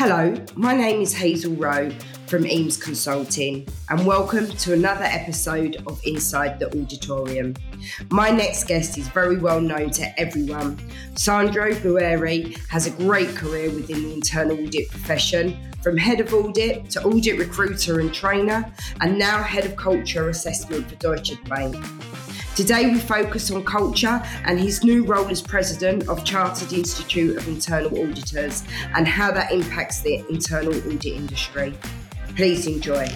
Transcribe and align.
Hello, 0.00 0.32
my 0.54 0.76
name 0.76 1.00
is 1.00 1.12
Hazel 1.12 1.54
Rowe 1.54 1.90
from 2.28 2.46
Eames 2.46 2.76
Consulting, 2.76 3.66
and 3.90 4.06
welcome 4.06 4.46
to 4.46 4.72
another 4.72 5.02
episode 5.02 5.82
of 5.88 6.00
Inside 6.04 6.60
the 6.60 6.68
Auditorium. 6.68 7.56
My 8.08 8.30
next 8.30 8.68
guest 8.68 8.96
is 8.96 9.08
very 9.08 9.38
well 9.38 9.60
known 9.60 9.90
to 9.90 10.20
everyone. 10.20 10.78
Sandro 11.16 11.72
Boeri 11.72 12.56
has 12.68 12.86
a 12.86 12.90
great 12.90 13.34
career 13.34 13.70
within 13.70 14.04
the 14.04 14.14
internal 14.14 14.64
audit 14.64 14.88
profession, 14.88 15.58
from 15.82 15.96
head 15.96 16.20
of 16.20 16.32
audit 16.32 16.88
to 16.90 17.02
audit 17.02 17.36
recruiter 17.36 17.98
and 17.98 18.14
trainer, 18.14 18.72
and 19.00 19.18
now 19.18 19.42
head 19.42 19.66
of 19.66 19.74
culture 19.74 20.28
assessment 20.28 20.88
for 20.88 20.94
Deutsche 20.94 21.42
Bank. 21.46 21.74
Today, 22.58 22.90
we 22.90 22.98
focus 22.98 23.52
on 23.52 23.64
culture 23.64 24.20
and 24.44 24.58
his 24.58 24.82
new 24.82 25.04
role 25.04 25.28
as 25.28 25.40
president 25.40 26.08
of 26.08 26.24
Chartered 26.24 26.72
Institute 26.72 27.36
of 27.36 27.46
Internal 27.46 27.96
Auditors 28.00 28.64
and 28.96 29.06
how 29.06 29.30
that 29.30 29.52
impacts 29.52 30.00
the 30.00 30.24
internal 30.28 30.74
audit 30.74 31.06
industry. 31.06 31.72
Please 32.34 32.66
enjoy. 32.66 33.08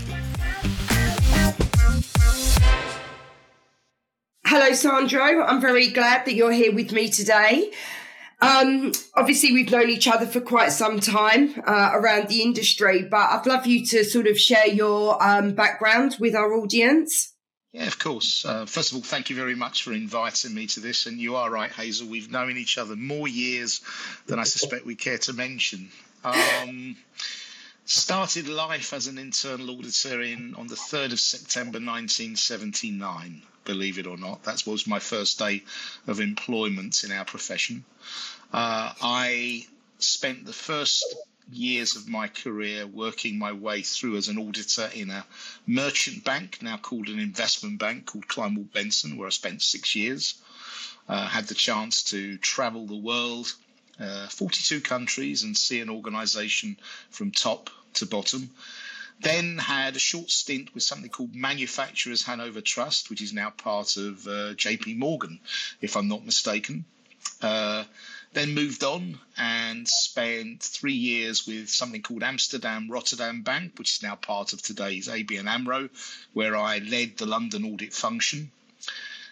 Hello, 4.46 4.72
Sandro. 4.74 5.42
I'm 5.42 5.60
very 5.60 5.88
glad 5.88 6.24
that 6.24 6.34
you're 6.34 6.52
here 6.52 6.72
with 6.72 6.92
me 6.92 7.08
today. 7.08 7.72
Um, 8.40 8.92
obviously, 9.16 9.50
we've 9.50 9.72
known 9.72 9.90
each 9.90 10.06
other 10.06 10.26
for 10.26 10.40
quite 10.40 10.70
some 10.70 11.00
time 11.00 11.60
uh, 11.66 11.90
around 11.94 12.28
the 12.28 12.42
industry, 12.42 13.02
but 13.02 13.28
I'd 13.28 13.46
love 13.46 13.66
you 13.66 13.84
to 13.86 14.04
sort 14.04 14.28
of 14.28 14.38
share 14.38 14.68
your 14.68 15.20
um, 15.20 15.54
background 15.54 16.18
with 16.20 16.36
our 16.36 16.54
audience. 16.54 17.31
Yeah, 17.72 17.86
of 17.86 17.98
course. 17.98 18.44
Uh, 18.44 18.66
first 18.66 18.92
of 18.92 18.96
all, 18.96 19.02
thank 19.02 19.30
you 19.30 19.36
very 19.36 19.54
much 19.54 19.82
for 19.82 19.92
inviting 19.92 20.54
me 20.54 20.66
to 20.68 20.80
this. 20.80 21.06
And 21.06 21.18
you 21.18 21.36
are 21.36 21.50
right, 21.50 21.72
Hazel. 21.72 22.06
We've 22.06 22.30
known 22.30 22.58
each 22.58 22.76
other 22.76 22.96
more 22.96 23.26
years 23.26 23.80
than 24.26 24.38
I 24.38 24.44
suspect 24.44 24.84
we 24.84 24.94
care 24.94 25.18
to 25.18 25.32
mention. 25.32 25.90
Um, 26.22 26.96
started 27.86 28.46
life 28.46 28.92
as 28.92 29.06
an 29.06 29.16
internal 29.16 29.70
auditor 29.70 30.20
in 30.20 30.54
on 30.54 30.66
the 30.66 30.74
3rd 30.74 31.12
of 31.12 31.20
September 31.20 31.78
1979. 31.78 33.42
Believe 33.64 33.98
it 33.98 34.06
or 34.06 34.18
not, 34.18 34.42
that 34.44 34.66
was 34.66 34.86
my 34.86 34.98
first 34.98 35.38
day 35.38 35.62
of 36.06 36.20
employment 36.20 37.04
in 37.04 37.12
our 37.12 37.24
profession. 37.24 37.84
Uh, 38.52 38.92
I 39.00 39.66
spent 39.98 40.44
the 40.44 40.52
first 40.52 41.04
years 41.50 41.96
of 41.96 42.08
my 42.08 42.28
career 42.28 42.86
working 42.86 43.38
my 43.38 43.52
way 43.52 43.82
through 43.82 44.16
as 44.16 44.28
an 44.28 44.38
auditor 44.38 44.90
in 44.94 45.10
a 45.10 45.24
merchant 45.66 46.24
bank, 46.24 46.62
now 46.62 46.76
called 46.76 47.08
an 47.08 47.18
investment 47.18 47.78
bank, 47.78 48.06
called 48.06 48.28
Kleinwort 48.28 48.72
Benson, 48.72 49.16
where 49.16 49.26
I 49.26 49.30
spent 49.30 49.62
six 49.62 49.94
years. 49.94 50.34
Uh, 51.08 51.26
had 51.26 51.48
the 51.48 51.54
chance 51.54 52.04
to 52.04 52.38
travel 52.38 52.86
the 52.86 52.96
world, 52.96 53.52
uh, 53.98 54.28
42 54.28 54.80
countries, 54.80 55.42
and 55.42 55.56
see 55.56 55.80
an 55.80 55.90
organization 55.90 56.76
from 57.10 57.32
top 57.32 57.70
to 57.94 58.06
bottom. 58.06 58.50
Then 59.20 59.58
had 59.58 59.96
a 59.96 60.00
short 60.00 60.30
stint 60.30 60.74
with 60.74 60.82
something 60.82 61.10
called 61.10 61.34
Manufacturers 61.34 62.22
Hanover 62.24 62.60
Trust, 62.60 63.10
which 63.10 63.20
is 63.20 63.32
now 63.32 63.50
part 63.50 63.96
of 63.96 64.26
uh, 64.26 64.54
JP 64.54 64.96
Morgan, 64.98 65.40
if 65.80 65.96
I'm 65.96 66.08
not 66.08 66.24
mistaken. 66.24 66.84
Then 68.34 68.54
moved 68.54 68.82
on 68.82 69.18
and 69.36 69.86
spent 69.86 70.62
three 70.62 70.94
years 70.94 71.46
with 71.46 71.68
something 71.68 72.00
called 72.00 72.22
Amsterdam 72.22 72.90
Rotterdam 72.90 73.42
Bank, 73.42 73.78
which 73.78 73.96
is 73.96 74.02
now 74.02 74.14
part 74.14 74.54
of 74.54 74.62
today's 74.62 75.06
ABN 75.06 75.46
AMRO, 75.46 75.90
where 76.32 76.56
I 76.56 76.78
led 76.78 77.18
the 77.18 77.26
London 77.26 77.70
audit 77.70 77.92
function. 77.92 78.50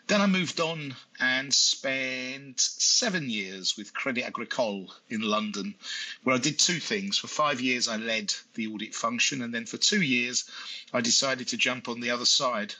Then 0.07 0.21
I 0.21 0.27
moved 0.27 0.61
on 0.61 0.97
and 1.19 1.55
spent 1.55 2.61
seven 2.61 3.31
years 3.31 3.75
with 3.75 3.95
Credit 3.95 4.23
Agricole 4.23 4.93
in 5.09 5.23
London, 5.23 5.77
where 6.23 6.37
I 6.37 6.39
did 6.39 6.59
two 6.59 6.79
things. 6.79 7.17
For 7.17 7.29
five 7.29 7.63
years, 7.63 7.89
I 7.89 7.97
led 7.97 8.35
the 8.53 8.67
audit 8.67 8.95
function, 8.95 9.41
and 9.41 9.55
then 9.55 9.65
for 9.65 9.79
two 9.79 10.03
years, 10.03 10.45
I 10.93 11.01
decided 11.01 11.49
to 11.49 11.57
jump 11.57 11.89
on 11.89 12.01
the 12.01 12.11
other 12.11 12.27
side 12.27 12.75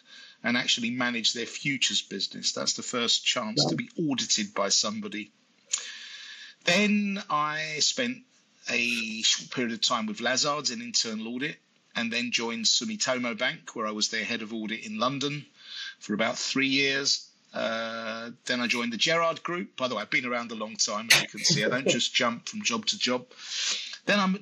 and 0.45 0.59
actually 0.59 0.91
manage 0.91 1.33
their 1.33 1.47
futures 1.47 2.03
business. 2.03 2.53
That's 2.53 2.75
the 2.75 2.83
first 2.83 3.25
chance 3.25 3.65
to 3.65 3.75
be 3.75 3.89
audited 3.97 4.53
by 4.53 4.69
somebody 4.69 5.33
then 6.65 7.23
I 7.29 7.77
spent 7.81 8.19
a 8.69 9.23
short 9.23 9.51
period 9.51 9.73
of 9.73 9.81
time 9.81 10.07
with 10.07 10.21
Lazards 10.21 10.71
in 10.71 10.83
internal 10.83 11.35
audit 11.35 11.57
and 11.97 12.13
then 12.13 12.31
joined 12.31 12.67
Sumitomo 12.67 13.37
Bank, 13.37 13.75
where 13.75 13.87
I 13.87 13.91
was 13.91 14.09
their 14.09 14.25
head 14.25 14.43
of 14.43 14.53
audit 14.53 14.87
in 14.87 14.99
London 14.99 15.45
for 15.99 16.15
about 16.15 16.39
three 16.39 16.69
years. 16.69 17.27
Uh, 17.53 18.31
then 18.47 18.61
I 18.61 18.69
joined 18.69 18.93
the 18.93 18.97
Gerrard 18.97 19.43
Group. 19.43 19.77
By 19.77 19.89
the 19.89 19.97
way, 19.97 20.03
I've 20.03 20.11
been 20.11 20.27
around 20.27 20.53
a 20.53 20.55
long 20.55 20.77
time, 20.77 21.09
as 21.11 21.23
you 21.23 21.29
can 21.29 21.41
see. 21.41 21.65
I 21.65 21.69
don't 21.69 21.89
just 21.99 22.15
jump 22.15 22.49
from 22.49 22.63
job 22.63 22.87
to 22.87 22.99
job. 22.99 23.27
Then 24.11 24.19
I 24.19 24.35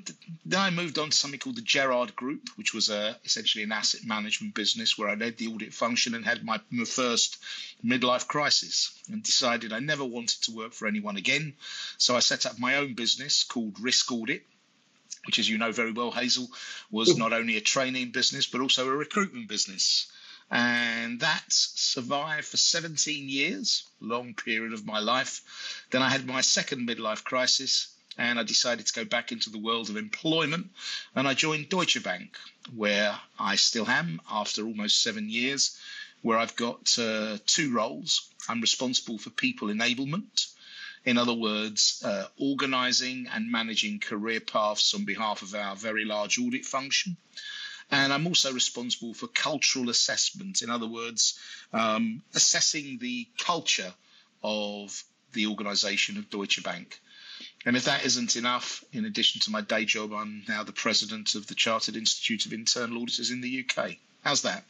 then 0.46 0.60
I 0.60 0.70
moved 0.70 0.98
on 0.98 1.10
to 1.10 1.16
something 1.16 1.38
called 1.38 1.56
the 1.56 1.60
Gerrard 1.60 2.16
Group, 2.16 2.48
which 2.56 2.72
was 2.72 2.88
a, 2.88 3.18
essentially 3.26 3.64
an 3.64 3.72
asset 3.72 4.02
management 4.02 4.54
business 4.54 4.96
where 4.96 5.10
I 5.10 5.14
led 5.14 5.36
the 5.36 5.48
audit 5.48 5.74
function 5.74 6.14
and 6.14 6.24
had 6.24 6.42
my, 6.42 6.58
my 6.70 6.86
first 6.86 7.36
midlife 7.84 8.26
crisis 8.26 8.98
and 9.10 9.22
decided 9.22 9.74
I 9.74 9.80
never 9.80 10.06
wanted 10.06 10.40
to 10.44 10.52
work 10.52 10.72
for 10.72 10.88
anyone 10.88 11.18
again. 11.18 11.52
So 11.98 12.16
I 12.16 12.20
set 12.20 12.46
up 12.46 12.58
my 12.58 12.76
own 12.76 12.94
business 12.94 13.44
called 13.44 13.78
Risk 13.78 14.10
Audit, 14.10 14.46
which, 15.26 15.38
as 15.38 15.50
you 15.50 15.58
know 15.58 15.70
very 15.70 15.92
well, 15.92 16.12
Hazel, 16.12 16.48
was 16.90 17.18
not 17.18 17.34
only 17.34 17.58
a 17.58 17.60
training 17.60 18.10
business 18.10 18.46
but 18.46 18.62
also 18.62 18.88
a 18.88 18.96
recruitment 18.96 19.48
business. 19.48 20.10
And 20.50 21.20
that 21.20 21.44
survived 21.50 22.46
for 22.46 22.56
17 22.56 23.28
years, 23.28 23.82
long 24.00 24.32
period 24.32 24.72
of 24.72 24.86
my 24.86 25.00
life. 25.00 25.42
Then 25.90 26.00
I 26.00 26.08
had 26.08 26.26
my 26.26 26.40
second 26.40 26.88
midlife 26.88 27.22
crisis 27.22 27.88
and 28.18 28.38
I 28.38 28.42
decided 28.42 28.86
to 28.86 28.92
go 28.92 29.04
back 29.04 29.30
into 29.30 29.48
the 29.48 29.60
world 29.60 29.88
of 29.88 29.96
employment. 29.96 30.70
And 31.14 31.28
I 31.28 31.34
joined 31.34 31.68
Deutsche 31.68 32.02
Bank, 32.02 32.36
where 32.74 33.18
I 33.38 33.54
still 33.54 33.88
am 33.88 34.20
after 34.28 34.64
almost 34.64 35.02
seven 35.02 35.30
years, 35.30 35.78
where 36.22 36.36
I've 36.36 36.56
got 36.56 36.98
uh, 36.98 37.38
two 37.46 37.72
roles. 37.72 38.28
I'm 38.48 38.60
responsible 38.60 39.18
for 39.18 39.30
people 39.30 39.68
enablement. 39.68 40.48
In 41.04 41.16
other 41.16 41.32
words, 41.32 42.02
uh, 42.04 42.26
organizing 42.38 43.28
and 43.32 43.50
managing 43.50 44.00
career 44.00 44.40
paths 44.40 44.92
on 44.94 45.04
behalf 45.04 45.42
of 45.42 45.54
our 45.54 45.76
very 45.76 46.04
large 46.04 46.38
audit 46.38 46.66
function. 46.66 47.16
And 47.90 48.12
I'm 48.12 48.26
also 48.26 48.52
responsible 48.52 49.14
for 49.14 49.28
cultural 49.28 49.88
assessment. 49.88 50.60
In 50.60 50.70
other 50.70 50.88
words, 50.88 51.38
um, 51.72 52.22
assessing 52.34 52.98
the 52.98 53.28
culture 53.38 53.94
of 54.42 55.04
the 55.32 55.46
organization 55.46 56.18
of 56.18 56.28
Deutsche 56.30 56.62
Bank. 56.62 57.00
And 57.66 57.76
if 57.76 57.84
that 57.84 58.04
isn't 58.04 58.36
enough, 58.36 58.84
in 58.92 59.04
addition 59.04 59.40
to 59.42 59.50
my 59.50 59.60
day 59.60 59.84
job, 59.84 60.12
I'm 60.12 60.44
now 60.48 60.62
the 60.62 60.72
president 60.72 61.34
of 61.34 61.46
the 61.48 61.54
Chartered 61.54 61.96
Institute 61.96 62.46
of 62.46 62.52
Internal 62.52 63.02
Auditors 63.02 63.30
in 63.30 63.40
the 63.40 63.64
UK. 63.64 63.96
How's 64.22 64.42
that? 64.42 64.64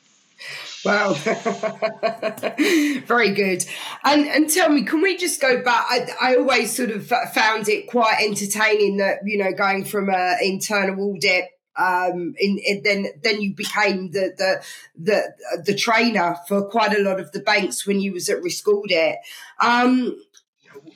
Wow, 0.84 1.12
very 3.06 3.34
good. 3.34 3.64
And 4.04 4.26
and 4.28 4.48
tell 4.48 4.68
me, 4.68 4.84
can 4.84 5.00
we 5.00 5.16
just 5.16 5.40
go 5.40 5.62
back? 5.62 5.86
I, 5.88 6.06
I 6.20 6.36
always 6.36 6.74
sort 6.74 6.90
of 6.90 7.08
found 7.08 7.68
it 7.68 7.88
quite 7.88 8.22
entertaining 8.22 8.98
that 8.98 9.18
you 9.24 9.38
know 9.38 9.52
going 9.52 9.84
from 9.84 10.08
an 10.08 10.38
internal 10.40 11.10
audit 11.10 11.46
um, 11.78 12.34
in, 12.38 12.58
in, 12.64 12.82
then 12.82 13.06
then 13.22 13.40
you 13.40 13.54
became 13.54 14.10
the, 14.10 14.32
the 14.36 14.62
the 14.96 15.62
the 15.64 15.74
trainer 15.74 16.36
for 16.46 16.68
quite 16.68 16.96
a 16.96 17.02
lot 17.02 17.20
of 17.20 17.32
the 17.32 17.40
banks 17.40 17.86
when 17.86 18.00
you 18.00 18.12
was 18.12 18.28
at 18.28 18.42
Risk 18.42 18.66
Audit. 18.68 19.16
Um, 19.60 20.16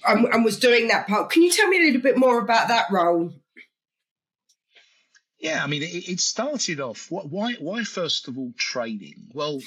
and, 0.06 0.26
and 0.26 0.44
was 0.44 0.58
doing 0.58 0.88
that 0.88 1.06
part. 1.06 1.30
Can 1.30 1.42
you 1.42 1.50
tell 1.50 1.68
me 1.68 1.78
a 1.78 1.86
little 1.86 2.00
bit 2.00 2.16
more 2.16 2.38
about 2.38 2.68
that 2.68 2.86
role? 2.90 3.32
Yeah, 5.38 5.62
I 5.62 5.66
mean, 5.66 5.82
it, 5.82 6.08
it 6.08 6.20
started 6.20 6.80
off. 6.80 7.08
Why? 7.10 7.54
Why 7.54 7.82
first 7.82 8.28
of 8.28 8.38
all 8.38 8.52
training? 8.56 9.30
Well, 9.34 9.60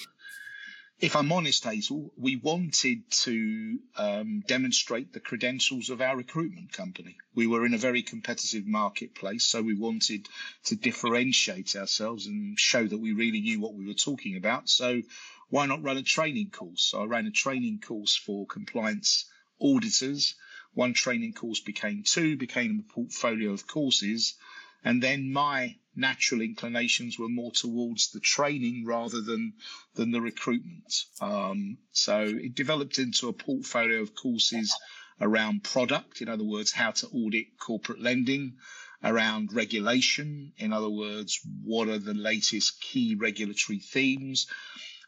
if 1.00 1.18
I'm 1.18 1.34
honest, 1.34 1.66
Hazel, 1.66 2.14
we 2.18 2.38
wanted 2.38 3.12
to 3.24 3.80
um, 3.98 4.44
demonstrate 4.48 5.12
the 5.12 5.20
credentials 5.20 5.90
of 5.90 6.00
our 6.00 6.16
recruitment 6.16 6.72
company. 6.72 7.18
We 7.34 7.48
were 7.48 7.66
in 7.66 7.74
a 7.74 7.78
very 7.78 8.02
competitive 8.02 8.66
marketplace, 8.66 9.46
so 9.46 9.62
we 9.62 9.76
wanted 9.76 10.30
to 10.66 10.78
differentiate 10.78 11.76
ourselves 11.76 12.26
and 12.28 12.58
show 12.58 12.88
that 12.88 12.98
we 12.98 13.12
really 13.12 13.42
knew 13.42 13.60
what 13.60 13.74
we 13.74 13.86
were 13.86 13.94
talking 13.94 14.38
about. 14.38 14.70
So, 14.70 15.02
why 15.50 15.66
not 15.66 15.84
run 15.84 15.98
a 15.98 16.04
training 16.04 16.52
course? 16.52 16.84
So, 16.84 17.02
I 17.02 17.06
ran 17.06 17.28
a 17.28 17.32
training 17.32 17.82
course 17.86 18.16
for 18.16 18.48
compliance 18.48 19.26
auditors. 19.66 20.36
One 20.74 20.94
training 20.94 21.34
course 21.34 21.62
became 21.62 22.04
two, 22.04 22.38
became 22.38 22.80
a 22.80 22.94
portfolio 22.94 23.52
of 23.52 23.66
courses. 23.68 24.36
And 24.84 25.02
then 25.02 25.32
my 25.32 25.78
natural 25.96 26.42
inclinations 26.42 27.18
were 27.18 27.30
more 27.30 27.52
towards 27.52 28.12
the 28.12 28.20
training 28.20 28.86
rather 28.86 29.22
than 29.22 29.54
than 29.96 30.12
the 30.12 30.22
recruitment. 30.22 30.94
Um, 31.22 31.78
so 31.92 32.22
it 32.22 32.54
developed 32.54 33.00
into 33.00 33.30
a 33.30 33.34
portfolio 33.34 34.02
of 34.02 34.14
courses 34.14 34.76
around 35.20 35.64
product, 35.64 36.22
in 36.22 36.28
other 36.28 36.44
words, 36.44 36.72
how 36.72 36.92
to 36.92 37.08
audit 37.08 37.58
corporate 37.58 38.02
lending, 38.02 38.58
around 39.04 39.54
regulation, 39.54 40.52
in 40.58 40.74
other 40.74 40.90
words, 40.90 41.40
what 41.64 41.88
are 41.88 42.00
the 42.00 42.14
latest 42.14 42.82
key 42.82 43.16
regulatory 43.16 43.80
themes, 43.80 44.48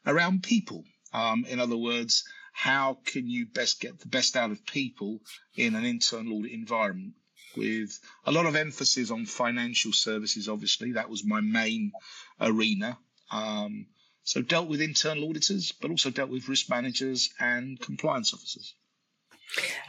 around 0.05 0.43
people, 0.43 0.85
um, 1.13 1.45
in 1.49 1.59
other 1.59 1.77
words, 1.77 2.23
how 2.57 2.97
can 3.05 3.29
you 3.29 3.45
best 3.45 3.79
get 3.79 3.99
the 3.99 4.07
best 4.07 4.35
out 4.35 4.49
of 4.49 4.65
people 4.65 5.19
in 5.55 5.75
an 5.75 5.85
internal 5.85 6.39
audit 6.39 6.51
environment? 6.51 7.13
with 7.55 7.99
a 8.25 8.31
lot 8.31 8.45
of 8.45 8.55
emphasis 8.55 9.09
on 9.09 9.25
financial 9.25 9.91
services. 9.91 10.47
Obviously, 10.47 10.91
that 10.91 11.09
was 11.09 11.25
my 11.25 11.41
main 11.41 11.91
arena. 12.39 12.99
Um, 13.31 13.87
so 14.23 14.43
dealt 14.43 14.67
with 14.67 14.79
internal 14.79 15.27
auditors, 15.27 15.71
but 15.71 15.89
also 15.89 16.11
dealt 16.11 16.29
with 16.29 16.47
risk 16.47 16.69
managers 16.69 17.31
and 17.39 17.79
compliance 17.79 18.31
officers. 18.31 18.75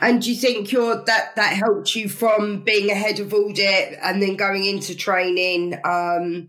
And 0.00 0.22
do 0.22 0.30
you 0.30 0.36
think 0.36 0.72
you're, 0.72 1.04
that 1.04 1.36
that 1.36 1.52
helped 1.52 1.94
you 1.94 2.08
from 2.08 2.62
being 2.62 2.90
a 2.90 2.94
head 2.94 3.20
of 3.20 3.34
audit 3.34 3.98
and 4.00 4.22
then 4.22 4.36
going 4.36 4.64
into 4.64 4.94
training? 4.94 5.74
Um, 5.84 6.48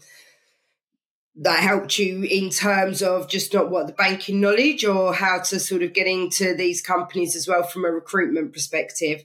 that 1.39 1.59
helped 1.59 1.97
you 1.97 2.23
in 2.23 2.49
terms 2.49 3.01
of 3.01 3.29
just 3.29 3.53
not 3.53 3.69
what 3.69 3.87
the 3.87 3.93
banking 3.93 4.41
knowledge 4.41 4.83
or 4.83 5.13
how 5.13 5.39
to 5.39 5.57
sort 5.57 5.81
of 5.81 5.93
get 5.93 6.05
into 6.05 6.53
these 6.53 6.81
companies 6.81 7.35
as 7.35 7.47
well 7.47 7.63
from 7.63 7.85
a 7.85 7.89
recruitment 7.89 8.51
perspective? 8.51 9.23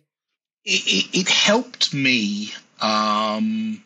It, 0.64 0.86
it, 0.86 1.18
it 1.20 1.28
helped 1.28 1.92
me 1.92 2.52
um, 2.80 3.82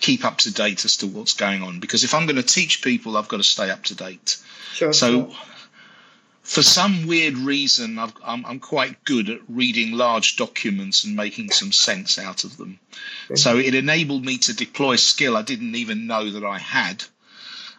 keep 0.00 0.24
up 0.24 0.38
to 0.38 0.52
date 0.52 0.84
as 0.84 0.96
to 0.98 1.06
what's 1.06 1.34
going 1.34 1.62
on 1.62 1.78
because 1.78 2.02
if 2.02 2.14
I'm 2.14 2.26
going 2.26 2.36
to 2.36 2.42
teach 2.42 2.82
people, 2.82 3.16
I've 3.16 3.28
got 3.28 3.36
to 3.36 3.44
stay 3.44 3.70
up 3.70 3.84
to 3.84 3.94
date. 3.94 4.38
Sure, 4.72 4.92
so, 4.92 5.26
sure. 5.26 5.36
for 6.42 6.62
some 6.64 7.06
weird 7.06 7.38
reason, 7.38 7.96
i 7.96 8.10
am 8.26 8.58
quite 8.58 9.04
good 9.04 9.30
at 9.30 9.38
reading 9.48 9.92
large 9.92 10.36
documents 10.36 11.04
and 11.04 11.14
making 11.14 11.50
some 11.50 11.70
sense 11.70 12.18
out 12.18 12.42
of 12.42 12.56
them. 12.56 12.80
So 13.36 13.56
it 13.56 13.76
enabled 13.76 14.24
me 14.24 14.38
to 14.38 14.52
deploy 14.52 14.96
skill 14.96 15.36
I 15.36 15.42
didn't 15.42 15.76
even 15.76 16.08
know 16.08 16.28
that 16.28 16.44
I 16.44 16.58
had 16.58 17.04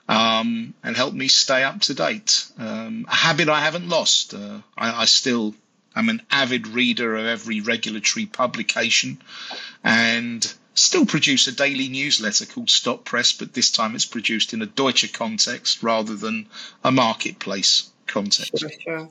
um, 0.08 0.74
and 0.84 0.96
help 0.96 1.14
me 1.14 1.28
stay 1.28 1.64
up 1.64 1.82
to 1.82 1.94
date. 1.94 2.46
Um, 2.58 3.06
a 3.10 3.16
habit 3.16 3.50
I 3.50 3.62
haven't 3.62 3.90
lost. 3.90 4.34
Uh, 4.34 4.60
I, 4.78 5.04
I, 5.04 5.06
still 5.06 5.56
am 5.96 6.10
an 6.10 6.22
avid 6.30 6.68
reader 6.68 7.16
of 7.16 7.26
every 7.26 7.62
regulatory 7.62 8.26
publication 8.26 9.22
and 9.84 10.54
still 10.76 11.06
produce 11.06 11.48
a 11.48 11.52
daily 11.52 11.88
newsletter 11.88 12.46
called 12.46 12.70
Stop 12.70 13.06
Press, 13.06 13.32
but 13.32 13.54
this 13.54 13.72
time 13.72 13.96
it's 13.96 14.06
produced 14.06 14.54
in 14.54 14.62
a 14.62 14.66
Deutsche 14.66 15.14
context 15.14 15.84
rather 15.84 16.16
than 16.16 16.48
a 16.84 16.92
marketplace 16.92 17.90
context. 18.14 18.64
Sure. 18.82 19.10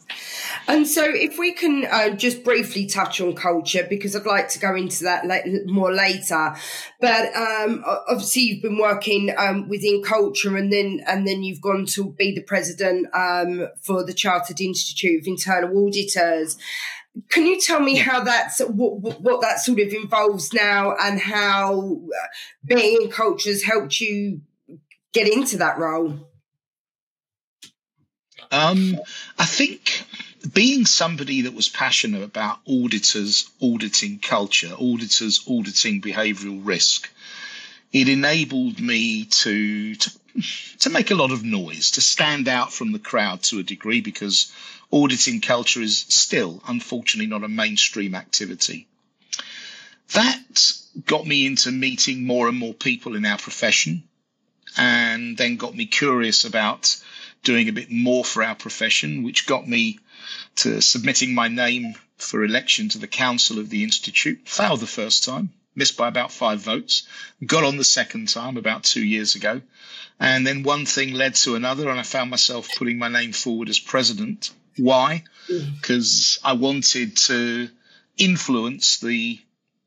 And 0.69 0.87
so, 0.87 1.05
if 1.05 1.39
we 1.39 1.53
can 1.53 1.87
uh, 1.91 2.11
just 2.11 2.45
briefly 2.45 2.87
touch 2.87 3.21
on 3.21 3.35
culture, 3.35 3.87
because 3.89 4.15
I'd 4.15 4.25
like 4.25 4.49
to 4.51 4.59
go 4.59 4.75
into 4.75 5.05
that 5.05 5.25
more 5.67 5.93
later. 5.93 6.55
But 7.01 7.35
um, 7.35 7.83
obviously, 8.09 8.43
you've 8.43 8.63
been 8.63 8.79
working 8.79 9.35
um, 9.37 9.69
within 9.69 10.03
culture, 10.03 10.57
and 10.57 10.73
then 10.73 11.01
and 11.07 11.27
then 11.27 11.43
you've 11.43 11.61
gone 11.61 11.87
to 11.87 12.13
be 12.13 12.33
the 12.35 12.43
president 12.43 13.09
um, 13.15 13.69
for 13.81 14.05
the 14.05 14.15
Chartered 14.15 14.61
Institute 14.61 15.21
of 15.21 15.27
Internal 15.27 15.87
Auditors. 15.87 16.57
Can 17.29 17.47
you 17.47 17.61
tell 17.61 17.81
me 17.81 17.97
how 17.97 18.25
that's 18.25 18.61
what, 18.61 19.21
what 19.21 19.43
that 19.43 19.59
sort 19.59 19.81
of 19.81 19.93
involves 19.93 20.53
now, 20.55 20.95
and 21.01 21.21
how 21.21 22.01
uh, 22.07 22.27
being 22.65 23.03
in 23.03 23.11
culture 23.11 23.51
has 23.51 23.65
helped 23.65 24.01
you 24.01 24.41
get 25.13 25.29
into 25.29 25.59
that 25.59 25.79
role? 25.79 26.32
Um, 28.53 28.99
I 29.39 29.47
think 29.47 30.05
being 30.53 30.85
somebody 30.85 31.43
that 31.43 31.55
was 31.55 31.69
passionate 31.71 32.23
about 32.23 32.59
auditors 32.69 33.49
auditing 33.63 34.19
culture, 34.19 34.75
auditors 34.79 35.45
auditing 35.49 36.03
behavioural 36.03 36.61
risk, 36.63 37.11
it 37.93 38.09
enabled 38.09 38.79
me 38.79 39.25
to, 39.25 39.95
to 39.95 40.11
to 40.79 40.91
make 40.91 41.11
a 41.11 41.15
lot 41.15 41.31
of 41.31 41.45
noise, 41.45 41.93
to 41.93 42.01
stand 42.01 42.49
out 42.49 42.73
from 42.73 42.93
the 42.93 42.99
crowd 42.99 43.43
to 43.43 43.59
a 43.59 43.63
degree, 43.63 44.01
because 44.01 44.51
auditing 44.91 45.41
culture 45.41 45.83
is 45.83 46.07
still, 46.09 46.63
unfortunately, 46.67 47.27
not 47.27 47.45
a 47.45 47.49
mainstream 47.49 48.15
activity. 48.15 48.87
That 50.15 50.73
got 51.07 51.27
me 51.27 51.47
into 51.47 51.71
meeting 51.71 52.25
more 52.25 52.49
and 52.49 52.59
more 52.59 52.75
people 52.75 53.15
in 53.15 53.27
our 53.27 53.39
profession, 53.39 54.05
and 54.77 55.37
then 55.37 55.57
got 55.57 55.75
me 55.77 55.87
curious 55.87 56.45
about 56.45 56.97
doing 57.43 57.69
a 57.69 57.73
bit 57.73 57.91
more 57.91 58.25
for 58.25 58.43
our 58.43 58.55
profession, 58.55 59.23
which 59.23 59.47
got 59.47 59.69
me 59.69 59.99
to 60.57 60.81
submitting 60.81 61.35
my 61.35 61.49
name 61.49 61.95
for 62.17 62.45
election 62.45 62.89
to 62.91 62.99
the 62.99 63.09
council 63.09 63.59
of 63.59 63.69
the 63.69 63.83
institute. 63.83 64.41
Failed 64.45 64.81
the 64.81 64.87
first 64.87 65.25
time, 65.25 65.51
missed 65.75 65.97
by 65.97 66.09
about 66.09 66.33
five 66.33 66.61
votes. 66.61 67.07
Got 67.45 67.65
on 67.65 67.77
the 67.77 67.85
second 67.85 68.29
time 68.29 68.57
about 68.57 68.85
two 68.85 69.05
years 69.05 69.35
ago. 69.35 69.61
And 70.21 70.47
then 70.47 70.63
one 70.63 70.87
thing 70.87 71.15
led 71.15 71.35
to 71.37 71.57
another, 71.57 71.89
and 71.89 71.99
I 71.99 72.05
found 72.05 72.31
myself 72.31 72.69
putting 72.77 72.99
my 72.99 73.09
name 73.09 73.33
forward 73.33 73.69
as 73.69 73.79
president. 73.79 74.51
Why? 74.77 75.25
Mm. 75.49 75.81
Because 75.81 76.39
I 76.45 76.53
wanted 76.53 77.17
to 77.17 77.69
influence 78.17 79.01
the 79.01 79.41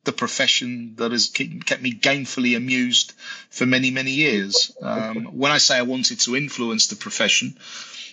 the 0.06 0.12
profession 0.12 0.96
that 0.96 1.12
has 1.12 1.30
kept 1.30 1.82
me 1.82 1.94
gainfully 1.94 2.56
amused 2.56 3.14
for 3.50 3.66
many, 3.66 3.92
many 3.92 4.12
years. 4.12 4.72
Um, 4.82 5.26
when 5.38 5.52
I 5.52 5.58
say 5.58 5.78
I 5.78 5.82
wanted 5.84 6.20
to 6.22 6.36
influence 6.36 6.88
the 6.88 6.96
profession, 6.96 7.58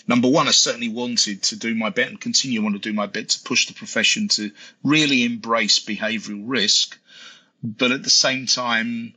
number 0.08 0.28
one, 0.28 0.48
I 0.48 0.52
certainly 0.52 0.88
wanted 0.88 1.42
to 1.44 1.56
do 1.56 1.74
my 1.74 1.90
bit 1.90 2.08
and 2.08 2.20
continue 2.20 2.62
want 2.62 2.74
to 2.74 2.80
do 2.80 2.92
my 2.92 3.06
bit 3.06 3.30
to 3.30 3.42
push 3.42 3.66
the 3.66 3.74
profession 3.74 4.28
to 4.28 4.50
really 4.82 5.24
embrace 5.24 5.78
behavioural 5.78 6.42
risk. 6.44 6.98
But 7.62 7.92
at 7.92 8.02
the 8.02 8.10
same 8.10 8.46
time, 8.46 9.14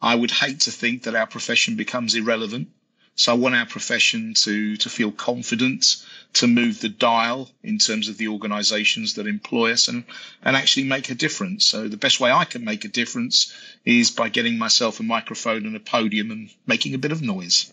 I 0.00 0.14
would 0.14 0.30
hate 0.30 0.60
to 0.60 0.70
think 0.70 1.04
that 1.04 1.14
our 1.14 1.26
profession 1.26 1.76
becomes 1.76 2.14
irrelevant. 2.14 2.68
So 3.16 3.32
I 3.32 3.36
want 3.36 3.54
our 3.54 3.66
profession 3.66 4.34
to 4.34 4.76
to 4.76 4.88
feel 4.88 5.12
confident 5.12 6.04
to 6.34 6.48
move 6.48 6.80
the 6.80 6.88
dial 6.88 7.48
in 7.62 7.78
terms 7.78 8.08
of 8.08 8.18
the 8.18 8.28
organisations 8.28 9.14
that 9.14 9.26
employ 9.26 9.72
us 9.72 9.88
and 9.88 10.04
and 10.42 10.56
actually 10.56 10.84
make 10.84 11.10
a 11.10 11.14
difference. 11.14 11.64
So 11.64 11.88
the 11.88 11.96
best 11.96 12.18
way 12.18 12.32
I 12.32 12.44
can 12.44 12.64
make 12.64 12.84
a 12.84 12.88
difference 12.88 13.54
is 13.84 14.10
by 14.10 14.28
getting 14.28 14.58
myself 14.58 14.98
a 14.98 15.04
microphone 15.04 15.64
and 15.64 15.76
a 15.76 15.80
podium 15.80 16.30
and 16.30 16.50
making 16.66 16.94
a 16.94 16.98
bit 16.98 17.12
of 17.12 17.22
noise. 17.22 17.72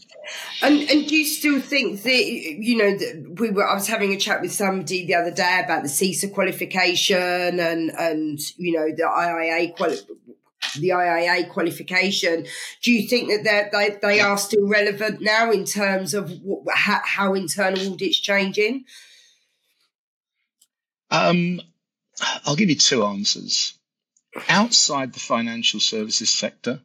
And 0.62 0.82
and 0.90 1.08
do 1.08 1.16
you 1.16 1.26
still 1.26 1.60
think 1.60 2.04
that 2.04 2.24
you 2.26 2.78
know 2.78 2.96
that 2.96 3.40
we 3.40 3.50
were? 3.50 3.68
I 3.68 3.74
was 3.74 3.88
having 3.88 4.14
a 4.14 4.18
chat 4.18 4.42
with 4.42 4.54
somebody 4.54 5.06
the 5.08 5.16
other 5.16 5.32
day 5.32 5.62
about 5.64 5.82
the 5.82 5.90
CISA 5.90 6.32
qualification 6.34 7.60
and 7.60 7.90
and 7.90 8.40
you 8.58 8.74
know 8.74 8.94
the 8.96 9.04
IIA 9.04 9.76
quali- 9.76 9.98
the 10.80 10.90
IIA 10.90 11.50
qualification. 11.50 12.46
Do 12.82 12.92
you 12.92 13.08
think 13.08 13.44
that 13.44 13.72
they 13.72 13.98
they 14.02 14.20
are 14.20 14.38
still 14.38 14.68
relevant 14.68 15.22
now 15.22 15.52
in 15.52 15.66
terms 15.66 16.14
of 16.14 16.32
what, 16.42 16.76
how, 16.76 17.02
how 17.04 17.34
internal 17.34 17.94
audit's 17.94 18.20
changing? 18.20 18.86
Um, 21.10 21.62
I'll 22.46 22.56
give 22.56 22.70
you 22.70 22.76
two 22.76 23.04
answers. 23.04 23.74
Outside 24.48 25.14
the 25.14 25.20
financial 25.20 25.82
services 25.82 26.30
sector, 26.30 26.82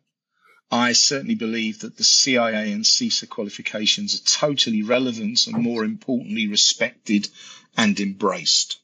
I 0.71 0.93
certainly 0.95 1.37
believe 1.37 1.81
that 1.81 1.97
the 1.97 2.03
CIA 2.03 2.73
and 2.73 2.85
CISA 2.85 3.29
qualifications 3.29 4.17
are 4.17 4.25
totally 4.25 4.83
relevant 4.83 5.47
and 5.47 5.63
more 5.63 5.85
importantly 5.85 6.49
respected 6.49 7.29
and 7.77 7.99
embraced. 8.01 8.81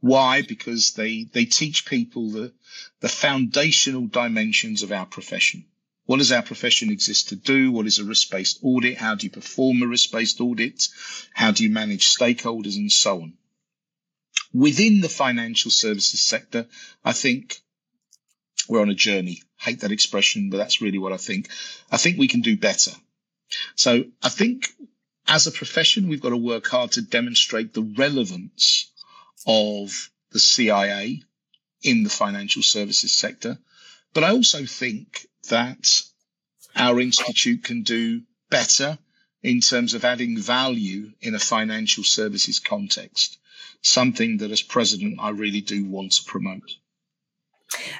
Why? 0.00 0.42
Because 0.42 0.92
they, 0.92 1.24
they 1.24 1.44
teach 1.44 1.86
people 1.86 2.30
the, 2.30 2.52
the 3.00 3.08
foundational 3.08 4.06
dimensions 4.06 4.82
of 4.82 4.92
our 4.92 5.06
profession. 5.06 5.64
What 6.04 6.18
does 6.18 6.30
our 6.30 6.42
profession 6.42 6.90
exist 6.90 7.30
to 7.30 7.36
do? 7.36 7.72
What 7.72 7.86
is 7.86 7.98
a 7.98 8.04
risk-based 8.04 8.60
audit? 8.62 8.96
How 8.96 9.16
do 9.16 9.26
you 9.26 9.30
perform 9.30 9.82
a 9.82 9.86
risk-based 9.86 10.40
audit? 10.40 10.86
How 11.34 11.50
do 11.50 11.64
you 11.64 11.70
manage 11.70 12.14
stakeholders 12.14 12.76
and 12.76 12.92
so 12.92 13.22
on? 13.22 13.32
Within 14.54 15.00
the 15.00 15.08
financial 15.08 15.70
services 15.70 16.20
sector, 16.20 16.66
I 17.04 17.12
think 17.12 17.60
we're 18.68 18.80
on 18.80 18.90
a 18.90 18.94
journey. 18.94 19.42
Hate 19.58 19.80
that 19.80 19.92
expression, 19.92 20.50
but 20.50 20.58
that's 20.58 20.80
really 20.80 20.98
what 20.98 21.12
I 21.12 21.16
think. 21.16 21.48
I 21.90 21.96
think 21.96 22.18
we 22.18 22.28
can 22.28 22.40
do 22.40 22.56
better. 22.56 22.92
So 23.74 24.04
I 24.22 24.28
think 24.28 24.68
as 25.26 25.46
a 25.46 25.52
profession, 25.52 26.08
we've 26.08 26.22
got 26.22 26.30
to 26.30 26.36
work 26.36 26.68
hard 26.68 26.92
to 26.92 27.02
demonstrate 27.02 27.74
the 27.74 27.82
relevance 27.82 28.92
of 29.46 30.10
the 30.32 30.38
CIA 30.38 31.22
in 31.82 32.02
the 32.02 32.10
financial 32.10 32.62
services 32.62 33.14
sector. 33.14 33.58
But 34.12 34.24
I 34.24 34.30
also 34.30 34.64
think 34.64 35.26
that 35.48 36.02
our 36.74 37.00
institute 37.00 37.64
can 37.64 37.82
do 37.82 38.22
better 38.50 38.98
in 39.42 39.60
terms 39.60 39.94
of 39.94 40.04
adding 40.04 40.38
value 40.38 41.12
in 41.20 41.34
a 41.34 41.38
financial 41.38 42.04
services 42.04 42.58
context, 42.58 43.38
something 43.80 44.38
that 44.38 44.50
as 44.50 44.62
president 44.62 45.18
I 45.20 45.30
really 45.30 45.60
do 45.60 45.84
want 45.84 46.12
to 46.12 46.24
promote. 46.24 46.72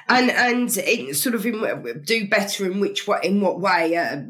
And 0.07 0.31
and 0.31 0.71
sort 1.15 1.35
of 1.35 1.45
in, 1.45 2.01
do 2.03 2.27
better 2.27 2.65
in 2.65 2.79
which 2.79 3.07
way 3.07 3.19
in 3.23 3.41
what 3.41 3.59
way? 3.59 3.95
Uh, 3.95 4.21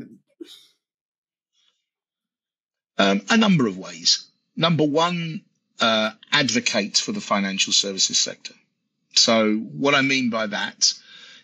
um, 2.97 3.21
a 3.29 3.37
number 3.37 3.67
of 3.67 3.77
ways. 3.77 4.29
Number 4.55 4.83
one, 4.83 5.43
uh, 5.79 6.11
advocate 6.31 6.97
for 6.97 7.11
the 7.11 7.21
financial 7.21 7.73
services 7.73 8.17
sector. 8.17 8.53
So 9.13 9.55
what 9.55 9.95
I 9.95 10.01
mean 10.01 10.29
by 10.29 10.47
that 10.47 10.93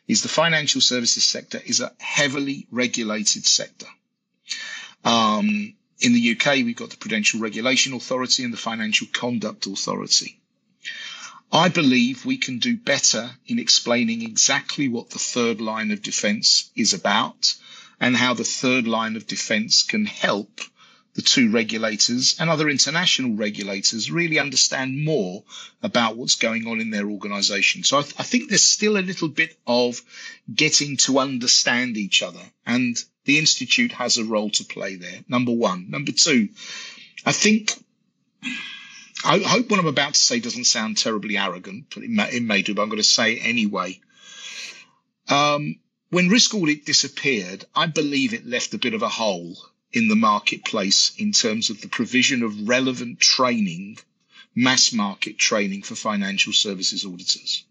is 0.07 0.21
the 0.21 0.29
financial 0.29 0.81
services 0.81 1.23
sector 1.23 1.61
is 1.65 1.79
a 1.79 1.93
heavily 1.99 2.67
regulated 2.71 3.45
sector. 3.45 3.87
Um, 5.05 5.73
in 5.99 6.13
the 6.13 6.31
UK, 6.31 6.55
we've 6.57 6.75
got 6.75 6.89
the 6.89 6.97
Prudential 6.97 7.39
Regulation 7.39 7.93
Authority 7.93 8.43
and 8.43 8.51
the 8.51 8.57
Financial 8.57 9.07
Conduct 9.11 9.65
Authority. 9.65 10.39
I 11.51 11.69
believe 11.69 12.25
we 12.25 12.37
can 12.37 12.59
do 12.59 12.75
better 12.75 13.29
in 13.45 13.59
explaining 13.59 14.23
exactly 14.23 14.87
what 14.87 15.11
the 15.11 15.19
third 15.19 15.61
line 15.61 15.91
of 15.91 16.01
defense 16.01 16.71
is 16.75 16.93
about 16.93 17.53
and 17.99 18.17
how 18.17 18.33
the 18.33 18.43
third 18.43 18.87
line 18.87 19.15
of 19.15 19.27
defense 19.27 19.83
can 19.83 20.05
help 20.05 20.61
the 21.15 21.21
two 21.21 21.51
regulators 21.51 22.35
and 22.39 22.49
other 22.49 22.69
international 22.69 23.35
regulators 23.35 24.11
really 24.11 24.39
understand 24.39 25.03
more 25.03 25.43
about 25.83 26.17
what's 26.17 26.35
going 26.35 26.65
on 26.67 26.81
in 26.81 26.89
their 26.89 27.07
organization. 27.07 27.83
So 27.83 27.99
I, 27.99 28.01
th- 28.01 28.15
I, 28.19 28.23
think 28.23 28.49
there's 28.49 28.63
still 28.63 28.97
a 28.97 28.99
little 28.99 29.27
bit 29.27 29.55
of 29.67 30.01
getting 30.53 30.97
to 30.97 31.19
understand 31.19 31.97
each 31.97 32.23
other 32.23 32.41
and 32.65 32.97
the 33.25 33.37
Institute 33.37 33.91
has 33.93 34.17
a 34.17 34.25
role 34.25 34.49
to 34.51 34.65
play 34.65 34.95
there. 34.95 35.23
Number 35.27 35.51
one. 35.51 35.89
Number 35.89 36.11
two, 36.11 36.49
I 37.25 37.31
think 37.31 37.71
I 39.23 39.39
hope 39.39 39.69
what 39.69 39.79
I'm 39.79 39.87
about 39.87 40.15
to 40.15 40.19
say 40.19 40.39
doesn't 40.39 40.65
sound 40.65 40.97
terribly 40.97 41.37
arrogant, 41.37 41.85
but 41.93 42.03
it 42.03 42.09
may, 42.09 42.29
it 42.31 42.43
may 42.43 42.61
do, 42.61 42.73
but 42.73 42.81
I'm 42.81 42.89
going 42.89 42.97
to 42.97 43.03
say 43.03 43.33
it 43.33 43.45
anyway. 43.45 44.01
Um, 45.29 45.79
when 46.09 46.27
risk 46.27 46.53
audit 46.53 46.85
disappeared, 46.85 47.63
I 47.73 47.85
believe 47.85 48.33
it 48.33 48.45
left 48.45 48.73
a 48.73 48.77
bit 48.77 48.93
of 48.93 49.01
a 49.01 49.09
hole 49.09 49.55
in 49.93 50.07
the 50.07 50.15
marketplace 50.15 51.13
in 51.17 51.31
terms 51.31 51.69
of 51.69 51.79
the 51.81 51.87
provision 51.87 52.43
of 52.43 52.67
relevant 52.67 53.19
training, 53.19 53.97
mass 54.55 54.91
market 54.91 55.37
training 55.37 55.83
for 55.83 55.95
financial 55.95 56.51
services 56.51 57.05
auditors. 57.05 57.63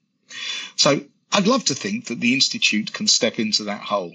So 0.77 1.05
I'd 1.33 1.47
love 1.47 1.65
to 1.67 1.75
think 1.75 2.07
that 2.07 2.21
the 2.21 2.35
Institute 2.35 2.93
can 2.93 3.09
step 3.09 3.39
into 3.39 3.65
that 3.65 3.83
hole 3.83 4.15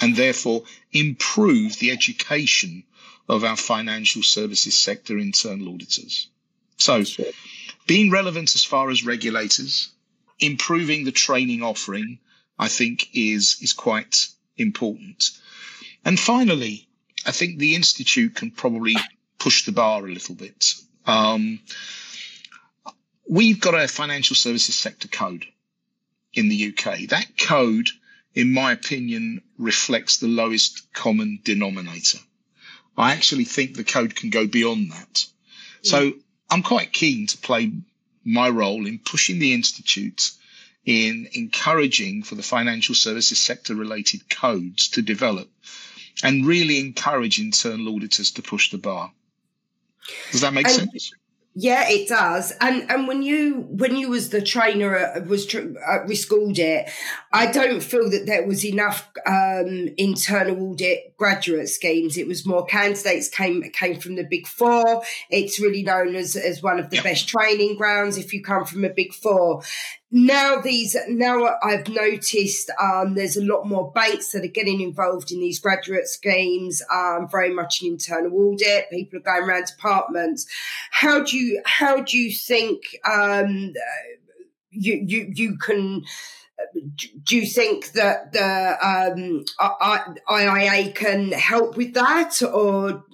and 0.00 0.16
therefore 0.16 0.64
improve 0.92 1.78
the 1.78 1.92
education 1.92 2.84
of 3.28 3.44
our 3.44 3.56
financial 3.56 4.22
services 4.22 4.78
sector 4.78 5.18
internal 5.18 5.72
auditors. 5.72 6.28
So, 6.76 7.04
being 7.86 8.10
relevant 8.10 8.54
as 8.54 8.64
far 8.64 8.90
as 8.90 9.04
regulators, 9.04 9.90
improving 10.40 11.04
the 11.04 11.12
training 11.12 11.62
offering, 11.62 12.18
I 12.58 12.68
think 12.68 13.08
is 13.14 13.56
is 13.60 13.72
quite 13.72 14.28
important. 14.56 15.30
And 16.04 16.18
finally, 16.18 16.88
I 17.26 17.32
think 17.32 17.58
the 17.58 17.74
institute 17.74 18.34
can 18.34 18.50
probably 18.50 18.96
push 19.38 19.64
the 19.64 19.72
bar 19.72 20.04
a 20.04 20.12
little 20.12 20.34
bit. 20.34 20.74
Um, 21.06 21.60
we've 23.28 23.60
got 23.60 23.74
a 23.74 23.88
financial 23.88 24.36
services 24.36 24.74
sector 24.74 25.08
code 25.08 25.46
in 26.32 26.48
the 26.48 26.68
UK. 26.68 27.08
That 27.08 27.38
code, 27.38 27.90
in 28.34 28.52
my 28.52 28.72
opinion, 28.72 29.42
reflects 29.58 30.18
the 30.18 30.28
lowest 30.28 30.92
common 30.92 31.40
denominator. 31.44 32.18
I 32.96 33.12
actually 33.12 33.44
think 33.44 33.74
the 33.74 33.84
code 33.84 34.14
can 34.14 34.30
go 34.30 34.46
beyond 34.46 34.92
that. 34.92 35.26
So 35.82 36.14
I'm 36.50 36.62
quite 36.62 36.92
keen 36.92 37.26
to 37.26 37.38
play 37.38 37.72
my 38.24 38.48
role 38.48 38.86
in 38.86 38.98
pushing 38.98 39.38
the 39.38 39.52
Institute 39.52 40.32
in 40.86 41.28
encouraging 41.32 42.22
for 42.22 42.34
the 42.34 42.42
financial 42.42 42.94
services 42.94 43.42
sector 43.42 43.74
related 43.74 44.28
codes 44.30 44.88
to 44.90 45.02
develop 45.02 45.48
and 46.22 46.46
really 46.46 46.78
encourage 46.78 47.40
internal 47.40 47.94
auditors 47.94 48.30
to 48.32 48.42
push 48.42 48.70
the 48.70 48.78
bar. 48.78 49.12
Does 50.30 50.42
that 50.42 50.52
make 50.52 50.66
and, 50.66 50.74
sense? 50.74 51.12
Yeah, 51.56 51.88
it 51.88 52.08
does. 52.08 52.52
And 52.60 52.90
and 52.90 53.06
when 53.06 53.22
you 53.22 53.66
when 53.70 53.94
you 53.94 54.10
was 54.10 54.30
the 54.30 54.42
trainer 54.42 54.96
at, 54.96 55.28
was 55.28 55.46
tr- 55.46 55.78
at 55.88 56.08
Risk 56.08 56.32
Audit, 56.32 56.90
I 57.32 57.46
don't 57.52 57.80
feel 57.80 58.10
that 58.10 58.26
there 58.26 58.44
was 58.44 58.64
enough 58.64 59.08
um, 59.24 59.88
internal 59.96 60.70
audit 60.70 61.16
graduate 61.16 61.68
schemes. 61.68 62.18
It 62.18 62.26
was 62.26 62.44
more 62.44 62.66
candidates 62.66 63.28
came 63.28 63.62
came 63.70 64.00
from 64.00 64.16
the 64.16 64.24
Big 64.24 64.48
Four. 64.48 65.04
It's 65.30 65.60
really 65.60 65.84
known 65.84 66.16
as 66.16 66.34
as 66.34 66.60
one 66.60 66.80
of 66.80 66.90
the 66.90 66.96
yep. 66.96 67.04
best 67.04 67.28
training 67.28 67.76
grounds 67.76 68.18
if 68.18 68.34
you 68.34 68.42
come 68.42 68.64
from 68.64 68.84
a 68.84 68.90
Big 68.90 69.14
Four 69.14 69.62
now 70.14 70.60
these 70.60 70.96
now 71.08 71.56
I've 71.60 71.88
noticed 71.88 72.70
um, 72.80 73.16
there's 73.16 73.36
a 73.36 73.44
lot 73.44 73.64
more 73.64 73.90
banks 73.90 74.30
that 74.30 74.44
are 74.44 74.48
getting 74.48 74.80
involved 74.80 75.32
in 75.32 75.40
these 75.40 75.58
graduate 75.58 76.06
schemes. 76.06 76.80
Um, 76.94 77.28
very 77.28 77.52
much 77.52 77.82
an 77.82 77.88
internal 77.88 78.32
audit. 78.32 78.88
People 78.90 79.18
are 79.18 79.22
going 79.22 79.42
around 79.42 79.66
departments. 79.66 80.46
How 80.92 81.24
do 81.24 81.36
you 81.36 81.60
how 81.66 82.00
do 82.00 82.16
you 82.16 82.32
think 82.32 82.82
um, 83.04 83.72
you 84.70 85.04
you 85.04 85.32
you 85.34 85.58
can? 85.58 86.04
Do 87.24 87.36
you 87.36 87.46
think 87.46 87.92
that 87.92 88.32
the 88.32 88.78
um, 88.80 89.44
IIA 90.30 90.94
can 90.94 91.32
help 91.32 91.76
with 91.76 91.94
that, 91.94 92.40
or 92.40 93.04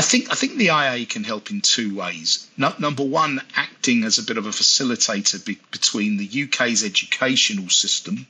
I 0.00 0.02
think 0.02 0.32
I 0.32 0.34
think 0.34 0.56
the 0.56 0.68
IA 0.68 1.04
can 1.04 1.24
help 1.24 1.50
in 1.50 1.60
two 1.60 1.94
ways. 1.94 2.48
No, 2.56 2.72
number 2.78 3.04
one, 3.04 3.42
acting 3.54 4.02
as 4.04 4.16
a 4.16 4.22
bit 4.22 4.38
of 4.38 4.46
a 4.46 4.48
facilitator 4.48 5.44
be, 5.44 5.58
between 5.70 6.16
the 6.16 6.44
UK's 6.44 6.82
educational 6.82 7.68
system 7.68 8.26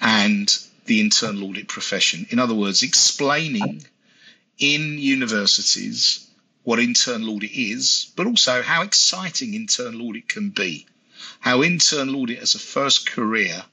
and 0.00 0.52
the 0.86 0.98
internal 0.98 1.44
audit 1.44 1.68
profession. 1.68 2.26
In 2.30 2.40
other 2.40 2.52
words, 2.52 2.82
explaining 2.82 3.86
in 4.58 4.98
universities 4.98 6.26
what 6.64 6.80
internal 6.80 7.36
audit 7.36 7.52
is, 7.52 8.10
but 8.16 8.26
also 8.26 8.60
how 8.60 8.82
exciting 8.82 9.54
internal 9.54 10.08
audit 10.08 10.28
can 10.28 10.50
be. 10.50 10.84
How 11.38 11.62
internal 11.62 12.16
audit 12.16 12.40
as 12.40 12.56
a 12.56 12.58
first 12.58 13.08
career 13.08 13.64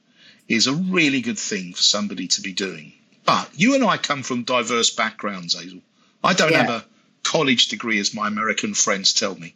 is 0.48 0.68
a 0.68 0.74
really 0.74 1.22
good 1.22 1.40
thing 1.40 1.74
for 1.74 1.82
somebody 1.82 2.28
to 2.28 2.42
be 2.42 2.54
doing. 2.54 2.94
But 3.26 3.50
you 3.56 3.74
and 3.74 3.84
I 3.84 3.98
come 3.98 4.22
from 4.22 4.44
diverse 4.44 4.92
backgrounds, 4.92 5.60
Hazel. 5.60 5.82
I 6.24 6.34
don't 6.34 6.52
yeah. 6.52 6.64
have 6.64 6.70
a 6.70 6.86
college 7.24 7.68
degree, 7.68 8.00
as 8.00 8.14
my 8.14 8.28
American 8.28 8.74
friends 8.74 9.14
tell 9.14 9.36
me. 9.36 9.56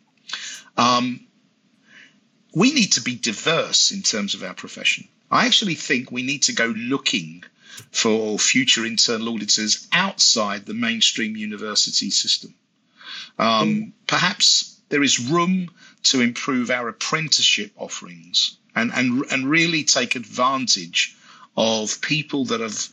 Um, 0.78 1.22
we 2.54 2.74
need 2.74 2.94
to 2.94 3.02
be 3.02 3.16
diverse 3.16 3.92
in 3.92 4.02
terms 4.02 4.34
of 4.34 4.44
our 4.44 4.54
profession. 4.54 5.08
I 5.30 5.46
actually 5.46 5.76
think 5.76 6.12
we 6.12 6.24
need 6.24 6.44
to 6.44 6.54
go 6.54 6.68
looking 6.68 7.44
for 7.92 8.40
future 8.40 8.86
internal 8.86 9.34
auditors 9.34 9.88
outside 9.92 10.66
the 10.66 10.74
mainstream 10.74 11.36
university 11.36 12.10
system. 12.10 12.56
Um, 13.38 13.48
mm. 13.48 13.92
Perhaps 14.08 14.80
there 14.90 15.04
is 15.04 15.20
room 15.20 15.70
to 16.04 16.22
improve 16.22 16.72
our 16.72 16.88
apprenticeship 16.88 17.72
offerings 17.76 18.58
and, 18.76 18.92
and, 18.94 19.26
and 19.32 19.50
really 19.50 19.84
take 19.84 20.16
advantage 20.16 21.16
of 21.56 22.02
people 22.02 22.46
that 22.46 22.62
have 22.62 22.88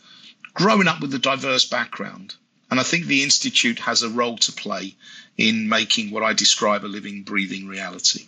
grown 0.52 0.88
up 0.88 1.00
with 1.00 1.14
a 1.14 1.18
diverse 1.18 1.64
background 1.66 2.34
and 2.70 2.80
I 2.80 2.82
think 2.82 3.06
the 3.06 3.22
Institute 3.22 3.78
has 3.80 4.02
a 4.02 4.08
role 4.08 4.36
to 4.38 4.52
play 4.52 4.94
in 5.36 5.68
making 5.68 6.10
what 6.10 6.22
I 6.22 6.32
describe 6.32 6.84
a 6.84 6.86
living, 6.86 7.22
breathing 7.22 7.66
reality. 7.66 8.26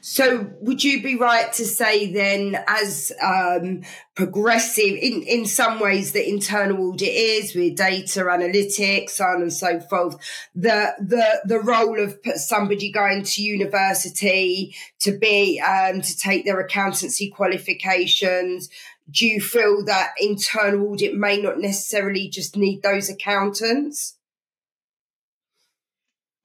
So, 0.00 0.50
would 0.60 0.84
you 0.84 1.02
be 1.02 1.16
right 1.16 1.50
to 1.54 1.64
say 1.64 2.12
then, 2.12 2.62
as 2.66 3.10
um, 3.22 3.84
progressive 4.14 4.98
in, 5.00 5.22
in 5.22 5.46
some 5.46 5.80
ways, 5.80 6.12
the 6.12 6.28
internal 6.28 6.90
audit 6.90 7.08
is 7.08 7.54
with 7.54 7.76
data 7.76 8.20
analytics, 8.20 9.20
on 9.20 9.42
and 9.42 9.52
so 9.52 9.80
forth, 9.80 10.16
the 10.54 10.94
the 10.98 11.40
the 11.46 11.60
role 11.60 11.98
of 11.98 12.18
somebody 12.34 12.92
going 12.92 13.22
to 13.22 13.42
university 13.42 14.74
to 15.00 15.16
be 15.16 15.60
um, 15.60 16.02
to 16.02 16.16
take 16.18 16.44
their 16.44 16.60
accountancy 16.60 17.30
qualifications, 17.30 18.68
do 19.10 19.26
you 19.26 19.40
feel 19.40 19.84
that 19.84 20.14
internal 20.18 20.88
audit 20.88 21.14
may 21.14 21.40
not 21.40 21.58
necessarily 21.58 22.28
just 22.28 22.56
need 22.56 22.82
those 22.82 23.08
accountants? 23.08 24.16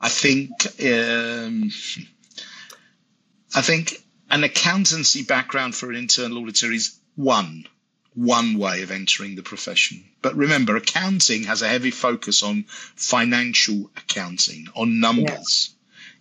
I 0.01 0.09
think 0.09 0.51
um, 0.85 1.71
I 3.55 3.61
think 3.61 4.03
an 4.29 4.43
accountancy 4.43 5.23
background 5.23 5.75
for 5.75 5.89
an 5.89 5.95
internal 5.95 6.43
auditor 6.43 6.71
is 6.71 6.99
one 7.15 7.65
one 8.13 8.57
way 8.57 8.81
of 8.81 8.91
entering 8.91 9.35
the 9.35 9.43
profession. 9.43 10.03
But 10.21 10.35
remember, 10.35 10.75
accounting 10.75 11.43
has 11.43 11.61
a 11.61 11.67
heavy 11.67 11.91
focus 11.91 12.43
on 12.43 12.65
financial 12.95 13.89
accounting, 13.95 14.67
on 14.75 14.99
numbers. 14.99 15.75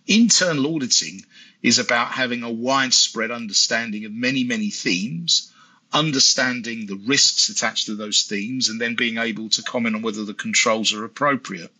Yeah. 0.05 0.17
Internal 0.21 0.75
auditing 0.75 1.25
is 1.61 1.77
about 1.77 2.11
having 2.11 2.43
a 2.43 2.51
widespread 2.51 3.31
understanding 3.31 4.05
of 4.05 4.13
many, 4.13 4.43
many 4.43 4.69
themes 4.69 5.51
understanding 5.91 6.85
the 6.85 6.95
risks 6.95 7.49
attached 7.49 7.87
to 7.87 7.95
those 7.95 8.23
themes 8.23 8.69
and 8.69 8.79
then 8.79 8.95
being 8.95 9.17
able 9.17 9.49
to 9.49 9.63
comment 9.63 9.95
on 9.95 10.01
whether 10.01 10.23
the 10.23 10.33
controls 10.33 10.93
are 10.93 11.05
appropriate. 11.05 11.71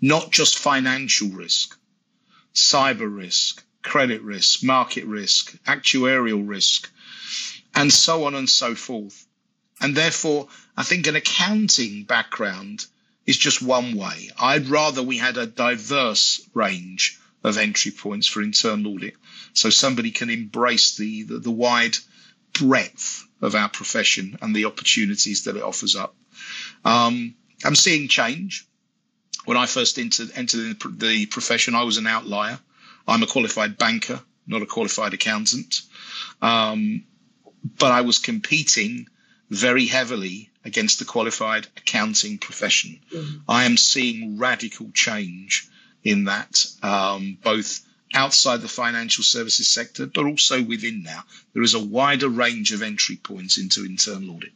Not 0.00 0.30
just 0.30 0.58
financial 0.58 1.28
risk, 1.28 1.76
cyber 2.54 3.14
risk, 3.14 3.64
credit 3.82 4.22
risk, 4.22 4.62
market 4.62 5.04
risk, 5.04 5.56
actuarial 5.64 6.46
risk, 6.46 6.90
and 7.74 7.92
so 7.92 8.24
on 8.24 8.34
and 8.34 8.48
so 8.48 8.74
forth. 8.74 9.26
And 9.80 9.96
therefore, 9.96 10.48
I 10.76 10.82
think 10.82 11.06
an 11.06 11.16
accounting 11.16 12.04
background 12.04 12.86
is 13.26 13.36
just 13.36 13.62
one 13.62 13.94
way. 13.96 14.30
I'd 14.38 14.68
rather 14.68 15.02
we 15.02 15.18
had 15.18 15.36
a 15.36 15.46
diverse 15.46 16.40
range 16.54 17.18
of 17.44 17.56
entry 17.56 17.92
points 17.92 18.26
for 18.26 18.42
internal 18.42 18.94
audit 18.94 19.14
so 19.52 19.70
somebody 19.70 20.10
can 20.10 20.30
embrace 20.30 20.96
the, 20.96 21.22
the, 21.22 21.38
the 21.38 21.50
wide 21.50 21.96
breadth 22.58 23.26
of 23.40 23.54
our 23.54 23.68
profession 23.68 24.38
and 24.42 24.54
the 24.54 24.64
opportunities 24.64 25.44
that 25.44 25.56
it 25.56 25.62
offers 25.62 25.96
up. 25.96 26.14
Um, 26.84 27.34
I'm 27.64 27.74
seeing 27.74 28.08
change. 28.08 28.66
When 29.44 29.56
I 29.56 29.66
first 29.66 29.98
entered, 29.98 30.30
entered 30.34 30.78
the 30.98 31.26
profession, 31.26 31.74
I 31.74 31.84
was 31.84 31.96
an 31.96 32.06
outlier. 32.06 32.58
I'm 33.06 33.22
a 33.22 33.26
qualified 33.26 33.78
banker, 33.78 34.20
not 34.46 34.62
a 34.62 34.66
qualified 34.66 35.14
accountant. 35.14 35.82
Um, 36.42 37.04
but 37.78 37.92
I 37.92 38.02
was 38.02 38.18
competing 38.18 39.08
very 39.50 39.86
heavily 39.86 40.50
against 40.64 40.98
the 40.98 41.04
qualified 41.04 41.66
accounting 41.76 42.38
profession. 42.38 43.00
Mm. 43.12 43.40
I 43.48 43.64
am 43.64 43.76
seeing 43.76 44.38
radical 44.38 44.90
change 44.92 45.68
in 46.04 46.24
that, 46.24 46.66
um, 46.82 47.38
both 47.42 47.80
outside 48.14 48.60
the 48.60 48.68
financial 48.68 49.24
services 49.24 49.68
sector, 49.68 50.06
but 50.06 50.24
also 50.24 50.62
within 50.62 51.02
now. 51.02 51.24
There 51.54 51.62
is 51.62 51.74
a 51.74 51.84
wider 51.84 52.28
range 52.28 52.72
of 52.72 52.82
entry 52.82 53.16
points 53.16 53.58
into 53.58 53.84
internal 53.84 54.36
audit. 54.36 54.52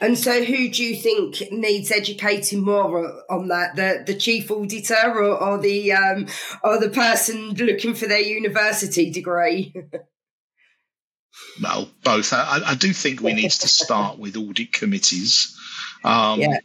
And 0.00 0.16
so, 0.16 0.44
who 0.44 0.68
do 0.70 0.82
you 0.82 0.96
think 0.96 1.52
needs 1.52 1.90
educating 1.90 2.62
more 2.62 3.22
on 3.28 3.48
that? 3.48 3.76
The 3.76 4.02
the 4.06 4.18
chief 4.18 4.50
auditor 4.50 5.12
or, 5.14 5.42
or 5.42 5.58
the 5.58 5.92
um, 5.92 6.26
or 6.62 6.78
the 6.78 6.88
person 6.88 7.54
looking 7.54 7.94
for 7.94 8.06
their 8.06 8.20
university 8.20 9.10
degree? 9.10 9.74
well, 11.62 11.90
both. 12.02 12.32
I, 12.32 12.60
I, 12.64 12.74
do 12.74 12.92
think 12.92 13.20
we 13.20 13.34
need 13.34 13.50
to 13.50 13.68
start 13.68 14.18
with 14.18 14.36
audit 14.36 14.72
committees. 14.72 15.56
Um, 16.04 16.40
yeah. 16.40 16.58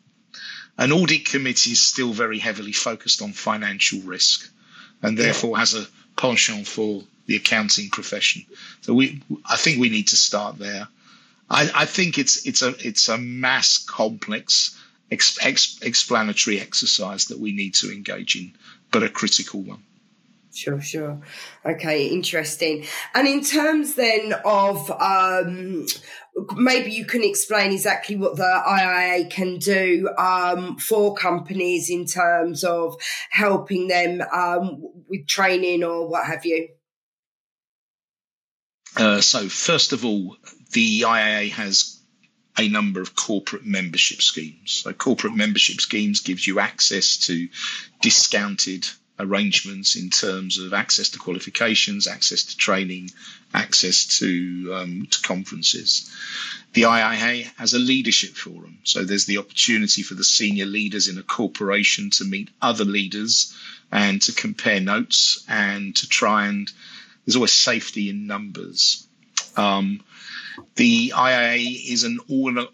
An 0.78 0.92
audit 0.92 1.26
committee 1.26 1.72
is 1.72 1.86
still 1.86 2.14
very 2.14 2.40
heavily 2.40 2.72
focused 2.72 3.22
on 3.22 3.34
financial 3.34 4.00
risk, 4.02 4.50
and 5.04 5.18
therefore 5.18 5.58
has 5.58 5.76
a 5.76 5.86
penchant 6.16 6.66
for 6.68 7.04
the 7.28 7.36
accounting 7.36 7.90
profession. 7.90 8.46
So 8.82 8.94
we, 8.94 9.22
I 9.46 9.58
think 9.58 9.80
we 9.80 9.90
need 9.90 10.08
to 10.08 10.16
start 10.16 10.58
there. 10.58 10.88
I, 11.50 11.70
I 11.76 11.86
think 11.86 12.18
it's 12.18 12.48
it's 12.48 12.62
a 12.62 12.70
it's 12.80 13.10
a 13.10 13.18
mass 13.18 13.78
complex 13.78 14.76
ex, 15.12 15.38
ex, 15.42 15.80
explanatory 15.82 16.60
exercise 16.60 17.26
that 17.26 17.40
we 17.40 17.52
need 17.52 17.76
to 17.76 17.92
engage 17.92 18.36
in, 18.36 18.54
but 18.92 19.04
a 19.04 19.10
critical 19.10 19.62
one. 19.62 19.84
Sure, 20.54 20.80
sure. 20.80 21.20
Okay, 21.66 22.08
interesting. 22.08 22.86
And 23.16 23.28
in 23.28 23.44
terms 23.44 23.96
then 23.96 24.34
of 24.46 24.92
um, 24.92 25.88
maybe 26.56 26.92
you 26.92 27.06
can 27.06 27.24
explain 27.24 27.72
exactly 27.72 28.16
what 28.16 28.36
the 28.36 28.44
IIA 28.44 29.32
can 29.32 29.58
do 29.58 30.10
um, 30.18 30.78
for 30.78 31.16
companies 31.16 31.90
in 31.90 32.06
terms 32.06 32.64
of 32.64 32.96
helping 33.32 33.88
them 33.88 34.22
um, 34.32 34.84
with 35.10 35.26
training 35.28 35.84
or 35.84 36.08
what 36.08 36.28
have 36.28 36.46
you. 36.46 36.70
Uh, 38.96 39.22
so, 39.22 39.50
first 39.50 39.92
of 39.92 40.06
all, 40.06 40.38
the 40.74 41.02
IIA 41.02 41.50
has 41.50 42.00
a 42.60 42.70
number 42.70 43.02
of 43.02 43.16
corporate 43.16 43.66
membership 43.66 44.22
schemes. 44.22 44.84
So, 44.84 44.94
corporate 44.94 45.36
membership 45.36 45.82
schemes 45.82 46.22
gives 46.22 46.46
you 46.46 46.60
access 46.60 47.18
to 47.26 47.48
discounted 48.02 48.88
arrangements 49.24 49.96
in 49.96 50.10
terms 50.10 50.58
of 50.58 50.74
access 50.74 51.10
to 51.10 51.20
qualifications, 51.20 52.08
access 52.08 52.44
to 52.44 52.58
training, 52.58 53.10
access 53.54 54.06
to, 54.20 54.74
um, 54.76 55.08
to 55.10 55.22
conferences. 55.22 56.12
The 56.74 56.84
IIA 56.84 57.52
has 57.58 57.74
a 57.74 57.80
leadership 57.80 58.36
forum, 58.36 58.80
so 58.84 59.04
there's 59.04 59.26
the 59.26 59.38
opportunity 59.38 60.04
for 60.04 60.16
the 60.16 60.24
senior 60.24 60.66
leaders 60.66 61.08
in 61.08 61.18
a 61.18 61.24
corporation 61.24 62.10
to 62.12 62.26
meet 62.26 62.50
other 62.62 62.86
leaders 62.86 63.56
and 63.92 64.22
to 64.24 64.34
compare 64.34 64.80
notes 64.80 65.44
and 65.48 65.96
to 65.96 66.08
try 66.08 66.48
and 66.48 66.72
there's 67.26 67.36
always 67.36 67.54
safety 67.54 68.10
in 68.10 68.28
numbers. 68.28 69.08
Um, 69.56 70.02
the 70.76 71.14
IIA 71.16 71.92
is 71.92 72.04
an 72.04 72.20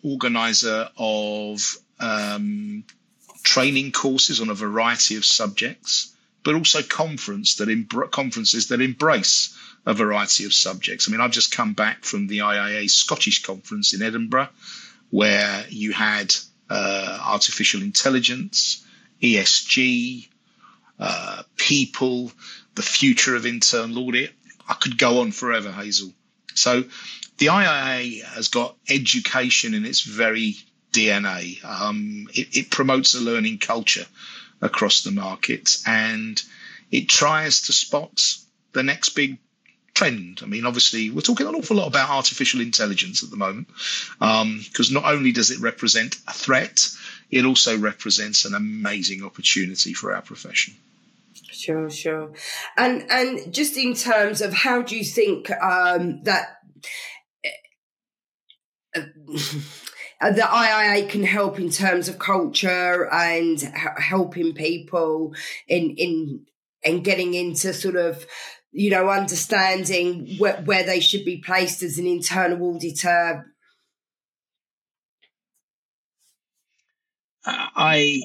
organizer 0.03 0.89
of 0.97 1.77
um, 1.99 2.83
training 3.43 3.91
courses 3.91 4.41
on 4.41 4.49
a 4.49 4.53
variety 4.53 5.15
of 5.15 5.25
subjects 5.25 6.15
but 6.43 6.55
also 6.55 6.81
conference 6.81 7.55
that 7.55 8.09
conferences 8.11 8.67
that 8.69 8.81
embrace 8.81 9.57
a 9.85 9.93
variety 9.93 10.45
of 10.45 10.53
subjects. 10.53 11.07
I 11.07 11.11
mean, 11.11 11.21
I've 11.21 11.31
just 11.31 11.51
come 11.51 11.73
back 11.73 12.03
from 12.03 12.27
the 12.27 12.39
IIA 12.39 12.89
Scottish 12.89 13.43
conference 13.43 13.93
in 13.93 14.01
Edinburgh, 14.01 14.49
where 15.09 15.65
you 15.69 15.91
had 15.91 16.33
uh, 16.69 17.19
artificial 17.25 17.81
intelligence, 17.81 18.85
ESG, 19.21 20.27
uh, 20.99 21.43
people, 21.55 22.31
the 22.75 22.81
future 22.81 23.35
of 23.35 23.45
internal 23.45 24.07
audit. 24.07 24.31
I 24.67 24.73
could 24.75 24.97
go 24.97 25.21
on 25.21 25.31
forever, 25.31 25.71
Hazel. 25.71 26.13
So 26.53 26.83
the 27.37 27.47
IIA 27.47 28.23
has 28.23 28.49
got 28.49 28.75
education 28.89 29.73
in 29.73 29.85
its 29.85 30.01
very 30.01 30.55
DNA. 30.91 31.63
Um, 31.63 32.27
it, 32.33 32.55
it 32.55 32.69
promotes 32.69 33.15
a 33.15 33.19
learning 33.19 33.59
culture 33.59 34.05
across 34.61 35.03
the 35.03 35.11
markets, 35.11 35.83
and 35.87 36.41
it 36.91 37.09
tries 37.09 37.61
to 37.61 37.73
spot 37.73 38.21
the 38.73 38.83
next 38.83 39.09
big 39.09 39.37
trend. 39.93 40.39
I 40.41 40.45
mean, 40.45 40.65
obviously, 40.65 41.09
we're 41.09 41.21
talking 41.21 41.47
an 41.47 41.55
awful 41.55 41.75
lot 41.75 41.87
about 41.87 42.09
artificial 42.09 42.61
intelligence 42.61 43.23
at 43.23 43.29
the 43.29 43.37
moment 43.37 43.67
because 44.19 44.89
um, 44.89 44.93
not 44.93 45.05
only 45.05 45.31
does 45.31 45.51
it 45.51 45.59
represent 45.59 46.15
a 46.27 46.33
threat, 46.33 46.87
it 47.29 47.45
also 47.45 47.77
represents 47.77 48.45
an 48.45 48.55
amazing 48.55 49.23
opportunity 49.23 49.93
for 49.93 50.13
our 50.13 50.21
profession. 50.21 50.73
Sure, 51.51 51.89
sure, 51.89 52.31
and 52.77 53.05
and 53.11 53.53
just 53.53 53.75
in 53.75 53.93
terms 53.93 54.41
of 54.41 54.53
how 54.53 54.81
do 54.81 54.95
you 54.95 55.03
think 55.03 55.51
um, 55.51 56.23
that. 56.23 56.59
Uh, 58.95 59.01
Uh, 60.21 60.31
the 60.31 60.41
IIA 60.41 61.09
can 61.09 61.23
help 61.23 61.59
in 61.59 61.69
terms 61.69 62.09
of 62.09 62.19
culture 62.19 63.09
and 63.11 63.61
helping 63.97 64.53
people 64.53 65.33
in 65.67 65.91
in 65.91 66.45
and 66.83 67.03
getting 67.03 67.33
into 67.33 67.73
sort 67.73 67.95
of 67.95 68.25
you 68.71 68.89
know 68.89 69.09
understanding 69.09 70.27
wh- 70.37 70.65
where 70.65 70.83
they 70.83 70.99
should 70.99 71.23
be 71.23 71.37
placed 71.37 71.83
as 71.83 71.97
an 71.97 72.05
internal 72.05 72.75
auditor. 72.75 73.45
Uh, 77.45 77.67
I, 77.75 78.21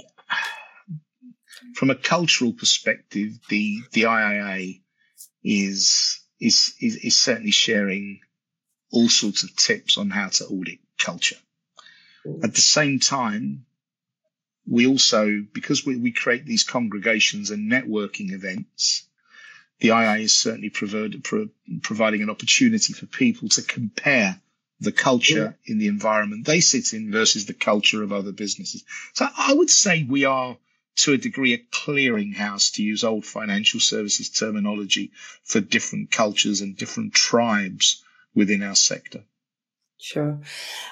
from 1.74 1.90
a 1.90 1.94
cultural 1.94 2.52
perspective, 2.52 3.38
the 3.48 3.82
the 3.92 4.02
IIA 4.02 4.80
is 5.44 6.20
is 6.40 6.74
is, 6.80 6.96
is 6.96 7.16
certainly 7.16 7.52
sharing 7.52 8.18
all 8.90 9.08
sorts 9.08 9.44
of 9.44 9.54
tips 9.54 9.96
on 9.96 10.10
how 10.10 10.28
to 10.28 10.44
audit 10.46 10.80
culture. 10.98 11.36
At 12.42 12.54
the 12.54 12.60
same 12.60 13.00
time, 13.00 13.66
we 14.66 14.86
also, 14.86 15.44
because 15.52 15.84
we, 15.84 15.96
we 15.96 16.12
create 16.12 16.46
these 16.46 16.64
congregations 16.64 17.50
and 17.50 17.70
networking 17.70 18.32
events, 18.32 19.06
the 19.80 19.88
II 19.88 20.24
is 20.24 20.32
certainly 20.32 20.70
provided, 20.70 21.22
pro, 21.24 21.48
providing 21.82 22.22
an 22.22 22.30
opportunity 22.30 22.92
for 22.92 23.06
people 23.06 23.48
to 23.50 23.62
compare 23.62 24.40
the 24.80 24.92
culture 24.92 25.56
yeah. 25.66 25.72
in 25.72 25.78
the 25.78 25.88
environment 25.88 26.44
they 26.44 26.60
sit 26.60 26.92
in 26.92 27.10
versus 27.10 27.46
the 27.46 27.54
culture 27.54 28.02
of 28.02 28.12
other 28.12 28.32
businesses. 28.32 28.84
So 29.12 29.26
I 29.36 29.52
would 29.52 29.70
say 29.70 30.02
we 30.02 30.24
are, 30.24 30.56
to 30.96 31.12
a 31.12 31.18
degree, 31.18 31.54
a 31.54 31.58
clearinghouse, 31.58 32.74
to 32.74 32.82
use 32.82 33.04
old 33.04 33.24
financial 33.24 33.80
services 33.80 34.30
terminology, 34.30 35.12
for 35.42 35.60
different 35.60 36.10
cultures 36.10 36.60
and 36.60 36.76
different 36.76 37.14
tribes 37.14 38.02
within 38.34 38.62
our 38.62 38.76
sector. 38.76 39.24
Sure. 39.98 40.40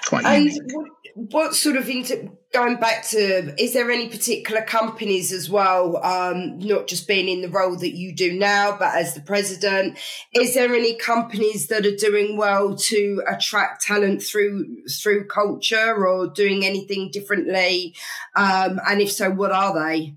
Quite 0.07 0.25
and. 0.25 0.51
What, 0.73 0.87
what 1.15 1.55
sort 1.55 1.75
of 1.75 1.87
inter- 1.89 2.29
going 2.53 2.77
back 2.77 3.05
to 3.07 3.61
is 3.61 3.73
there 3.73 3.91
any 3.91 4.09
particular 4.09 4.61
companies 4.61 5.31
as 5.31 5.49
well 5.49 6.03
um, 6.03 6.57
not 6.59 6.87
just 6.87 7.07
being 7.07 7.27
in 7.27 7.41
the 7.41 7.49
role 7.49 7.75
that 7.75 7.95
you 7.95 8.15
do 8.15 8.37
now 8.37 8.75
but 8.77 8.95
as 8.95 9.13
the 9.13 9.21
president? 9.21 9.97
Is 10.33 10.55
there 10.55 10.73
any 10.73 10.95
companies 10.95 11.67
that 11.67 11.85
are 11.85 11.95
doing 11.95 12.35
well 12.37 12.75
to 12.75 13.21
attract 13.27 13.83
talent 13.83 14.23
through 14.23 14.87
through 14.89 15.27
culture 15.27 16.05
or 16.05 16.27
doing 16.27 16.65
anything 16.65 17.11
differently? 17.11 17.93
Um, 18.35 18.79
and 18.87 19.01
if 19.01 19.11
so 19.11 19.29
what 19.29 19.51
are 19.51 19.73
they? 19.73 20.15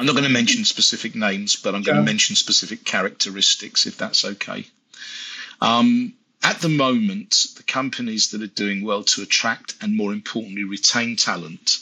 I'm 0.00 0.06
not 0.06 0.12
going 0.12 0.24
to 0.24 0.30
mention 0.30 0.64
specific 0.64 1.16
names 1.16 1.56
but 1.56 1.74
i'm 1.74 1.82
going 1.82 1.96
to 1.96 2.04
mention 2.04 2.36
specific 2.36 2.84
characteristics 2.84 3.86
if 3.86 3.98
that's 3.98 4.24
okay. 4.24 4.64
Um, 5.60 6.14
at 6.48 6.60
the 6.60 6.68
moment, 6.70 7.44
the 7.58 7.62
companies 7.62 8.30
that 8.30 8.40
are 8.40 8.46
doing 8.46 8.82
well 8.82 9.02
to 9.04 9.20
attract 9.20 9.74
and 9.82 9.94
more 9.94 10.14
importantly 10.14 10.64
retain 10.64 11.14
talent 11.14 11.76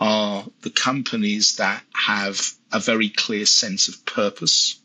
are 0.00 0.44
the 0.62 0.70
companies 0.70 1.56
that 1.56 1.80
have 1.94 2.40
a 2.72 2.80
very 2.80 3.08
clear 3.08 3.46
sense 3.46 3.86
of 3.86 4.04
purpose 4.04 4.80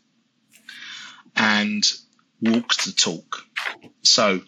and 1.34 1.84
walk 2.40 2.76
the 2.84 2.92
talk. 2.92 3.44
So, 4.02 4.42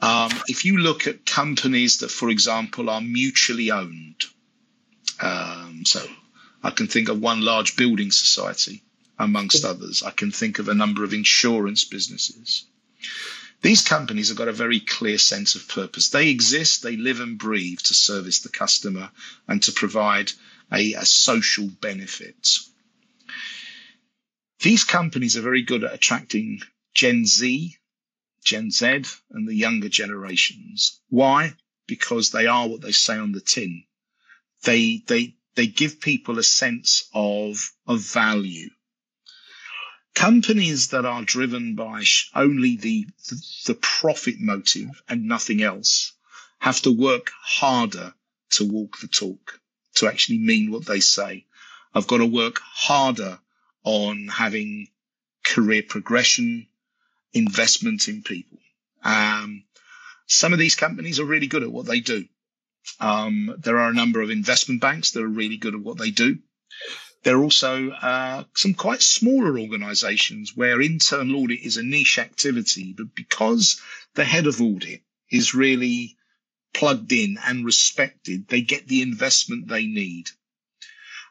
um, 0.00 0.30
if 0.46 0.64
you 0.64 0.78
look 0.78 1.06
at 1.06 1.26
companies 1.26 1.98
that, 1.98 2.10
for 2.10 2.30
example, 2.30 2.88
are 2.88 3.02
mutually 3.02 3.70
owned, 3.70 4.24
um, 5.20 5.82
so 5.84 6.00
I 6.62 6.70
can 6.70 6.86
think 6.86 7.10
of 7.10 7.20
one 7.20 7.42
large 7.42 7.76
building 7.76 8.10
society 8.10 8.82
amongst 9.18 9.66
others. 9.66 10.02
I 10.02 10.10
can 10.10 10.32
think 10.32 10.58
of 10.58 10.68
a 10.70 10.74
number 10.74 11.04
of 11.04 11.12
insurance 11.12 11.84
businesses. 11.84 12.64
These 13.62 13.82
companies 13.82 14.28
have 14.28 14.36
got 14.36 14.48
a 14.48 14.52
very 14.52 14.80
clear 14.80 15.18
sense 15.18 15.54
of 15.54 15.68
purpose. 15.68 16.10
They 16.10 16.28
exist, 16.28 16.82
they 16.82 16.96
live 16.96 17.20
and 17.20 17.38
breathe 17.38 17.80
to 17.80 17.94
service 17.94 18.40
the 18.40 18.48
customer 18.48 19.10
and 19.48 19.62
to 19.62 19.72
provide 19.72 20.32
a, 20.72 20.94
a 20.94 21.04
social 21.04 21.68
benefit. 21.68 22.58
these 24.60 24.84
companies 24.84 25.36
are 25.36 25.42
very 25.42 25.62
good 25.62 25.84
at 25.84 25.94
attracting 25.94 26.60
Gen 26.94 27.24
Z, 27.26 27.76
Gen 28.44 28.70
Z, 28.70 29.04
and 29.30 29.48
the 29.48 29.54
younger 29.54 29.88
generations. 29.88 31.00
Why? 31.08 31.54
Because 31.86 32.30
they 32.30 32.46
are 32.46 32.68
what 32.68 32.80
they 32.80 32.92
say 32.92 33.16
on 33.16 33.32
the 33.32 33.40
tin. 33.40 33.84
They, 34.64 35.02
they, 35.06 35.34
they 35.54 35.66
give 35.66 36.00
people 36.00 36.38
a 36.38 36.42
sense 36.42 37.08
of, 37.12 37.72
of 37.86 38.00
value. 38.00 38.70
Companies 40.16 40.88
that 40.88 41.04
are 41.04 41.22
driven 41.22 41.74
by 41.74 42.02
only 42.34 42.76
the, 42.76 43.06
the, 43.66 43.74
profit 43.74 44.40
motive 44.40 44.88
and 45.10 45.28
nothing 45.28 45.62
else 45.62 46.14
have 46.58 46.80
to 46.82 46.90
work 46.90 47.30
harder 47.42 48.14
to 48.52 48.64
walk 48.64 48.98
the 48.98 49.08
talk, 49.08 49.60
to 49.96 50.08
actually 50.08 50.38
mean 50.38 50.70
what 50.70 50.86
they 50.86 51.00
say. 51.00 51.44
I've 51.94 52.06
got 52.06 52.18
to 52.18 52.26
work 52.26 52.60
harder 52.64 53.38
on 53.84 54.28
having 54.28 54.88
career 55.44 55.82
progression, 55.82 56.66
investment 57.34 58.08
in 58.08 58.22
people. 58.22 58.58
Um, 59.04 59.64
some 60.26 60.54
of 60.54 60.58
these 60.58 60.76
companies 60.76 61.20
are 61.20 61.26
really 61.26 61.46
good 61.46 61.62
at 61.62 61.70
what 61.70 61.84
they 61.84 62.00
do. 62.00 62.24
Um, 63.00 63.54
there 63.58 63.80
are 63.80 63.90
a 63.90 63.94
number 63.94 64.22
of 64.22 64.30
investment 64.30 64.80
banks 64.80 65.10
that 65.10 65.22
are 65.22 65.28
really 65.28 65.58
good 65.58 65.74
at 65.74 65.80
what 65.80 65.98
they 65.98 66.10
do. 66.10 66.38
There 67.26 67.38
are 67.38 67.42
also 67.42 67.90
uh, 67.90 68.44
some 68.54 68.74
quite 68.74 69.02
smaller 69.02 69.58
organizations 69.58 70.54
where 70.54 70.80
internal 70.80 71.42
audit 71.42 71.58
is 71.58 71.76
a 71.76 71.82
niche 71.82 72.20
activity, 72.20 72.94
but 72.96 73.16
because 73.16 73.80
the 74.14 74.24
head 74.24 74.46
of 74.46 74.62
audit 74.62 75.02
is 75.28 75.52
really 75.52 76.16
plugged 76.72 77.10
in 77.10 77.36
and 77.44 77.64
respected, 77.64 78.46
they 78.46 78.60
get 78.60 78.86
the 78.86 79.02
investment 79.02 79.66
they 79.66 79.86
need. 79.86 80.30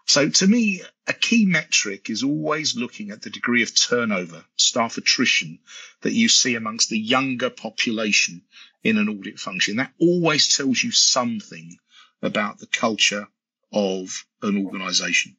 So 0.06 0.28
to 0.28 0.48
me, 0.48 0.82
a 1.08 1.14
key 1.14 1.46
metric 1.46 2.10
is 2.10 2.24
always 2.24 2.76
looking 2.76 3.12
at 3.12 3.22
the 3.22 3.30
degree 3.30 3.64
of 3.64 3.74
turnover, 3.74 4.44
staff 4.58 4.98
attrition 4.98 5.60
that 6.02 6.12
you 6.12 6.28
see 6.28 6.56
amongst 6.56 6.90
the 6.90 7.00
younger 7.00 7.50
population 7.50 8.42
in 8.84 8.98
an 8.98 9.08
audit 9.08 9.40
function. 9.40 9.78
That 9.78 9.94
always 9.98 10.58
tells 10.58 10.84
you 10.84 10.92
something 10.92 11.78
about 12.22 12.60
the 12.60 12.68
culture 12.68 13.30
of 13.72 14.26
an 14.42 14.58
organization. 14.58 15.38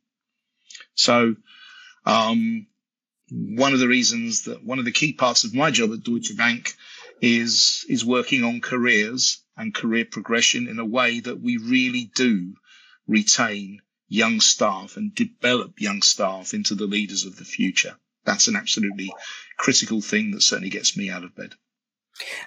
So, 0.95 1.37
um, 2.05 2.67
one 3.31 3.73
of 3.73 3.81
the 3.81 3.89
reasons 3.89 4.45
that 4.45 4.65
one 4.65 4.79
of 4.79 4.85
the 4.85 4.93
key 4.93 5.12
parts 5.12 5.45
of 5.45 5.55
my 5.55 5.71
job 5.71 5.93
at 5.93 6.03
Deutsche 6.03 6.37
Bank 6.37 6.75
is, 7.21 7.85
is 7.89 8.05
working 8.05 8.45
on 8.45 8.61
careers 8.61 9.43
and 9.57 9.75
career 9.75 10.05
progression 10.05 10.69
in 10.69 10.79
a 10.79 10.85
way 10.85 11.21
that 11.21 11.41
we 11.41 11.57
really 11.57 12.11
do 12.15 12.55
retain 13.07 13.81
young 14.09 14.41
staff 14.41 14.97
and 14.97 15.15
develop 15.15 15.81
young 15.81 16.03
staff 16.03 16.55
into 16.55 16.75
the 16.75 16.87
leaders 16.87 17.25
of 17.25 17.37
the 17.37 17.45
future. 17.45 17.97
That's 18.25 18.49
an 18.49 18.57
absolutely 18.57 19.12
critical 19.57 20.01
thing 20.01 20.33
that 20.33 20.43
certainly 20.43 20.71
gets 20.71 20.97
me 20.97 21.11
out 21.11 21.25
of 21.25 21.35
bed. 21.35 21.55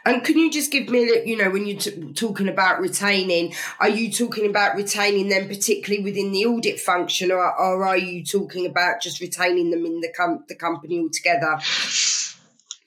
And 0.06 0.24
can 0.24 0.38
you 0.38 0.52
just 0.52 0.72
give 0.72 0.90
me, 0.90 1.10
a 1.10 1.26
you 1.26 1.38
know, 1.38 1.50
when 1.50 1.66
you're 1.66 1.80
t- 1.80 2.14
talking 2.14 2.48
about 2.48 2.82
retaining, 2.82 3.54
are 3.80 3.90
you 3.90 4.12
talking 4.12 4.50
about 4.50 4.76
retaining 4.76 5.30
them 5.30 5.48
particularly 5.48 6.04
within 6.04 6.32
the 6.32 6.46
audit 6.46 6.80
function, 6.80 7.32
or, 7.32 7.38
or 7.38 7.86
are 7.86 7.98
you 7.98 8.24
talking 8.24 8.66
about 8.66 9.02
just 9.02 9.22
retaining 9.22 9.70
them 9.70 9.86
in 9.86 10.00
the 10.00 10.12
com- 10.16 10.44
the 10.48 10.56
company 10.56 11.00
altogether? 11.00 11.60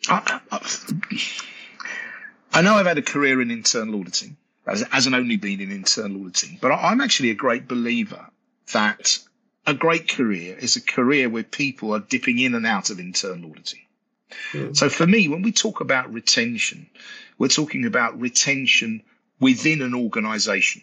I, 0.08 0.40
I, 2.52 2.62
know 2.62 2.74
I've 2.74 2.86
had 2.86 2.98
a 2.98 3.02
career 3.02 3.40
in 3.40 3.52
internal 3.52 4.00
auditing, 4.00 4.36
as, 4.66 4.82
hasn't 4.90 5.14
only 5.14 5.36
been 5.36 5.60
in 5.60 5.70
internal 5.70 6.22
auditing, 6.22 6.58
but 6.60 6.72
I'm 6.72 7.00
actually 7.00 7.30
a 7.30 7.34
great 7.34 7.68
believer 7.68 8.26
that 8.72 9.18
a 9.66 9.74
great 9.74 10.08
career 10.08 10.56
is 10.58 10.74
a 10.74 10.80
career 10.80 11.28
where 11.28 11.44
people 11.44 11.94
are 11.94 12.00
dipping 12.00 12.40
in 12.40 12.56
and 12.56 12.66
out 12.66 12.90
of 12.90 12.98
internal 12.98 13.50
auditing. 13.50 13.82
Mm. 14.52 14.76
So 14.76 14.88
for 14.88 15.06
me, 15.06 15.28
when 15.28 15.42
we 15.42 15.52
talk 15.52 15.80
about 15.80 16.12
retention, 16.12 16.88
we're 17.38 17.48
talking 17.48 17.86
about 17.86 18.20
retention 18.20 19.02
within 19.40 19.82
an 19.82 19.94
organization. 19.94 20.82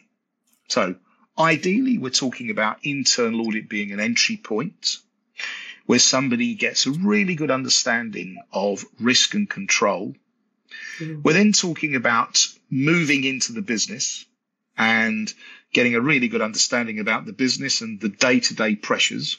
So 0.68 0.96
ideally, 1.38 1.98
we're 1.98 2.10
talking 2.10 2.50
about 2.50 2.80
internal 2.84 3.48
audit 3.48 3.70
being 3.70 3.92
an 3.92 4.00
entry 4.00 4.38
point 4.38 4.98
where 5.86 6.00
somebody 6.00 6.54
gets 6.54 6.86
a 6.86 6.92
really 6.92 7.36
good 7.36 7.50
understanding 7.50 8.38
of 8.54 8.86
risk 9.00 9.34
and 9.34 9.50
control. 9.50 10.16
Mm. 11.00 11.24
We're 11.24 11.34
then 11.34 11.52
talking 11.52 11.96
about 11.96 12.46
moving 12.70 13.24
into 13.24 13.54
the 13.54 13.62
business 13.62 14.26
and 14.78 15.34
getting 15.74 15.96
a 15.96 16.02
really 16.02 16.28
good 16.28 16.42
understanding 16.42 17.00
about 17.00 17.26
the 17.26 17.34
business 17.34 17.82
and 17.82 18.00
the 18.00 18.10
day 18.10 18.40
to 18.40 18.54
day 18.54 18.76
pressures. 18.76 19.38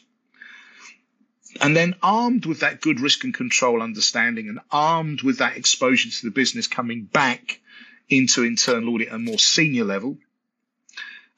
And 1.61 1.77
then 1.77 1.97
armed 2.03 2.47
with 2.47 2.61
that 2.61 2.81
good 2.81 3.01
risk 3.01 3.25
and 3.25 3.35
control 3.35 3.83
understanding 3.83 4.49
and 4.49 4.61
armed 4.71 5.23
with 5.23 5.39
that 5.39 5.57
exposure 5.57 6.11
to 6.11 6.27
the 6.27 6.31
business 6.31 6.67
coming 6.67 7.05
back 7.05 7.61
into 8.09 8.45
internal 8.45 8.95
audit 8.95 9.09
at 9.09 9.15
a 9.15 9.19
more 9.19 9.39
senior 9.39 9.85
level. 9.85 10.19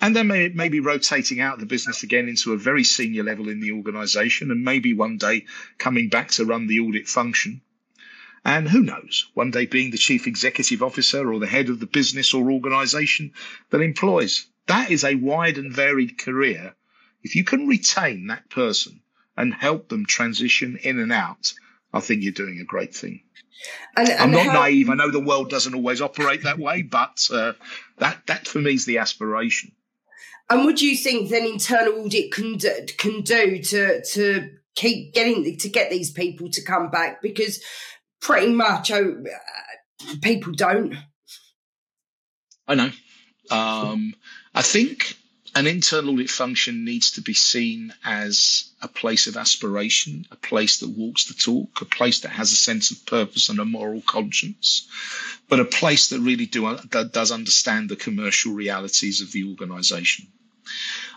And 0.01 0.16
then 0.16 0.27
may, 0.27 0.48
maybe 0.48 0.81
rotating 0.81 1.40
out 1.40 1.61
the 1.61 1.66
business 1.66 2.03
again 2.03 2.29
into 2.29 2.53
a 2.53 2.59
very 2.59 2.85
senior 2.85 3.22
level 3.22 3.48
in 3.48 3.61
the 3.61 3.72
organization 3.72 4.51
and 4.51 4.64
maybe 4.64 4.92
one 4.92 5.16
day 5.16 5.46
coming 5.79 6.09
back 6.09 6.33
to 6.33 6.44
run 6.44 6.66
the 6.66 6.81
audit 6.81 7.09
function. 7.09 7.62
And 8.44 8.68
who 8.68 8.83
knows, 8.83 9.31
one 9.35 9.53
day 9.53 9.66
being 9.66 9.92
the 9.92 9.98
chief 9.98 10.27
executive 10.27 10.83
officer 10.83 11.33
or 11.33 11.38
the 11.38 11.46
head 11.46 11.68
of 11.68 11.79
the 11.79 11.87
business 11.87 12.35
or 12.35 12.51
organization 12.51 13.33
that 13.70 13.81
employs 13.81 14.46
that 14.66 14.90
is 14.90 15.05
a 15.05 15.14
wide 15.14 15.59
and 15.59 15.72
varied 15.72 16.18
career. 16.18 16.75
If 17.22 17.37
you 17.37 17.44
can 17.44 17.66
retain 17.66 18.27
that 18.27 18.51
person 18.51 19.01
and 19.37 19.55
help 19.55 19.88
them 19.88 20.07
transition 20.07 20.79
in 20.83 20.99
and 20.99 21.12
out, 21.12 21.53
I 21.92 22.01
think 22.01 22.23
you're 22.23 22.33
doing 22.33 22.59
a 22.61 22.64
great 22.64 22.95
thing. 22.95 23.23
And, 23.97 24.09
and 24.09 24.21
I'm 24.21 24.31
not 24.31 24.47
how, 24.47 24.53
naive. 24.53 24.90
I 24.90 24.95
know 24.95 25.11
the 25.11 25.21
world 25.21 25.51
doesn't 25.51 25.75
always 25.75 26.01
operate 26.01 26.42
that 26.45 26.59
way, 26.59 26.83
but 26.83 27.29
uh, 27.33 27.53
that 27.99 28.27
that 28.27 28.49
for 28.49 28.59
me 28.59 28.75
is 28.75 28.87
the 28.87 28.99
aspiration. 28.99 29.73
And 30.51 30.64
what 30.64 30.77
do 30.77 30.87
you 30.87 30.97
think 30.97 31.31
then 31.31 31.47
internal 31.47 32.05
audit 32.05 32.33
can 32.33 32.57
do, 32.57 32.87
can 32.99 33.23
do 33.23 33.62
to 33.62 34.03
to 34.05 34.51
keep 34.75 35.14
getting 35.14 35.57
to 35.57 35.68
get 35.68 35.90
these 35.90 36.11
people 36.11 36.51
to 36.51 36.62
come 36.62 36.90
back? 36.90 37.23
Because 37.23 37.62
pretty 38.21 38.53
much 38.53 38.90
oh, 38.90 39.23
people 40.21 40.53
don't. 40.53 40.97
I 42.66 42.75
know. 42.75 42.90
Um, 43.51 44.14
I 44.55 44.62
think 44.62 45.16
an 45.55 45.67
internal 45.67 46.15
audit 46.15 46.31
function 46.31 46.85
needs 46.85 47.12
to 47.12 47.21
be 47.21 47.35
seen 47.35 47.93
as 48.05 48.71
a 48.81 48.88
place 48.88 49.27
of 49.27 49.37
aspiration, 49.37 50.27
a 50.31 50.37
place 50.37 50.79
that 50.79 50.88
walks 50.88 51.27
the 51.27 51.35
talk, 51.35 51.81
a 51.81 51.85
place 51.85 52.21
that 52.21 52.31
has 52.31 52.53
a 52.53 52.57
sense 52.57 52.91
of 52.91 53.05
purpose 53.05 53.49
and 53.49 53.59
a 53.59 53.65
moral 53.65 54.01
conscience, 54.01 54.88
but 55.49 55.61
a 55.61 55.65
place 55.65 56.09
that 56.09 56.21
really 56.21 56.47
do, 56.47 56.77
that 56.91 57.12
does 57.12 57.31
understand 57.31 57.88
the 57.88 57.97
commercial 57.97 58.55
realities 58.55 59.21
of 59.21 59.31
the 59.33 59.45
organization. 59.45 60.27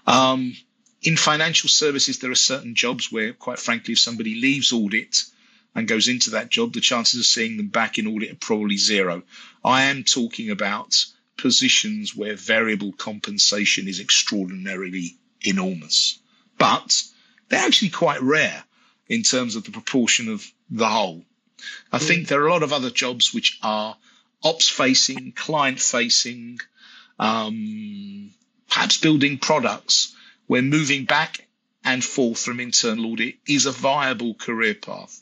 Um, 0.05 0.55
in 1.01 1.15
financial 1.15 1.69
services, 1.69 2.19
there 2.19 2.31
are 2.31 2.35
certain 2.35 2.75
jobs 2.75 3.11
where, 3.11 3.31
quite 3.31 3.59
frankly, 3.59 3.93
if 3.93 3.99
somebody 3.99 4.35
leaves 4.35 4.73
audit 4.73 5.23
and 5.73 5.87
goes 5.87 6.07
into 6.07 6.31
that 6.31 6.49
job, 6.49 6.73
the 6.73 6.81
chances 6.81 7.19
of 7.19 7.25
seeing 7.25 7.57
them 7.57 7.67
back 7.67 7.97
in 7.97 8.07
audit 8.07 8.31
are 8.31 8.35
probably 8.35 8.77
zero. 8.77 9.23
I 9.63 9.83
am 9.85 10.03
talking 10.03 10.49
about 10.49 11.05
positions 11.45 12.15
where 12.15 12.35
variable 12.35 12.91
compensation 12.91 13.87
is 13.87 13.99
extraordinarily 13.99 15.15
enormous. 15.41 16.17
But 16.57 17.03
they're 17.49 17.67
actually 17.67 17.91
quite 17.91 18.19
rare 18.23 18.63
in 19.07 19.21
terms 19.21 19.55
of 19.55 19.63
the 19.63 19.69
proportion 19.69 20.27
of 20.29 20.43
the 20.71 20.87
whole. 20.87 21.23
I 21.91 21.99
think 21.99 22.27
there 22.27 22.41
are 22.41 22.47
a 22.47 22.51
lot 22.51 22.63
of 22.63 22.73
other 22.73 22.89
jobs 22.89 23.31
which 23.31 23.59
are 23.61 23.95
ops 24.43 24.67
facing, 24.67 25.33
client 25.33 25.79
facing, 25.79 26.61
um, 27.19 28.31
perhaps 28.67 28.97
building 28.97 29.37
products 29.37 30.15
where 30.47 30.63
moving 30.63 31.05
back 31.05 31.47
and 31.83 32.03
forth 32.03 32.39
from 32.39 32.59
internal 32.59 33.11
audit 33.11 33.35
is 33.47 33.67
a 33.67 33.71
viable 33.71 34.33
career 34.33 34.73
path. 34.73 35.21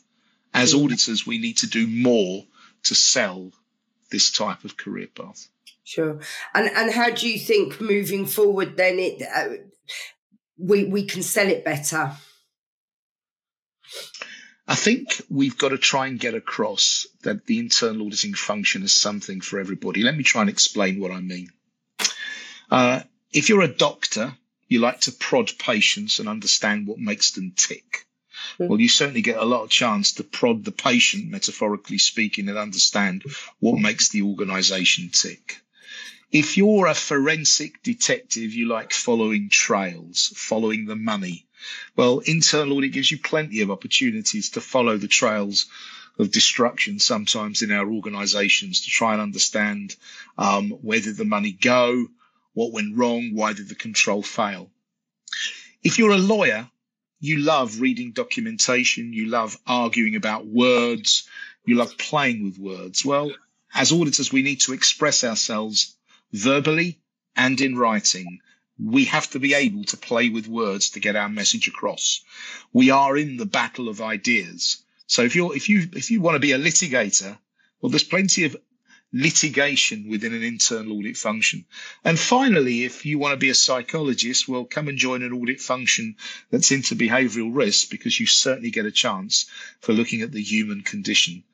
As 0.54 0.72
auditors, 0.72 1.26
we 1.26 1.36
need 1.36 1.58
to 1.58 1.66
do 1.66 1.86
more 1.86 2.46
to 2.84 2.94
sell 2.94 3.52
this 4.10 4.30
type 4.30 4.64
of 4.64 4.78
career 4.78 5.08
path. 5.08 5.48
Sure. 5.84 6.18
And 6.54 6.70
and 6.70 6.90
how 6.90 7.10
do 7.10 7.28
you 7.28 7.38
think 7.38 7.78
moving 7.78 8.24
forward 8.24 8.76
then 8.78 8.98
it 8.98 9.22
uh, 9.22 9.62
we 10.58 10.84
we 10.84 11.04
can 11.04 11.22
sell 11.22 11.48
it 11.48 11.62
better? 11.62 12.12
I 14.66 14.74
think 14.74 15.20
we've 15.28 15.58
got 15.58 15.68
to 15.68 15.78
try 15.78 16.06
and 16.06 16.18
get 16.18 16.34
across 16.34 17.06
that 17.22 17.44
the 17.44 17.58
internal 17.58 18.06
auditing 18.06 18.32
function 18.32 18.82
is 18.82 18.94
something 18.94 19.42
for 19.42 19.60
everybody. 19.60 20.02
Let 20.02 20.16
me 20.16 20.24
try 20.24 20.40
and 20.40 20.48
explain 20.48 20.98
what 20.98 21.10
I 21.10 21.20
mean. 21.20 21.50
Uh, 22.70 23.02
if 23.30 23.50
you're 23.50 23.60
a 23.60 23.68
doctor, 23.68 24.34
you 24.68 24.80
like 24.80 25.00
to 25.00 25.12
prod 25.12 25.52
patients 25.58 26.18
and 26.18 26.30
understand 26.30 26.86
what 26.86 26.98
makes 26.98 27.32
them 27.32 27.52
tick. 27.54 28.06
Mm. 28.58 28.68
Well, 28.68 28.80
you 28.80 28.88
certainly 28.88 29.20
get 29.20 29.36
a 29.36 29.44
lot 29.44 29.64
of 29.64 29.68
chance 29.68 30.14
to 30.14 30.24
prod 30.24 30.64
the 30.64 30.72
patient, 30.72 31.28
metaphorically 31.28 31.98
speaking, 31.98 32.48
and 32.48 32.56
understand 32.56 33.24
what 33.60 33.78
makes 33.78 34.08
the 34.08 34.22
organization 34.22 35.10
tick 35.12 35.60
if 36.34 36.56
you're 36.56 36.88
a 36.88 36.94
forensic 36.94 37.80
detective, 37.84 38.52
you 38.54 38.66
like 38.66 38.92
following 38.92 39.48
trails, 39.48 40.32
following 40.34 40.84
the 40.84 40.96
money, 40.96 41.46
Well, 41.94 42.18
internal 42.18 42.76
audit 42.76 42.90
gives 42.90 43.08
you 43.08 43.18
plenty 43.18 43.60
of 43.60 43.70
opportunities 43.70 44.50
to 44.50 44.60
follow 44.60 44.96
the 44.96 45.06
trails 45.06 45.66
of 46.18 46.32
destruction 46.32 46.98
sometimes 46.98 47.62
in 47.62 47.70
our 47.70 47.88
organizations 47.88 48.80
to 48.80 48.90
try 48.90 49.12
and 49.12 49.22
understand 49.22 49.94
um, 50.36 50.70
where 50.70 51.00
did 51.00 51.16
the 51.16 51.24
money 51.24 51.52
go, 51.52 52.08
what 52.52 52.72
went 52.72 52.96
wrong, 52.96 53.30
why 53.32 53.52
did 53.52 53.68
the 53.68 53.76
control 53.76 54.20
fail. 54.20 54.68
If 55.84 56.00
you're 56.00 56.10
a 56.10 56.18
lawyer, 56.18 56.68
you 57.20 57.38
love 57.38 57.80
reading 57.80 58.10
documentation, 58.10 59.12
you 59.12 59.28
love 59.28 59.56
arguing 59.68 60.16
about 60.16 60.46
words, 60.46 61.28
you 61.64 61.76
love 61.76 61.96
playing 61.96 62.42
with 62.42 62.58
words. 62.58 63.04
Well, 63.04 63.32
as 63.72 63.92
auditors, 63.92 64.32
we 64.32 64.42
need 64.42 64.62
to 64.62 64.72
express 64.72 65.22
ourselves 65.22 65.93
verbally 66.34 66.98
and 67.36 67.60
in 67.60 67.76
writing. 67.76 68.40
We 68.78 69.04
have 69.04 69.30
to 69.30 69.38
be 69.38 69.54
able 69.54 69.84
to 69.84 69.96
play 69.96 70.28
with 70.30 70.48
words 70.48 70.90
to 70.90 71.00
get 71.00 71.14
our 71.14 71.28
message 71.28 71.68
across. 71.68 72.22
We 72.72 72.90
are 72.90 73.16
in 73.16 73.36
the 73.36 73.46
battle 73.46 73.88
of 73.88 74.02
ideas. 74.02 74.82
So 75.06 75.22
if 75.22 75.36
you're 75.36 75.54
if 75.54 75.68
you 75.68 75.88
if 75.92 76.10
you 76.10 76.20
want 76.20 76.34
to 76.34 76.40
be 76.40 76.52
a 76.52 76.58
litigator, 76.58 77.38
well, 77.80 77.90
there's 77.90 78.02
plenty 78.02 78.44
of 78.44 78.56
litigation 79.12 80.08
within 80.08 80.34
an 80.34 80.42
internal 80.42 80.98
audit 80.98 81.16
function. 81.16 81.64
And 82.04 82.18
finally, 82.18 82.82
if 82.82 83.06
you 83.06 83.16
want 83.20 83.32
to 83.32 83.46
be 83.46 83.50
a 83.50 83.54
psychologist, 83.54 84.48
well, 84.48 84.64
come 84.64 84.88
and 84.88 84.98
join 84.98 85.22
an 85.22 85.32
audit 85.32 85.60
function 85.60 86.16
that's 86.50 86.72
into 86.72 86.96
behavioral 86.96 87.54
risk 87.54 87.90
because 87.90 88.18
you 88.18 88.26
certainly 88.26 88.72
get 88.72 88.86
a 88.86 88.90
chance 88.90 89.46
for 89.80 89.92
looking 89.92 90.22
at 90.22 90.32
the 90.32 90.42
human 90.42 90.82
condition. 90.82 91.44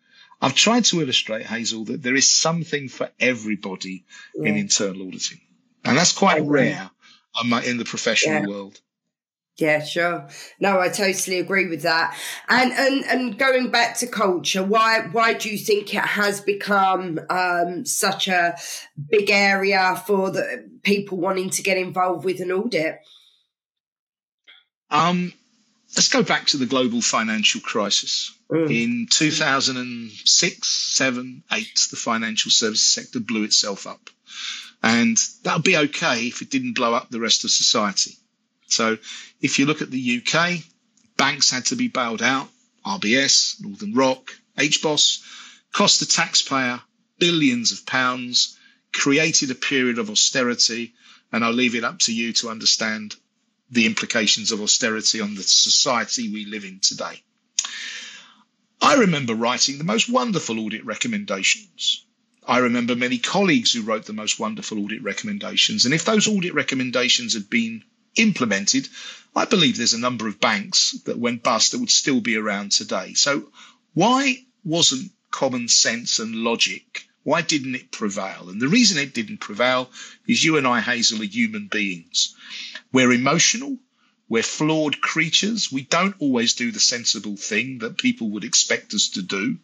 I've 0.41 0.55
tried 0.55 0.85
to 0.87 1.03
illustrate, 1.03 1.47
Hazel, 1.47 1.85
that 1.87 2.03
there 2.03 2.15
is 2.15 2.29
something 2.29 2.89
for 2.89 3.11
everybody 3.21 4.05
yeah. 4.35 4.49
in 4.49 4.57
internal 4.57 5.07
auditing. 5.07 5.41
And 5.85 5.97
that's 5.97 6.13
quite 6.13 6.43
rare 6.43 6.91
in 7.65 7.77
the 7.77 7.85
professional 7.85 8.43
yeah. 8.43 8.47
world. 8.47 8.81
Yeah, 9.61 9.85
sure. 9.85 10.29
No, 10.59 10.81
I 10.81 10.89
totally 10.89 11.39
agree 11.39 11.69
with 11.69 11.83
that. 11.83 12.17
And 12.49 12.73
and 12.73 13.05
and 13.05 13.39
going 13.39 13.71
back 13.71 13.99
to 13.99 14.07
culture, 14.07 14.63
why 14.63 15.01
why 15.13 15.35
do 15.35 15.51
you 15.51 15.59
think 15.59 15.93
it 15.93 16.01
has 16.01 16.41
become 16.41 17.21
um, 17.29 17.85
such 17.85 18.29
a 18.29 18.57
big 19.11 19.31
area 19.31 20.03
for 20.07 20.31
the 20.31 20.67
people 20.83 21.19
wanting 21.19 21.51
to 21.51 21.63
get 21.63 21.77
involved 21.77 22.25
with 22.25 22.41
an 22.41 22.51
audit? 22.51 23.01
Um, 24.91 25.35
let's 25.97 26.09
go 26.09 26.23
back 26.23 26.47
to 26.47 26.57
the 26.57 26.67
global 26.67 27.01
financial 27.01 27.61
crisis. 27.61 28.33
Mm. 28.51 28.83
In 28.83 29.07
2006, 29.11 30.69
7, 30.69 31.43
8, 31.51 31.89
the 31.91 31.97
financial 31.97 32.51
services 32.51 32.89
sector 32.89 33.21
blew 33.21 33.45
itself 33.45 33.87
up. 33.87 34.11
And 34.83 35.17
that 35.43 35.57
would 35.57 35.65
be 35.65 35.77
okay 35.77 36.27
if 36.27 36.43
it 36.43 36.51
didn't 36.51 36.75
blow 36.75 36.95
up 36.95 37.11
the 37.11 37.21
rest 37.21 37.45
of 37.45 37.51
society. 37.51 38.17
So 38.69 38.99
if 39.41 39.59
you 39.59 39.67
look 39.67 39.83
at 39.83 39.91
the 39.91 40.23
UK, 40.23 40.61
banks 41.17 41.51
had 41.51 41.67
to 41.67 41.77
be 41.77 41.89
bailed 41.89 42.23
out, 42.23 42.49
RBS, 42.87 43.61
Northern 43.61 43.95
Rock, 43.95 44.33
HBOS, 44.57 45.23
cost 45.73 46.01
the 46.01 46.07
taxpayer 46.07 46.81
billions 47.19 47.73
of 47.73 47.85
pounds, 47.85 48.57
created 48.93 49.51
a 49.51 49.55
period 49.55 49.99
of 49.99 50.09
austerity, 50.09 50.95
and 51.33 51.45
I'll 51.45 51.53
leave 51.53 51.75
it 51.75 51.85
up 51.85 51.99
to 52.01 52.15
you 52.15 52.33
to 52.35 52.49
understand 52.49 53.15
the 53.71 53.87
implications 53.87 54.53
of 54.53 54.61
austerity 54.61 55.21
on 55.21 55.35
the 55.35 55.43
society 55.43 56.33
we 56.33 56.45
live 56.45 56.65
in 56.65 56.81
today. 56.81 57.23
I 58.83 58.95
remember 58.95 59.35
writing 59.35 59.79
the 59.79 59.85
most 59.85 60.09
wonderful 60.09 60.59
audit 60.61 60.85
recommendations. 60.85 62.05
I 62.47 62.59
remember 62.59 62.97
many 62.97 63.19
colleagues 63.19 63.73
who 63.73 63.83
wrote 63.83 64.07
the 64.07 64.13
most 64.13 64.39
wonderful 64.39 64.83
audit 64.83 65.03
recommendations. 65.03 65.85
And 65.85 65.95
if 65.95 66.05
those 66.05 66.27
audit 66.27 66.55
recommendations 66.55 67.35
had 67.35 67.51
been 67.51 67.85
implemented, 68.17 68.89
I 69.37 69.45
believe 69.45 69.77
there's 69.77 69.95
a 69.95 69.99
number 69.99 70.27
of 70.27 70.41
banks 70.41 70.93
that 71.05 71.19
went 71.19 71.43
bust 71.43 71.73
that 71.73 71.79
would 71.79 71.91
still 71.91 72.21
be 72.21 72.37
around 72.37 72.73
today. 72.73 73.15
So 73.15 73.53
why 73.95 74.45
wasn't 74.65 75.13
common 75.31 75.69
sense 75.69 76.19
and 76.19 76.37
logic? 76.37 77.07
Why 77.23 77.43
didn't 77.43 77.75
it 77.75 77.93
prevail? 77.93 78.49
And 78.49 78.61
the 78.61 78.69
reason 78.69 78.99
it 78.99 79.15
didn't 79.15 79.39
prevail 79.39 79.91
is 80.27 80.43
you 80.43 80.57
and 80.57 80.67
I, 80.67 80.81
Hazel, 80.81 81.21
are 81.21 81.25
human 81.25 81.69
beings. 81.69 82.35
We're 82.93 83.13
emotional. 83.13 83.79
We're 84.29 84.43
flawed 84.43 85.01
creatures. 85.01 85.73
We 85.73 85.83
don't 85.83 86.17
always 86.19 86.55
do 86.55 86.71
the 86.71 86.81
sensible 86.81 87.37
thing 87.37 87.79
that 87.79 87.99
people 87.99 88.31
would 88.31 88.45
expect 88.45 88.95
us 88.95 89.09
to 89.11 89.23
do. 89.23 89.59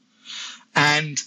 And 0.74 1.20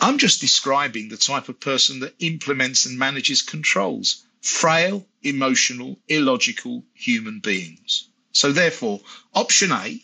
I'm 0.00 0.18
just 0.18 0.40
describing 0.40 1.08
the 1.08 1.16
type 1.16 1.48
of 1.48 1.60
person 1.60 2.00
that 2.00 2.14
implements 2.18 2.86
and 2.86 2.98
manages 2.98 3.42
controls 3.42 4.24
frail, 4.40 5.06
emotional, 5.22 5.96
illogical 6.08 6.84
human 6.94 7.38
beings. 7.38 8.08
So 8.32 8.50
therefore, 8.50 9.00
option 9.32 9.70
A, 9.70 10.02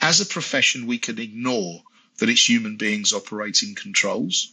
as 0.00 0.20
a 0.20 0.26
profession, 0.26 0.86
we 0.86 0.98
can 0.98 1.18
ignore 1.18 1.82
that 2.18 2.30
it's 2.30 2.48
human 2.48 2.76
beings 2.76 3.12
operating 3.12 3.74
controls. 3.74 4.52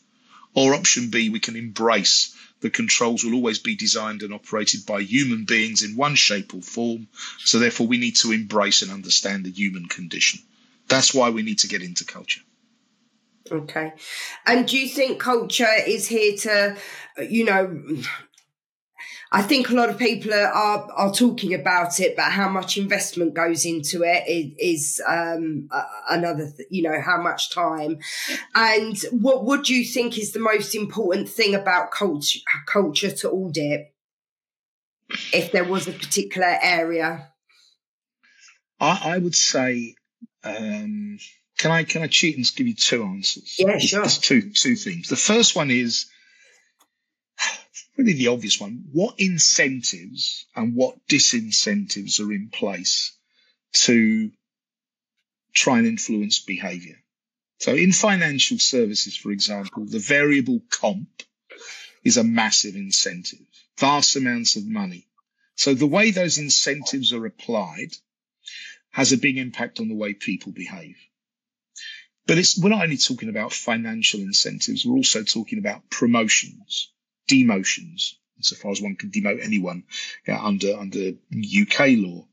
Or 0.54 0.76
option 0.76 1.10
B, 1.10 1.30
we 1.30 1.40
can 1.40 1.56
embrace 1.56 2.36
the 2.64 2.70
controls 2.70 3.26
will 3.26 3.36
always 3.36 3.60
be 3.60 3.76
designed 3.76 4.22
and 4.22 4.34
operated 4.34 4.86
by 4.86 5.02
human 5.02 5.44
beings 5.44 5.84
in 5.84 5.98
one 5.98 6.16
shape 6.16 6.54
or 6.54 6.62
form. 6.62 7.10
So 7.40 7.60
therefore, 7.60 7.88
we 7.88 7.98
need 7.98 8.16
to 8.22 8.32
embrace 8.32 8.82
and 8.82 8.90
understand 8.90 9.44
the 9.44 9.52
human 9.52 9.88
condition. 9.88 10.40
That's 10.88 11.14
why 11.14 11.30
we 11.30 11.44
need 11.44 11.60
to 11.60 11.68
get 11.68 11.82
into 11.84 12.06
culture. 12.06 12.40
Okay. 13.52 13.92
And 14.48 14.66
do 14.66 14.78
you 14.78 14.88
think 14.88 15.20
culture 15.20 15.76
is 15.86 16.08
here 16.08 16.38
to, 16.38 16.78
you 17.30 17.44
know, 17.44 17.86
I 19.36 19.42
think 19.42 19.72
a 19.72 19.74
lot 19.74 19.90
of 19.90 19.98
people 19.98 20.32
are, 20.32 20.46
are, 20.46 20.92
are 20.92 21.12
talking 21.12 21.56
about 21.56 22.00
it, 22.00 22.16
but 22.16 22.32
how 22.32 22.48
much 22.48 22.78
investment 22.78 23.34
goes 23.34 23.66
into 23.66 24.04
it 24.04 24.28
is, 24.28 24.54
is 24.60 25.02
um, 25.08 25.70
another, 26.08 26.54
th- 26.56 26.68
you 26.70 26.84
know, 26.84 27.02
how 27.02 27.20
much 27.20 27.50
time. 27.50 27.98
And 28.54 28.96
what 29.10 29.44
would 29.46 29.68
you 29.68 29.86
think 29.86 30.20
is 30.20 30.34
the 30.34 30.40
most 30.40 30.76
important 30.76 31.30
thing 31.30 31.56
about 31.56 31.90
culture 31.90 32.40
culture 32.68 33.10
to 33.10 33.32
audit? 33.32 33.92
If 35.34 35.52
there 35.52 35.66
was 35.66 35.88
a 35.88 35.94
particular 35.94 36.56
area, 36.62 37.30
I, 38.80 39.16
I 39.16 39.18
would 39.18 39.36
say. 39.36 39.96
Um, 40.44 41.18
can 41.58 41.72
I 41.72 41.84
can 41.86 42.02
I 42.02 42.08
cheat 42.08 42.36
and 42.36 42.46
give 42.56 42.68
you 42.68 42.76
two 42.76 43.04
answers? 43.04 43.56
Yeah, 43.58 43.78
sure. 43.78 44.02
There's 44.02 44.18
two 44.18 44.52
two 44.52 44.76
things. 44.76 45.08
The 45.08 45.16
first 45.16 45.56
one 45.56 45.72
is 45.72 46.08
really 47.98 48.14
the 48.14 48.28
obvious 48.28 48.60
one. 48.60 48.86
What 48.92 49.16
incentives 49.20 50.46
and 50.56 50.76
what 50.76 51.08
disincentives 51.08 52.20
are 52.20 52.32
in 52.32 52.50
place 52.50 53.16
to 53.74 54.32
try 55.54 55.80
and 55.80 55.88
influence 55.88 56.40
behavior? 56.40 56.98
So 57.60 57.76
in 57.76 57.94
financial 57.94 58.58
services, 58.60 59.16
for 59.16 59.32
example, 59.32 59.86
the 59.86 60.00
variable 60.00 60.62
comp 60.70 61.24
is 62.04 62.18
a 62.18 62.24
massive 62.24 62.76
incentive, 62.76 63.46
vast 63.80 64.16
amounts 64.16 64.56
of 64.56 64.66
money. 64.66 65.08
So 65.56 65.74
the 65.74 65.88
way 65.88 66.12
those 66.12 66.40
incentives 66.40 67.14
are 67.14 67.26
applied 67.26 67.94
has 68.92 69.12
a 69.12 69.18
big 69.18 69.38
impact 69.38 69.80
on 69.80 69.88
the 69.88 69.96
way 69.96 70.14
people 70.14 70.52
behave. 70.52 70.98
But 72.26 72.38
it's, 72.38 72.58
we're 72.58 72.70
not 72.70 72.84
only 72.84 72.98
talking 72.98 73.30
about 73.30 73.54
financial 73.54 74.22
incentives, 74.22 74.86
we're 74.86 74.96
also 74.96 75.24
talking 75.24 75.60
about 75.60 75.90
promotions 75.90 76.93
demotions, 77.28 78.16
insofar 78.38 78.72
as 78.72 78.82
one 78.82 78.96
can 78.96 79.12
demote 79.12 79.44
anyone 79.44 79.84
yeah, 80.28 80.44
under 80.44 80.76
under 80.78 81.14
UK 81.34 81.98
law. 81.98 82.28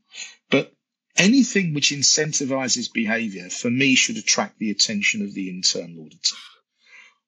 But 0.51 0.75
anything 1.17 1.75
which 1.75 1.91
incentivizes 1.91 2.93
behavior, 2.93 3.51
for 3.51 3.71
me, 3.71 3.95
should 3.95 4.17
attract 4.17 4.59
the 4.59 4.71
attention 4.71 5.23
of 5.23 5.35
the 5.35 5.49
internal 5.49 6.05
auditor. 6.05 6.37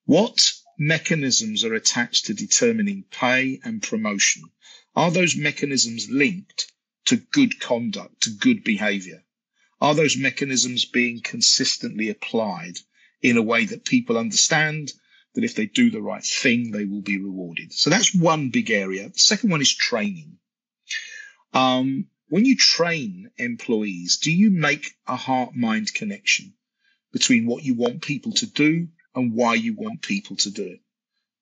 What 0.04 0.52
mechanisms 0.78 1.64
are 1.64 1.74
attached 1.74 2.26
to 2.26 2.34
determining 2.34 3.04
pay 3.10 3.60
and 3.62 3.82
promotion? 3.82 4.42
Are 4.96 5.10
those 5.10 5.36
mechanisms 5.36 6.08
linked 6.10 6.72
to 7.06 7.16
good 7.16 7.60
conduct, 7.60 8.22
to 8.22 8.30
good 8.30 8.64
behavior? 8.64 9.24
Are 9.80 9.94
those 9.94 10.16
mechanisms 10.16 10.84
being 10.84 11.20
consistently 11.20 12.08
applied 12.08 12.78
in 13.20 13.36
a 13.36 13.42
way 13.42 13.64
that 13.66 13.84
people 13.84 14.18
understand 14.18 14.92
that 15.34 15.44
if 15.44 15.54
they 15.54 15.66
do 15.66 15.90
the 15.90 16.02
right 16.02 16.24
thing, 16.24 16.70
they 16.70 16.84
will 16.84 17.00
be 17.00 17.18
rewarded. 17.18 17.72
So 17.72 17.90
that's 17.90 18.14
one 18.14 18.50
big 18.50 18.70
area. 18.70 19.08
The 19.08 19.18
second 19.18 19.50
one 19.50 19.60
is 19.60 19.74
training. 19.74 20.38
Um, 21.52 22.08
when 22.28 22.44
you 22.44 22.56
train 22.56 23.30
employees, 23.36 24.18
do 24.18 24.32
you 24.32 24.50
make 24.50 24.94
a 25.06 25.16
heart 25.16 25.54
mind 25.54 25.92
connection 25.92 26.54
between 27.12 27.46
what 27.46 27.62
you 27.62 27.74
want 27.74 28.02
people 28.02 28.32
to 28.32 28.46
do 28.46 28.88
and 29.14 29.34
why 29.34 29.54
you 29.54 29.74
want 29.74 30.02
people 30.02 30.36
to 30.36 30.50
do 30.50 30.64
it? 30.64 30.80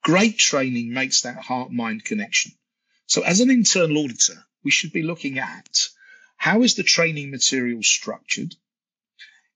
Great 0.03 0.39
training 0.39 0.93
makes 0.93 1.23
that 1.23 1.37
heart 1.37 1.71
mind 1.71 2.05
connection. 2.05 2.53
So 3.07 3.23
as 3.23 3.41
an 3.41 3.51
internal 3.51 4.05
auditor, 4.05 4.45
we 4.65 4.71
should 4.71 4.93
be 4.93 5.03
looking 5.03 5.39
at 5.39 5.89
how 6.37 6.63
is 6.63 6.75
the 6.75 6.83
training 6.83 7.31
material 7.31 7.83
structured? 7.83 8.55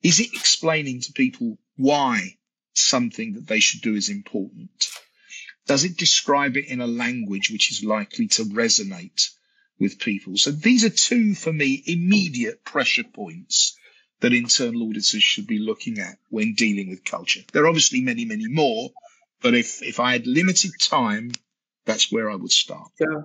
Is 0.03 0.21
it 0.21 0.35
explaining 0.35 1.01
to 1.01 1.13
people 1.13 1.59
why 1.77 2.37
something 2.75 3.35
that 3.35 3.47
they 3.47 3.61
should 3.61 3.81
do 3.81 3.95
is 3.95 4.09
important? 4.09 4.89
Does 5.67 5.85
it 5.85 5.97
describe 5.97 6.57
it 6.57 6.67
in 6.67 6.81
a 6.81 6.87
language 6.87 7.51
which 7.51 7.71
is 7.71 7.83
likely 7.83 8.29
to 8.29 8.45
resonate 8.45 9.31
with 9.79 9.99
people. 9.99 10.37
So 10.37 10.51
these 10.51 10.85
are 10.85 10.91
two, 10.91 11.35
for 11.35 11.53
me, 11.53 11.83
immediate 11.87 12.65
pressure 12.65 13.05
points 13.05 13.77
that 14.21 14.33
internal 14.33 14.89
auditors 14.89 15.23
should 15.23 15.47
be 15.47 15.59
looking 15.59 15.99
at 15.99 16.17
when 16.31 16.55
dealing 16.55 16.89
with 16.89 17.05
culture. 17.05 17.41
There 17.53 17.65
are 17.65 17.69
obviously 17.69 18.01
many, 18.01 18.25
many 18.25 18.47
more, 18.49 18.91
but 19.43 19.55
if, 19.55 19.83
if 19.83 20.01
I 20.01 20.13
had 20.13 20.27
limited 20.27 20.73
time, 20.81 21.33
that's 21.85 22.11
where 22.11 22.31
I 22.31 22.37
would 22.37 22.53
start. 22.53 22.91
Yeah. 22.99 23.23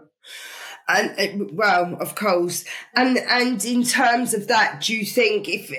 And 0.87 1.41
uh, 1.41 1.45
well, 1.53 1.97
of 2.01 2.15
course, 2.15 2.65
and 2.95 3.17
and 3.17 3.63
in 3.63 3.83
terms 3.83 4.33
of 4.33 4.47
that, 4.47 4.81
do 4.81 4.95
you 4.95 5.05
think 5.05 5.47
if 5.47 5.71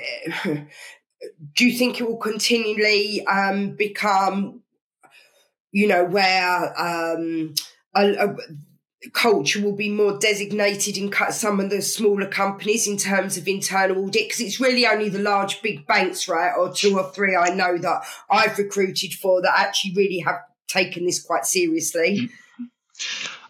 do 1.54 1.66
you 1.66 1.78
think 1.78 2.00
it 2.00 2.04
will 2.04 2.16
continually 2.16 3.24
um, 3.26 3.76
become, 3.76 4.62
you 5.72 5.86
know, 5.86 6.04
where 6.04 6.80
um, 6.80 7.54
a, 7.94 8.12
a, 8.12 8.36
culture 9.12 9.62
will 9.62 9.76
be 9.76 9.90
more 9.90 10.18
designated 10.18 10.96
in 10.96 11.10
some 11.30 11.58
of 11.58 11.70
the 11.70 11.80
smaller 11.80 12.26
companies 12.26 12.86
in 12.86 12.96
terms 12.96 13.36
of 13.36 13.48
internal 13.48 14.04
audit? 14.04 14.28
Because 14.28 14.40
it's 14.40 14.60
really 14.60 14.86
only 14.86 15.08
the 15.08 15.18
large 15.18 15.62
big 15.62 15.86
banks 15.86 16.28
right 16.28 16.52
or 16.56 16.70
two 16.70 16.98
or 16.98 17.10
three 17.12 17.34
i 17.34 17.48
know 17.48 17.78
that 17.78 18.02
i've 18.30 18.58
recruited 18.58 19.14
for 19.14 19.40
that 19.40 19.58
actually 19.58 19.94
really 19.94 20.18
have 20.18 20.42
taken 20.70 21.04
this 21.04 21.22
quite 21.22 21.44
seriously. 21.44 22.30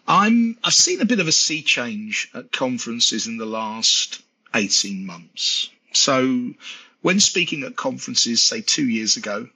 I'm 0.07 0.57
i've 0.63 0.73
seen 0.73 1.01
a 1.01 1.05
bit 1.05 1.19
of 1.19 1.27
a 1.27 1.31
sea 1.31 1.61
change 1.61 2.29
at 2.33 2.51
conferences 2.51 3.27
in 3.27 3.37
the 3.37 3.45
last 3.45 4.23
18 4.53 5.05
months. 5.05 5.69
So 5.93 6.53
when 7.01 7.19
speaking 7.19 7.63
at 7.63 7.75
conferences 7.75 8.41
say 8.43 8.61
2 8.61 8.87
years 8.87 9.17
ago 9.17 9.47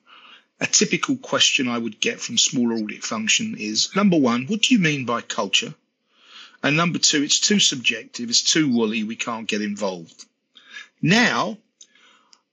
a 0.60 0.68
typical 0.68 1.18
question 1.18 1.68
I 1.68 1.78
would 1.78 2.00
get 2.00 2.20
from 2.20 2.38
smaller 2.38 2.76
audit 2.76 3.04
function 3.04 3.56
is 3.58 3.96
number 3.96 4.18
one, 4.18 4.46
what 4.48 4.62
do 4.62 4.74
you 4.74 4.80
mean 4.80 5.06
by 5.06 5.22
culture? 5.22 5.74
And 6.64 6.78
number 6.78 6.98
two, 6.98 7.22
it's 7.22 7.40
too 7.40 7.60
subjective, 7.60 8.30
it's 8.30 8.42
too 8.42 8.72
woolly, 8.72 9.04
we 9.04 9.16
can't 9.16 9.48
get 9.48 9.62
involved. 9.62 10.26
Now, 11.02 11.58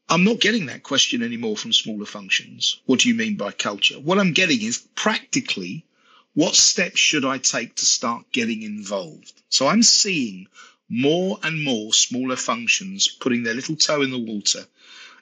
I'm 0.09 0.25
not 0.25 0.41
getting 0.41 0.67
that 0.67 0.83
question 0.83 1.23
anymore 1.23 1.57
from 1.57 1.73
smaller 1.73 2.05
functions. 2.05 2.81
What 2.87 3.01
do 3.01 3.09
you 3.09 3.15
mean 3.15 3.37
by 3.37 3.53
culture? 3.53 3.99
What 3.99 4.19
I'm 4.19 4.33
getting 4.33 4.61
is 4.61 4.87
practically 4.95 5.87
what 6.35 6.55
steps 6.55 6.99
should 6.99 7.25
I 7.25 7.39
take 7.39 7.77
to 7.77 7.87
start 7.87 8.33
getting 8.33 8.63
involved? 8.63 9.33
So 9.49 9.69
I'm 9.69 9.83
seeing 9.83 10.49
more 10.89 11.39
and 11.43 11.63
more 11.63 11.95
smaller 11.95 12.37
functions 12.37 13.09
putting 13.09 13.45
their 13.45 13.55
little 13.55 13.77
toe 13.77 14.03
in 14.03 14.11
the 14.11 14.19
water 14.19 14.67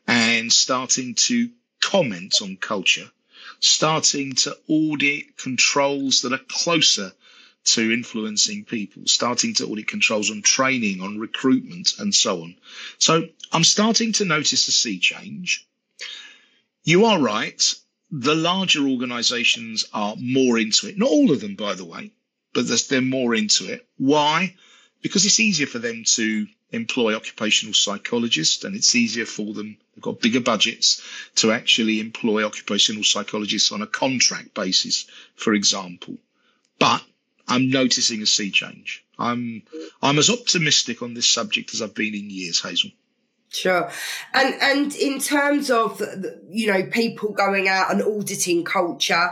and 0.06 0.52
starting 0.52 1.14
to 1.14 1.50
comment 1.80 2.42
on 2.42 2.56
culture, 2.56 3.10
starting 3.60 4.34
to 4.34 4.56
audit 4.68 5.36
controls 5.36 6.22
that 6.22 6.32
are 6.32 6.40
closer 6.48 7.12
to 7.62 7.92
influencing 7.92 8.64
people, 8.64 9.02
starting 9.06 9.54
to 9.54 9.66
audit 9.66 9.86
controls 9.86 10.30
on 10.30 10.42
training, 10.42 11.00
on 11.00 11.18
recruitment, 11.18 11.98
and 11.98 12.14
so 12.14 12.42
on. 12.42 12.56
So 12.98 13.28
I'm 13.52 13.64
starting 13.64 14.12
to 14.14 14.24
notice 14.24 14.66
a 14.68 14.72
sea 14.72 14.98
change. 14.98 15.66
You 16.84 17.04
are 17.04 17.20
right. 17.20 17.62
The 18.10 18.34
larger 18.34 18.88
organizations 18.88 19.84
are 19.92 20.16
more 20.18 20.58
into 20.58 20.88
it. 20.88 20.98
Not 20.98 21.10
all 21.10 21.30
of 21.30 21.40
them, 21.40 21.54
by 21.54 21.74
the 21.74 21.84
way, 21.84 22.12
but 22.54 22.66
they're 22.88 23.00
more 23.00 23.34
into 23.34 23.70
it. 23.72 23.86
Why? 23.98 24.56
Because 25.02 25.24
it's 25.24 25.40
easier 25.40 25.66
for 25.66 25.78
them 25.78 26.04
to 26.14 26.46
employ 26.72 27.14
occupational 27.14 27.74
psychologists 27.74 28.64
and 28.64 28.76
it's 28.76 28.94
easier 28.94 29.26
for 29.26 29.52
them. 29.52 29.76
They've 29.94 30.02
got 30.02 30.20
bigger 30.20 30.40
budgets 30.40 31.02
to 31.36 31.52
actually 31.52 32.00
employ 32.00 32.44
occupational 32.44 33.04
psychologists 33.04 33.72
on 33.72 33.82
a 33.82 33.86
contract 33.86 34.54
basis, 34.54 35.06
for 35.34 35.54
example. 35.54 36.16
But 36.78 37.02
I'm 37.48 37.70
noticing 37.70 38.22
a 38.22 38.26
sea 38.26 38.50
change. 38.50 39.04
I'm 39.18 39.62
I'm 40.02 40.18
as 40.18 40.30
optimistic 40.30 41.02
on 41.02 41.14
this 41.14 41.28
subject 41.28 41.74
as 41.74 41.82
I've 41.82 41.94
been 41.94 42.14
in 42.14 42.30
years, 42.30 42.62
Hazel. 42.62 42.90
Sure, 43.50 43.90
and 44.32 44.54
and 44.62 44.94
in 44.94 45.18
terms 45.18 45.70
of 45.70 46.00
you 46.48 46.72
know 46.72 46.84
people 46.84 47.32
going 47.32 47.68
out 47.68 47.92
and 47.92 48.00
auditing 48.00 48.64
culture, 48.64 49.30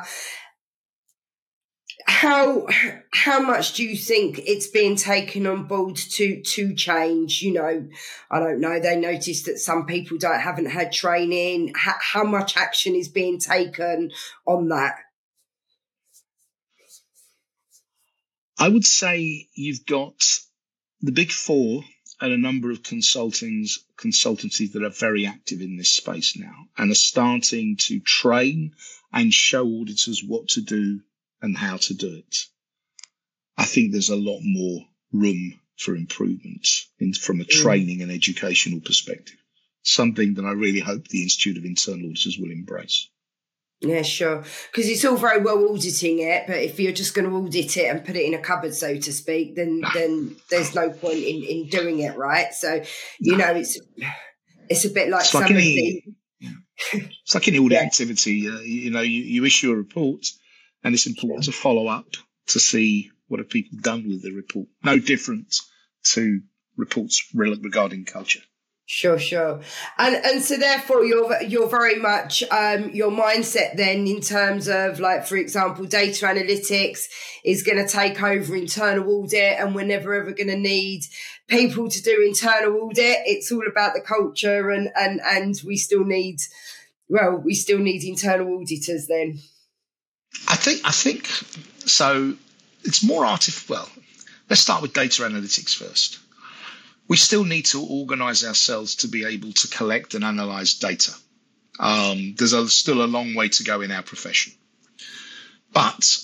how 2.06 2.66
how 3.12 3.40
much 3.40 3.74
do 3.74 3.84
you 3.84 3.96
think 3.96 4.40
it's 4.46 4.66
being 4.66 4.96
taken 4.96 5.46
on 5.46 5.64
board 5.64 5.96
to 5.96 6.40
to 6.42 6.74
change? 6.74 7.42
You 7.42 7.52
know, 7.54 7.88
I 8.30 8.40
don't 8.40 8.60
know. 8.60 8.80
They 8.80 8.96
noticed 8.96 9.46
that 9.46 9.58
some 9.58 9.86
people 9.86 10.18
don't 10.18 10.40
haven't 10.40 10.70
had 10.70 10.92
training. 10.92 11.72
How, 11.74 11.94
how 12.00 12.24
much 12.24 12.56
action 12.56 12.94
is 12.94 13.08
being 13.08 13.38
taken 13.38 14.12
on 14.46 14.68
that? 14.68 14.96
I 18.58 18.68
would 18.68 18.84
say 18.84 19.48
you've 19.54 19.86
got 19.86 20.40
the 21.00 21.12
big 21.12 21.30
four 21.30 21.82
and 22.20 22.32
a 22.32 22.38
number 22.38 22.70
of 22.70 22.82
consultants 22.82 23.84
consultancies 23.96 24.72
that 24.72 24.82
are 24.82 24.90
very 24.90 25.26
active 25.26 25.60
in 25.60 25.76
this 25.76 25.90
space 25.90 26.36
now 26.36 26.66
and 26.76 26.90
are 26.90 26.94
starting 26.94 27.76
to 27.76 28.00
train 28.00 28.72
and 29.12 29.32
show 29.32 29.64
auditors 29.80 30.22
what 30.24 30.48
to 30.48 30.60
do 30.60 31.00
and 31.42 31.56
how 31.56 31.76
to 31.76 31.94
do 31.94 32.14
it. 32.14 32.36
I 33.56 33.64
think 33.64 33.92
there's 33.92 34.10
a 34.10 34.16
lot 34.16 34.40
more 34.42 34.84
room 35.12 35.58
for 35.76 35.94
improvement 35.94 36.66
in, 36.98 37.12
from 37.12 37.40
a 37.40 37.44
mm. 37.44 37.48
training 37.48 38.02
and 38.02 38.10
educational 38.10 38.80
perspective. 38.80 39.36
Something 39.82 40.34
that 40.34 40.44
I 40.44 40.52
really 40.52 40.80
hope 40.80 41.08
the 41.08 41.22
Institute 41.22 41.56
of 41.56 41.64
Internal 41.64 42.10
Auditors 42.10 42.38
will 42.38 42.50
embrace. 42.50 43.08
Yeah, 43.80 44.02
sure. 44.02 44.42
Because 44.72 44.88
it's 44.88 45.04
all 45.04 45.16
very 45.16 45.40
well 45.40 45.72
auditing 45.72 46.18
it, 46.18 46.48
but 46.48 46.58
if 46.58 46.80
you're 46.80 46.92
just 46.92 47.14
going 47.14 47.28
to 47.28 47.36
audit 47.36 47.76
it 47.76 47.86
and 47.86 48.04
put 48.04 48.16
it 48.16 48.24
in 48.24 48.34
a 48.34 48.38
cupboard, 48.38 48.74
so 48.74 48.98
to 48.98 49.12
speak, 49.12 49.54
then 49.54 49.82
then 49.94 50.36
there's 50.50 50.74
no 50.74 50.90
point 50.90 51.18
in, 51.18 51.42
in 51.44 51.68
doing 51.68 52.00
it, 52.00 52.16
right? 52.16 52.52
So, 52.52 52.82
you 53.20 53.36
know, 53.36 53.54
it's 53.54 53.78
it's 54.68 54.84
a 54.84 54.90
bit 54.90 55.08
like 55.08 55.20
it's 55.20 55.34
like 55.34 55.50
any, 55.50 56.04
yeah. 56.40 56.50
it's 56.92 57.34
like 57.34 57.46
any 57.46 57.58
audit 57.58 57.78
yeah. 57.78 57.86
activity. 57.86 58.48
Uh, 58.48 58.58
you, 58.60 58.80
you, 58.80 58.90
know, 58.90 59.00
you, 59.00 59.22
you 59.22 59.44
issue 59.44 59.70
a 59.70 59.76
report, 59.76 60.26
and 60.84 60.94
it's 60.94 61.06
important 61.06 61.44
sure. 61.44 61.52
to 61.52 61.58
follow 61.58 61.86
up 61.86 62.08
to 62.48 62.60
see 62.60 63.10
what 63.28 63.40
have 63.40 63.48
people 63.48 63.78
done 63.80 64.08
with 64.08 64.22
the 64.22 64.32
report. 64.32 64.68
No 64.82 64.98
different 64.98 65.54
to 66.04 66.40
reports 66.76 67.30
regarding 67.34 68.04
culture. 68.04 68.40
Sure, 68.90 69.18
sure, 69.18 69.60
and 69.98 70.16
and 70.24 70.42
so 70.42 70.56
therefore 70.56 71.04
you're 71.04 71.42
you're 71.42 71.68
very 71.68 71.96
much 71.96 72.42
um, 72.44 72.88
your 72.88 73.10
mindset 73.10 73.76
then 73.76 74.06
in 74.06 74.22
terms 74.22 74.66
of 74.66 74.98
like 74.98 75.26
for 75.26 75.36
example 75.36 75.84
data 75.84 76.24
analytics 76.24 77.00
is 77.44 77.62
going 77.62 77.76
to 77.76 77.86
take 77.86 78.22
over 78.22 78.56
internal 78.56 79.06
audit 79.10 79.60
and 79.60 79.74
we're 79.74 79.84
never 79.84 80.14
ever 80.14 80.32
going 80.32 80.48
to 80.48 80.56
need 80.56 81.02
people 81.48 81.90
to 81.90 82.02
do 82.02 82.24
internal 82.26 82.80
audit. 82.80 83.18
It's 83.26 83.52
all 83.52 83.68
about 83.68 83.92
the 83.92 84.00
culture 84.00 84.70
and 84.70 84.88
and 84.96 85.20
and 85.22 85.54
we 85.66 85.76
still 85.76 86.04
need 86.04 86.38
well 87.10 87.36
we 87.44 87.52
still 87.52 87.80
need 87.80 88.02
internal 88.04 88.58
auditors 88.58 89.06
then. 89.06 89.38
I 90.46 90.56
think 90.56 90.80
I 90.84 90.92
think 90.92 91.26
so. 91.88 92.36
It's 92.84 93.04
more 93.04 93.24
artificial. 93.24 93.76
Well, 93.76 93.90
let's 94.48 94.62
start 94.62 94.82
with 94.82 94.92
data 94.92 95.22
analytics 95.22 95.74
first 95.74 96.18
we 97.08 97.16
still 97.16 97.44
need 97.44 97.64
to 97.64 97.82
organize 97.82 98.44
ourselves 98.44 98.96
to 98.96 99.08
be 99.08 99.24
able 99.24 99.52
to 99.52 99.68
collect 99.68 100.14
and 100.14 100.22
analyze 100.22 100.74
data. 100.74 101.12
Um, 101.80 102.34
there's 102.36 102.52
a, 102.52 102.68
still 102.68 103.02
a 103.02 103.06
long 103.06 103.34
way 103.34 103.48
to 103.48 103.64
go 103.64 103.80
in 103.80 103.90
our 103.90 104.02
profession. 104.02 104.52
But 105.72 106.18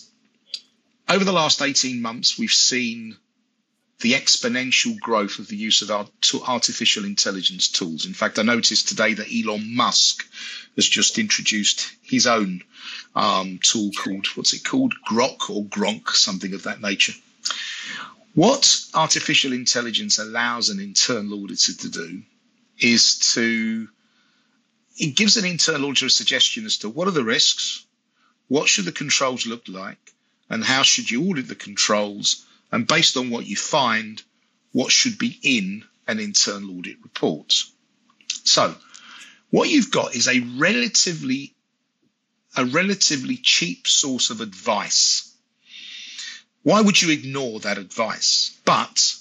over 1.08 1.24
the 1.24 1.32
last 1.32 1.62
18 1.62 2.02
months, 2.02 2.38
we've 2.38 2.50
seen 2.50 3.16
the 4.00 4.12
exponential 4.12 4.98
growth 4.98 5.38
of 5.38 5.48
the 5.48 5.56
use 5.56 5.82
of 5.82 5.90
our 5.90 6.06
artificial 6.46 7.04
intelligence 7.04 7.68
tools. 7.68 8.06
In 8.06 8.14
fact, 8.14 8.38
I 8.38 8.42
noticed 8.42 8.88
today 8.88 9.14
that 9.14 9.32
Elon 9.32 9.74
Musk 9.74 10.28
has 10.76 10.88
just 10.88 11.18
introduced 11.18 11.92
his 12.02 12.26
own 12.26 12.62
um, 13.14 13.60
tool 13.62 13.90
called, 13.92 14.26
what's 14.34 14.52
it 14.52 14.64
called? 14.64 14.94
Grok 15.08 15.48
or 15.48 15.64
Gronk, 15.64 16.10
something 16.10 16.54
of 16.54 16.64
that 16.64 16.80
nature. 16.80 17.14
What 18.34 18.84
artificial 18.94 19.52
intelligence 19.52 20.18
allows 20.18 20.68
an 20.68 20.80
internal 20.80 21.44
auditor 21.44 21.72
to 21.72 21.88
do 21.88 22.22
is 22.80 23.18
to, 23.34 23.88
it 24.98 25.16
gives 25.16 25.36
an 25.36 25.44
internal 25.44 25.90
auditor 25.90 26.06
a 26.06 26.10
suggestion 26.10 26.66
as 26.66 26.78
to 26.78 26.88
what 26.88 27.06
are 27.06 27.12
the 27.12 27.22
risks, 27.22 27.86
what 28.48 28.68
should 28.68 28.86
the 28.86 28.92
controls 28.92 29.46
look 29.46 29.68
like, 29.68 30.12
and 30.50 30.64
how 30.64 30.82
should 30.82 31.10
you 31.10 31.30
audit 31.30 31.46
the 31.46 31.54
controls, 31.54 32.44
and 32.74 32.86
based 32.86 33.16
on 33.16 33.30
what 33.30 33.46
you 33.46 33.56
find, 33.56 34.22
what 34.72 34.92
should 34.92 35.18
be 35.18 35.38
in 35.42 35.84
an 36.06 36.20
internal 36.20 36.78
audit 36.78 37.02
report. 37.02 37.54
So, 38.44 38.74
what 39.50 39.70
you've 39.70 39.90
got 39.90 40.14
is 40.14 40.28
a 40.28 40.40
relatively 40.40 41.54
a 42.56 42.64
relatively 42.64 43.36
cheap 43.36 43.88
source 43.88 44.30
of 44.30 44.40
advice 44.40 45.34
why 46.64 46.80
would 46.80 47.00
you 47.00 47.10
ignore 47.10 47.60
that 47.60 47.78
advice? 47.78 48.58
But 48.64 49.14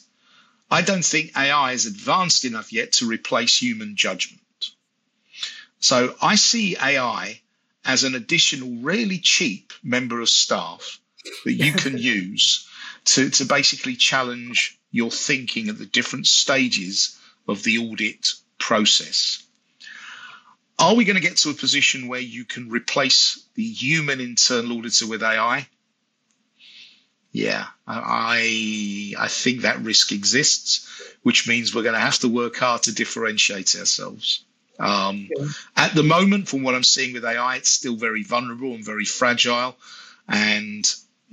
I 0.72 0.82
don't 0.82 1.06
think 1.06 1.38
AI 1.38 1.74
is 1.74 1.86
advanced 1.86 2.46
enough 2.46 2.72
yet 2.72 2.94
to 2.94 3.06
replace 3.06 3.62
human 3.62 3.98
judgment. 3.98 4.40
So 5.80 6.16
I 6.22 6.36
see 6.36 6.78
AI 6.78 7.42
as 7.86 8.06
an 8.06 8.16
additional, 8.16 8.82
really 8.82 9.20
cheap 9.20 9.74
member 9.84 10.22
of 10.22 10.30
staff 10.30 11.00
that 11.44 11.52
you 11.52 11.74
can 11.74 11.98
use 12.26 12.66
to, 13.06 13.30
to 13.30 13.46
basically 13.46 13.96
challenge 13.96 14.80
your 14.92 15.12
thinking 15.12 15.70
at 15.70 15.78
the 15.78 15.86
different 15.86 16.28
stages 16.28 17.20
of 17.48 17.64
the 17.64 17.78
audit 17.80 18.34
process. 18.58 19.44
Are 20.80 20.96
we 20.96 21.06
going 21.06 21.16
to 21.16 21.22
get 21.22 21.38
to 21.38 21.50
a 21.50 21.54
position 21.54 22.08
where 22.08 22.20
you 22.20 22.46
can 22.46 22.70
replace 22.70 23.44
the 23.56 23.64
human 23.64 24.20
internal 24.20 24.78
auditor 24.78 25.08
with 25.08 25.24
AI? 25.24 25.68
Yeah, 27.32 27.66
I 27.88 29.14
I 29.18 29.28
think 29.28 29.62
that 29.62 29.82
risk 29.82 30.12
exists, 30.12 30.88
which 31.24 31.48
means 31.48 31.74
we're 31.74 31.82
going 31.82 31.96
to 31.96 32.00
have 32.00 32.20
to 32.20 32.28
work 32.28 32.58
hard 32.58 32.84
to 32.84 32.94
differentiate 32.94 33.76
ourselves. 33.76 34.46
Um, 34.80 35.30
At 35.76 35.96
the 35.96 36.04
moment, 36.04 36.48
from 36.48 36.62
what 36.64 36.76
I'm 36.76 36.84
seeing 36.84 37.14
with 37.14 37.26
AI, 37.26 37.56
it's 37.56 37.70
still 37.70 37.96
very 37.96 38.24
vulnerable 38.24 38.74
and 38.74 38.86
very 38.86 39.06
fragile, 39.06 39.76
and 40.28 40.86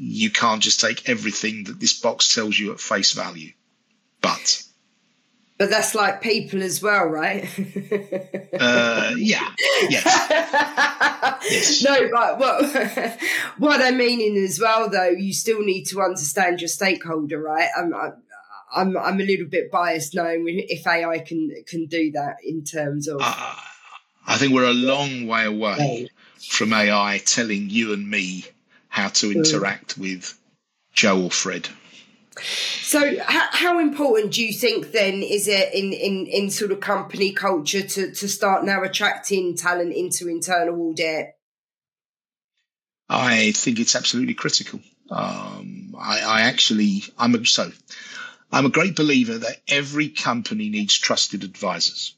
you 0.02 0.30
can't 0.30 0.62
just 0.62 0.80
take 0.80 1.10
everything 1.10 1.64
that 1.64 1.78
this 1.78 2.00
box 2.00 2.34
tells 2.34 2.58
you 2.58 2.72
at 2.72 2.80
face 2.80 3.12
value. 3.12 3.52
But 4.22 4.62
but 5.58 5.68
that's 5.68 5.94
like 5.94 6.22
people 6.22 6.62
as 6.62 6.82
well, 6.82 7.04
right? 7.04 7.44
uh, 8.58 9.12
yeah. 9.18 9.46
Yes. 9.90 10.04
yes. 11.50 11.84
No, 11.84 12.08
but 12.10 12.38
what 12.38 13.18
what 13.58 13.82
I'm 13.82 13.98
meaning 13.98 14.42
as 14.42 14.58
well, 14.58 14.88
though, 14.88 15.10
you 15.10 15.34
still 15.34 15.62
need 15.62 15.84
to 15.88 16.00
understand 16.00 16.62
your 16.62 16.68
stakeholder, 16.68 17.38
right? 17.38 17.68
I'm, 17.76 17.92
I'm 18.74 18.96
I'm 18.96 19.20
a 19.20 19.24
little 19.24 19.48
bit 19.48 19.70
biased 19.70 20.14
knowing 20.14 20.46
if 20.48 20.86
AI 20.86 21.18
can 21.18 21.50
can 21.66 21.84
do 21.86 22.10
that 22.12 22.36
in 22.42 22.64
terms 22.64 23.06
of. 23.06 23.20
Uh, 23.20 23.54
I 24.26 24.38
think 24.38 24.54
we're 24.54 24.64
a 24.64 24.72
long 24.72 25.26
way 25.26 25.44
away 25.44 26.08
from 26.48 26.72
AI 26.72 27.20
telling 27.26 27.68
you 27.68 27.92
and 27.92 28.08
me 28.08 28.46
how 29.00 29.08
to 29.08 29.26
mm. 29.26 29.36
interact 29.36 29.96
mm. 29.96 30.02
with 30.02 30.38
Joe 30.92 31.24
or 31.24 31.30
Fred. 31.30 31.68
So, 32.42 33.18
how, 33.20 33.48
how, 33.50 33.78
important 33.80 34.32
do 34.34 34.44
you 34.44 34.52
think 34.52 34.92
then 34.92 35.22
is 35.22 35.48
it 35.48 35.74
in, 35.74 35.92
in, 35.92 36.26
in 36.26 36.50
sort 36.50 36.70
of 36.70 36.80
company 36.80 37.32
culture 37.32 37.82
to, 37.82 38.12
to 38.12 38.28
start 38.28 38.64
now 38.64 38.82
attracting 38.82 39.56
talent 39.56 39.92
into 39.92 40.28
internal 40.28 40.80
audit? 40.80 41.34
I 43.08 43.52
think 43.52 43.80
it's 43.80 43.96
absolutely 43.96 44.34
critical. 44.34 44.80
Um, 45.10 45.96
I, 45.98 46.20
I, 46.20 46.40
actually, 46.42 47.02
I'm 47.18 47.34
a, 47.34 47.44
so 47.44 47.72
I'm 48.52 48.66
a 48.66 48.70
great 48.70 48.94
believer 48.94 49.38
that 49.38 49.56
every 49.68 50.08
company 50.08 50.70
needs 50.70 50.96
trusted 50.96 51.42
advisors. 51.42 52.16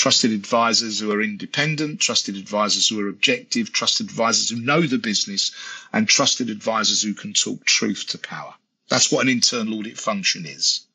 Trusted 0.00 0.32
advisors 0.32 0.98
who 0.98 1.12
are 1.12 1.20
independent, 1.20 2.00
trusted 2.00 2.34
advisors 2.34 2.88
who 2.88 2.98
are 3.04 3.10
objective, 3.10 3.70
trusted 3.70 4.06
advisors 4.08 4.48
who 4.48 4.56
know 4.56 4.80
the 4.80 4.96
business, 4.96 5.52
and 5.92 6.08
trusted 6.08 6.48
advisors 6.48 7.02
who 7.02 7.12
can 7.12 7.34
talk 7.34 7.66
truth 7.66 8.06
to 8.08 8.16
power. 8.16 8.54
That's 8.88 9.12
what 9.12 9.20
an 9.20 9.28
internal 9.28 9.78
audit 9.78 9.98
function 9.98 10.46
is. 10.46 10.86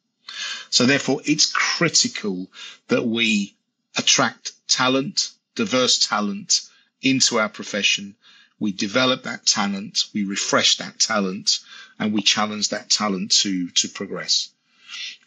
So 0.72 0.88
therefore, 0.88 1.22
it's 1.24 1.52
critical 1.52 2.50
that 2.88 3.06
we 3.06 3.56
attract 3.96 4.54
talent, 4.68 5.30
diverse 5.54 6.00
talent 6.00 6.62
into 7.04 7.38
our 7.38 7.50
profession. 7.50 8.16
We 8.60 8.72
develop 8.72 9.22
that 9.26 9.46
talent, 9.46 10.06
we 10.16 10.24
refresh 10.24 10.78
that 10.78 10.98
talent, 10.98 11.60
and 12.00 12.12
we 12.12 12.24
challenge 12.24 12.70
that 12.70 12.90
talent 12.90 13.34
to, 13.44 13.70
to 13.70 13.88
progress. 13.88 14.50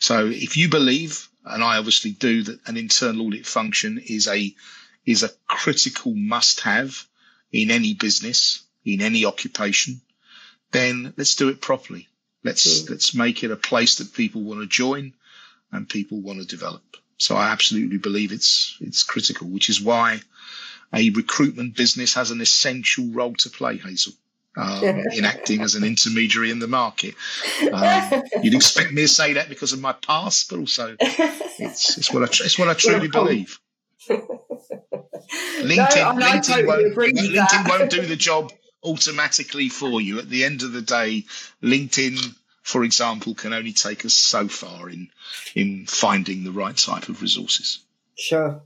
So 0.01 0.27
if 0.27 0.57
you 0.57 0.69
believe, 0.69 1.28
and 1.51 1.63
I 1.63 1.79
obviously 1.79 2.13
do, 2.13 2.43
that 2.45 2.61
an 2.67 2.77
internal 2.77 3.27
audit 3.27 3.47
function 3.47 3.99
is 3.99 4.29
a, 4.29 4.55
is 5.07 5.23
a 5.23 5.31
critical 5.47 6.15
must 6.15 6.61
have 6.61 7.07
in 7.53 7.71
any 7.71 7.95
business, 7.95 8.63
in 8.85 9.01
any 9.01 9.25
occupation, 9.25 10.01
then 10.71 11.15
let's 11.17 11.35
do 11.35 11.49
it 11.49 11.61
properly. 11.61 12.09
Let's 12.45 12.83
mm. 12.83 12.91
let's 12.91 13.15
make 13.15 13.43
it 13.43 13.51
a 13.51 13.57
place 13.57 13.97
that 13.97 14.15
people 14.15 14.43
want 14.43 14.61
to 14.61 14.67
join 14.67 15.15
and 15.73 15.89
people 15.89 16.21
want 16.21 16.41
to 16.41 16.47
develop. 16.47 16.97
So 17.17 17.35
I 17.37 17.49
absolutely 17.49 17.99
believe 17.99 18.33
it's 18.33 18.77
it's 18.81 19.03
critical, 19.03 19.49
which 19.49 19.71
is 19.71 19.81
why 19.81 20.21
a 20.93 21.11
recruitment 21.11 21.77
business 21.77 22.15
has 22.15 22.31
an 22.31 22.41
essential 22.41 23.09
role 23.09 23.35
to 23.35 23.51
play, 23.51 23.77
Hazel. 23.77 24.15
Um, 24.59 24.83
in 24.83 25.25
acting 25.25 25.61
as 25.61 25.77
an 25.77 25.85
intermediary 25.85 26.51
in 26.51 26.59
the 26.59 26.67
market. 26.67 27.15
Um, 27.73 28.25
you'd 28.43 28.55
expect 28.55 28.93
me 28.93 29.03
to 29.03 29.09
say 29.09 29.35
that 29.35 29.49
because 29.49 29.73
of 29.73 29.81
my 29.81 29.93
past, 29.93 30.51
but 30.51 30.59
also 30.59 30.97
it's, 30.99 31.97
it's 31.97 32.13
what 32.13 32.25
I 32.25 32.27
it's 32.27 32.59
what 32.59 32.67
I 32.67 32.75
truly 32.75 33.07
believe. 33.07 33.61
LinkedIn, 34.09 36.19
no, 36.19 36.27
LinkedIn, 36.27 36.47
totally 36.47 36.67
won't, 36.67 36.97
LinkedIn 36.97 37.69
won't 37.69 37.91
do 37.91 38.03
the 38.07 38.17
job 38.17 38.53
automatically 38.83 39.69
for 39.69 40.01
you. 40.01 40.19
At 40.19 40.29
the 40.29 40.45
end 40.45 40.63
of 40.63 40.73
the 40.73 40.83
day, 40.83 41.25
LinkedIn, 41.63 42.35
for 42.63 42.83
example, 42.83 43.35
can 43.35 43.53
only 43.53 43.73
take 43.73 44.05
us 44.05 44.15
so 44.15 44.49
far 44.49 44.89
in 44.89 45.09
in 45.55 45.87
finding 45.87 46.45
the 46.45 46.53
right 46.53 46.77
type 46.77 47.09
of 47.09 47.23
resources. 47.23 47.81
Sure. 48.17 48.61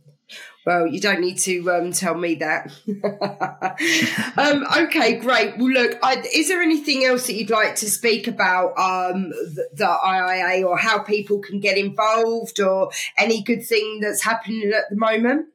Well, 0.65 0.87
you 0.87 1.01
don't 1.01 1.21
need 1.21 1.39
to 1.39 1.73
um, 1.73 1.93
tell 1.93 2.15
me 2.15 2.37
that. 2.37 2.71
um, 4.37 4.65
okay, 4.85 5.17
great. 5.17 5.59
Well, 5.59 5.71
look, 5.71 5.99
I, 6.05 6.23
is 6.33 6.49
there 6.49 6.63
anything 6.63 7.05
else 7.05 7.27
that 7.27 7.35
you'd 7.35 7.51
like 7.51 7.75
to 7.77 7.91
speak 7.91 8.29
about 8.29 8.79
um, 8.79 9.31
the, 9.31 9.69
the, 9.75 9.85
IIA 9.85 10.65
or 10.65 10.79
how 10.79 11.01
people 11.01 11.41
can 11.41 11.59
get 11.59 11.77
involved 11.77 12.61
or 12.61 12.93
any 13.19 13.43
good 13.43 13.67
thing 13.67 13.99
that's 14.01 14.23
happening 14.23 14.73
at 14.73 14.89
the 14.89 14.97
moment? 14.97 15.49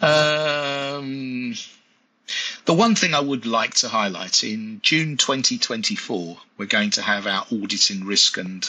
Um, 0.00 1.54
the 2.64 2.74
one 2.74 2.94
thing 2.94 3.12
I 3.12 3.20
would 3.20 3.44
like 3.44 3.74
to 3.74 3.88
highlight 3.88 4.44
in 4.44 4.80
June 4.82 5.18
2024, 5.18 6.38
we're 6.56 6.64
going 6.64 6.90
to 6.92 7.02
have 7.02 7.26
our 7.26 7.44
audit 7.52 7.90
and 7.90 8.06
risk 8.06 8.38
and 8.38 8.66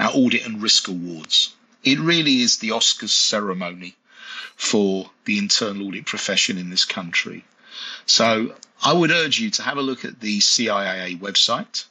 our 0.00 0.10
audit 0.12 0.44
and 0.44 0.60
risk 0.60 0.88
awards. 0.88 1.54
It 1.84 2.00
really 2.00 2.40
is 2.40 2.58
the 2.58 2.70
Oscars 2.70 3.10
ceremony 3.10 3.94
for 4.56 5.10
the 5.24 5.38
internal 5.38 5.88
audit 5.88 6.06
profession 6.06 6.58
in 6.58 6.70
this 6.70 6.84
country. 6.84 7.44
So 8.06 8.54
I 8.82 8.92
would 8.92 9.10
urge 9.10 9.38
you 9.38 9.50
to 9.50 9.62
have 9.62 9.78
a 9.78 9.82
look 9.82 10.04
at 10.04 10.20
the 10.20 10.40
CIIA 10.40 11.18
website, 11.18 11.84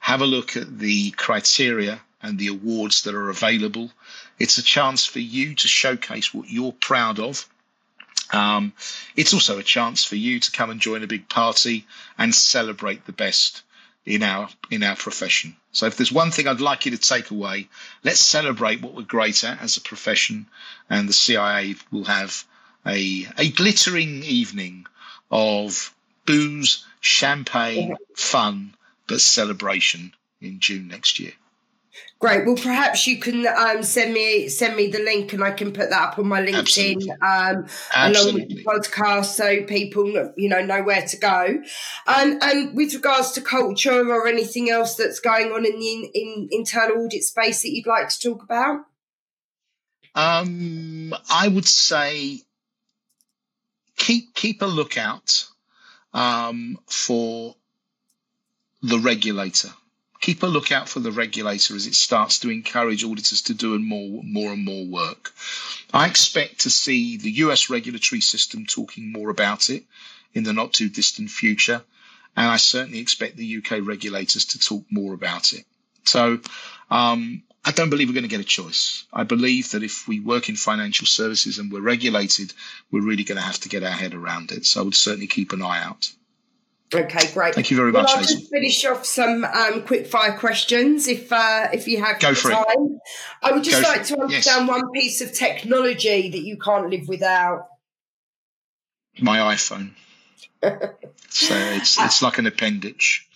have 0.00 0.20
a 0.20 0.26
look 0.26 0.56
at 0.56 0.78
the 0.78 1.10
criteria 1.12 2.00
and 2.22 2.38
the 2.38 2.48
awards 2.48 3.02
that 3.02 3.14
are 3.14 3.30
available. 3.30 3.90
It's 4.38 4.58
a 4.58 4.62
chance 4.62 5.04
for 5.04 5.20
you 5.20 5.54
to 5.54 5.68
showcase 5.68 6.32
what 6.34 6.50
you're 6.50 6.72
proud 6.72 7.18
of 7.18 7.48
um, 8.32 8.72
it's 9.16 9.34
also 9.34 9.58
a 9.58 9.62
chance 9.62 10.04
for 10.04 10.16
you 10.16 10.40
to 10.40 10.50
come 10.50 10.70
and 10.70 10.80
join 10.80 11.02
a 11.02 11.06
big 11.06 11.28
party 11.28 11.86
and 12.18 12.34
celebrate 12.34 13.04
the 13.06 13.12
best 13.12 13.62
in 14.06 14.22
our 14.22 14.48
in 14.70 14.82
our 14.82 14.96
profession. 14.96 15.56
So 15.72 15.86
if 15.86 15.96
there's 15.96 16.12
one 16.12 16.30
thing 16.30 16.46
I'd 16.46 16.60
like 16.60 16.84
you 16.84 16.92
to 16.92 16.98
take 16.98 17.30
away, 17.30 17.68
let's 18.02 18.20
celebrate 18.20 18.82
what 18.82 18.94
we're 18.94 19.02
great 19.02 19.42
at 19.44 19.60
as 19.60 19.76
a 19.76 19.80
profession, 19.80 20.46
and 20.90 21.08
the 21.08 21.12
CIIA 21.12 21.80
will 21.90 22.04
have 22.04 22.44
a 22.86 23.26
a 23.38 23.50
glittering 23.50 24.22
evening 24.22 24.86
of 25.30 25.94
booze, 26.26 26.84
champagne, 27.00 27.96
fun, 28.14 28.74
but 29.06 29.20
celebration 29.20 30.12
in 30.40 30.60
June 30.60 30.88
next 30.88 31.18
year. 31.18 31.32
Great. 32.18 32.46
Well, 32.46 32.56
perhaps 32.56 33.06
you 33.06 33.18
can 33.18 33.46
um, 33.46 33.82
send 33.82 34.14
me 34.14 34.48
send 34.48 34.76
me 34.76 34.86
the 34.86 35.00
link, 35.00 35.32
and 35.32 35.44
I 35.44 35.50
can 35.50 35.72
put 35.72 35.90
that 35.90 36.00
up 36.00 36.18
on 36.18 36.26
my 36.26 36.40
LinkedIn 36.40 37.08
um, 37.22 37.66
along 37.94 38.34
with 38.34 38.48
the 38.48 38.64
podcast, 38.64 39.26
so 39.34 39.62
people 39.64 40.32
you 40.36 40.48
know 40.48 40.64
know 40.64 40.82
where 40.82 41.02
to 41.02 41.16
go. 41.18 41.62
And 42.06 42.42
and 42.42 42.74
with 42.74 42.94
regards 42.94 43.32
to 43.32 43.40
culture 43.40 44.08
or 44.08 44.26
anything 44.26 44.70
else 44.70 44.96
that's 44.96 45.20
going 45.20 45.52
on 45.52 45.66
in 45.66 45.78
the 45.78 45.92
in, 45.92 46.10
in 46.14 46.48
internal 46.50 47.04
audit 47.04 47.24
space 47.24 47.62
that 47.62 47.70
you'd 47.70 47.86
like 47.86 48.08
to 48.08 48.18
talk 48.18 48.42
about. 48.42 48.86
Um, 50.14 51.14
I 51.30 51.48
would 51.48 51.66
say 51.66 52.40
keep 53.96 54.34
keep 54.34 54.62
a 54.62 54.66
lookout 54.66 55.46
um, 56.12 56.78
for 56.86 57.56
the 58.82 58.98
regulator 58.98 59.70
keep 60.24 60.42
a 60.42 60.46
lookout 60.46 60.88
for 60.88 61.00
the 61.00 61.12
regulator 61.12 61.76
as 61.76 61.86
it 61.86 61.94
starts 61.94 62.38
to 62.38 62.50
encourage 62.50 63.04
auditors 63.04 63.42
to 63.42 63.52
do 63.52 63.78
more, 63.78 64.22
more 64.24 64.54
and 64.54 64.64
more 64.64 64.86
work. 64.86 65.34
I 65.92 66.06
expect 66.06 66.60
to 66.60 66.70
see 66.70 67.18
the 67.18 67.30
US 67.44 67.68
regulatory 67.68 68.22
system 68.22 68.64
talking 68.64 69.12
more 69.12 69.28
about 69.28 69.68
it 69.68 69.84
in 70.32 70.42
the 70.44 70.54
not 70.54 70.72
too 70.72 70.88
distant 70.88 71.28
future. 71.28 71.82
And 72.34 72.46
I 72.46 72.56
certainly 72.56 73.00
expect 73.00 73.36
the 73.36 73.58
UK 73.58 73.86
regulators 73.86 74.46
to 74.46 74.58
talk 74.58 74.84
more 74.90 75.12
about 75.12 75.52
it. 75.52 75.66
So, 76.04 76.40
um, 76.90 77.42
I 77.62 77.72
don't 77.72 77.90
believe 77.90 78.08
we're 78.08 78.14
going 78.14 78.30
to 78.30 78.36
get 78.36 78.40
a 78.40 78.44
choice. 78.60 79.04
I 79.12 79.24
believe 79.24 79.72
that 79.72 79.82
if 79.82 80.08
we 80.08 80.20
work 80.20 80.48
in 80.48 80.56
financial 80.56 81.06
services 81.06 81.58
and 81.58 81.70
we're 81.70 81.82
regulated, 81.82 82.54
we're 82.90 83.08
really 83.10 83.24
going 83.24 83.36
to 83.36 83.50
have 83.50 83.60
to 83.60 83.68
get 83.68 83.84
our 83.84 83.90
head 83.90 84.14
around 84.14 84.52
it. 84.52 84.64
So 84.64 84.80
I 84.80 84.84
would 84.84 84.94
certainly 84.94 85.26
keep 85.26 85.52
an 85.52 85.60
eye 85.60 85.82
out. 85.82 86.10
Okay, 86.94 87.32
great. 87.32 87.54
Thank 87.54 87.70
you 87.70 87.76
very 87.76 87.90
much. 87.90 88.06
Well, 88.06 88.16
I'll 88.16 88.22
just 88.22 88.50
finish 88.50 88.84
off 88.84 89.04
some 89.04 89.44
um, 89.44 89.82
quick 89.82 90.06
fire 90.06 90.36
questions 90.36 91.08
if 91.08 91.32
uh, 91.32 91.68
if 91.72 91.88
you 91.88 92.02
have 92.02 92.20
Go 92.20 92.34
for 92.34 92.50
time. 92.50 92.64
It. 92.68 93.00
I 93.42 93.52
would 93.52 93.64
just 93.64 93.82
Go 93.82 93.88
like 93.88 94.04
to 94.04 94.20
understand 94.20 94.66
yes. 94.66 94.68
one 94.68 94.90
piece 94.92 95.20
of 95.20 95.32
technology 95.32 96.30
that 96.30 96.40
you 96.40 96.56
can't 96.56 96.88
live 96.90 97.08
without. 97.08 97.66
My 99.20 99.54
iPhone. 99.54 99.92
so 100.62 101.54
it's 101.54 102.00
it's 102.00 102.22
like 102.22 102.38
an 102.38 102.46
appendage. 102.46 103.28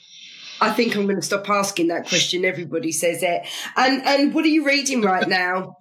I 0.61 0.73
think 0.73 0.97
I'm 0.97 1.05
going 1.05 1.17
to 1.17 1.23
stop 1.23 1.49
asking 1.49 1.89
that 1.89 2.09
question. 2.09 2.45
Everybody 2.45 2.93
says 2.93 3.23
it. 3.23 3.47
And 3.77 4.05
and 4.05 4.35
what 4.35 4.45
are 4.45 4.49
you 4.49 4.67
reading 4.67 5.03
right 5.03 5.29
now? 5.29 5.77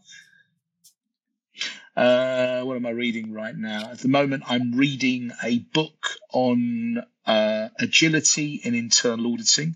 Uh, 1.98 2.62
what 2.62 2.78
am 2.78 2.86
I 2.86 2.92
reading 2.92 3.34
right 3.34 3.58
now? 3.58 3.90
At 3.90 3.98
the 3.98 4.08
moment, 4.08 4.44
I'm 4.46 4.74
reading 4.74 5.32
a 5.44 5.58
book 5.58 6.10
on 6.32 7.04
uh, 7.26 7.70
agility 7.80 8.62
in 8.64 8.76
internal 8.76 9.34
auditing, 9.34 9.76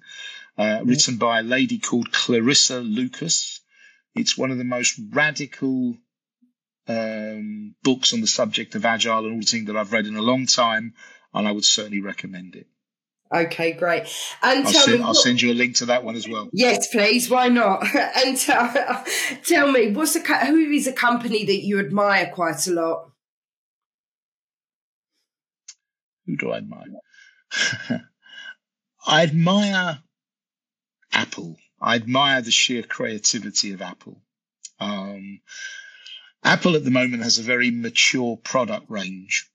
uh, 0.56 0.62
mm-hmm. 0.62 0.88
written 0.88 1.18
by 1.18 1.40
a 1.40 1.44
lady 1.44 1.80
called 1.80 2.12
Clarissa 2.12 2.80
Lucas. 2.80 3.62
It's 4.14 4.38
one 4.38 4.52
of 4.52 4.60
the 4.60 4.64
most 4.64 5.00
radical 5.12 5.98
um, 6.88 7.74
books 7.82 8.14
on 8.14 8.22
the 8.22 8.28
subject 8.28 8.76
of 8.76 8.86
agile 8.86 9.26
and 9.26 9.38
auditing 9.38 9.66
that 9.66 9.76
I've 9.76 9.92
read 9.92 10.06
in 10.06 10.16
a 10.16 10.22
long 10.22 10.46
time, 10.46 10.94
and 11.34 11.48
I 11.48 11.52
would 11.52 11.66
certainly 11.66 12.02
recommend 12.02 12.56
it. 12.56 12.68
Okay, 13.34 13.72
great. 13.72 14.04
And 14.44 14.68
I'll, 14.68 14.74
send, 14.74 15.00
me, 15.00 15.06
I'll 15.06 15.14
send 15.14 15.42
you 15.42 15.52
a 15.52 15.56
link 15.56 15.76
to 15.78 15.86
that 15.86 16.04
one 16.04 16.16
as 16.16 16.28
well. 16.28 16.50
Yes, 16.52 16.88
please. 16.88 17.30
Why 17.30 17.48
not? 17.48 17.84
and 17.96 18.38
tell, 18.38 19.06
tell 19.46 19.72
me, 19.72 19.94
what's 19.94 20.16
a 20.18 20.46
who 20.46 20.60
is 20.72 20.88
a 20.88 20.94
company 20.94 21.46
that 21.46 21.64
you 21.64 21.80
admire 21.80 22.30
quite 22.34 22.68
a 22.68 22.72
lot? 22.72 23.12
Who 26.26 26.36
do 26.36 26.52
I 26.52 26.58
admire? 26.58 26.88
I 29.08 29.24
admire 29.24 30.00
Apple. 31.14 31.56
I 31.80 31.96
admire 31.96 32.42
the 32.42 32.52
sheer 32.52 32.84
creativity 32.84 33.72
of 33.72 33.82
Apple. 33.82 34.22
Um, 34.80 35.40
Apple 36.44 36.76
at 36.76 36.84
the 36.84 36.92
moment 36.92 37.24
has 37.24 37.40
a 37.40 37.44
very 37.44 37.72
mature 37.72 38.38
product 38.38 38.90
range 38.90 39.51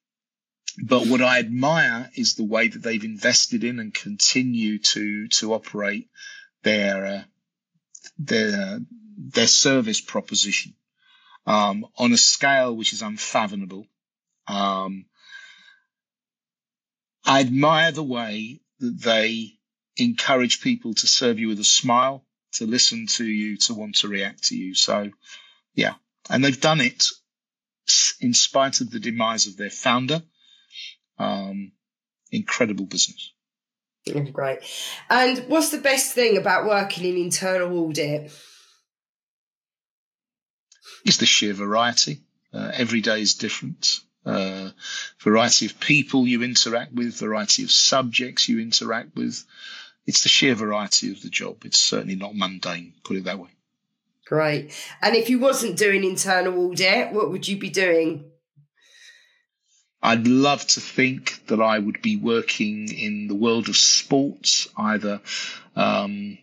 but 0.83 1.07
what 1.07 1.23
I 1.23 1.39
admire 1.39 2.11
is 2.15 2.35
the 2.35 2.45
way 2.45 2.69
that 2.69 2.83
they've 2.83 3.05
invested 3.05 3.65
in 3.65 3.79
and 3.79 3.95
continue 3.95 4.79
to 4.79 5.29
to 5.29 5.55
operate 5.55 6.09
their 6.63 7.07
uh, 7.07 7.23
their 8.19 8.81
their 9.17 9.47
service 9.47 10.01
proposition 10.01 10.75
um, 11.47 11.87
on 11.97 12.13
a 12.13 12.19
scale 12.19 12.77
which 12.77 12.93
is 12.93 13.03
unfathomable. 13.03 13.87
Um, 14.47 15.07
I 17.25 17.41
admire 17.41 17.93
the 17.93 18.03
way 18.03 18.61
that 18.81 19.01
they 19.01 19.55
encourage 19.97 20.61
people 20.61 20.95
to 20.95 21.07
serve 21.07 21.39
you 21.39 21.49
with 21.49 21.59
a 21.59 21.65
smile, 21.65 22.25
to 22.53 22.67
listen 22.67 23.07
to 23.07 23.25
you, 23.25 23.57
to 23.57 23.75
want 23.75 23.97
to 23.97 24.09
react 24.09 24.45
to 24.45 24.57
you. 24.57 24.75
So, 24.75 25.11
yeah, 25.75 25.95
and 26.29 26.45
they've 26.45 26.61
done 26.61 26.81
it 26.81 27.07
in 28.21 28.35
spite 28.35 28.81
of 28.81 28.91
the 28.91 29.01
demise 29.01 29.47
of 29.47 29.57
their 29.57 29.71
founder 29.71 30.23
um, 31.19 31.73
incredible 32.31 32.87
business. 32.87 33.33
Great. 34.33 34.59
And 35.11 35.39
what's 35.49 35.71
the 35.71 35.79
best 35.79 36.15
thing 36.15 36.37
about 36.37 36.67
working 36.67 37.05
in 37.05 37.17
internal 37.17 37.77
audit? 37.79 38.31
It's 41.05 41.19
the 41.19 41.27
sheer 41.27 41.53
variety. 41.53 42.21
Uh, 42.53 42.71
every 42.75 43.01
day 43.01 43.21
is 43.21 43.35
different. 43.35 44.01
Uh, 44.25 44.71
variety 45.21 45.67
of 45.67 45.79
people 45.79 46.27
you 46.27 46.43
interact 46.43 46.93
with, 46.93 47.19
variety 47.19 47.63
of 47.63 47.71
subjects 47.71 48.49
you 48.49 48.61
interact 48.61 49.15
with. 49.15 49.45
It's 50.07 50.23
the 50.23 50.29
sheer 50.29 50.55
variety 50.55 51.13
of 51.13 51.23
the 51.23 51.29
job. 51.29 51.65
It's 51.65 51.79
certainly 51.79 52.17
not 52.17 52.35
mundane, 52.35 52.95
put 53.05 53.17
it 53.17 53.25
that 53.25 53.39
way. 53.39 53.51
Great. 54.25 54.73
And 55.01 55.15
if 55.15 55.31
you 55.31 55.39
wasn't 55.39 55.79
doing 55.79 56.03
internal 56.03 56.59
audit, 56.67 57.13
what 57.13 57.31
would 57.31 57.47
you 57.47 57.57
be 57.57 57.71
doing? 57.71 58.31
I'd 60.07 60.29
love 60.29 60.65
to 60.69 60.81
think 60.81 61.45
that 61.49 61.61
I 61.61 61.81
would 61.81 62.01
be 62.01 62.17
working 62.17 62.93
in 62.93 63.27
the 63.27 63.35
world 63.35 63.69
of 63.69 63.77
sports, 63.77 64.69
either 64.77 65.21
um, 65.75 66.39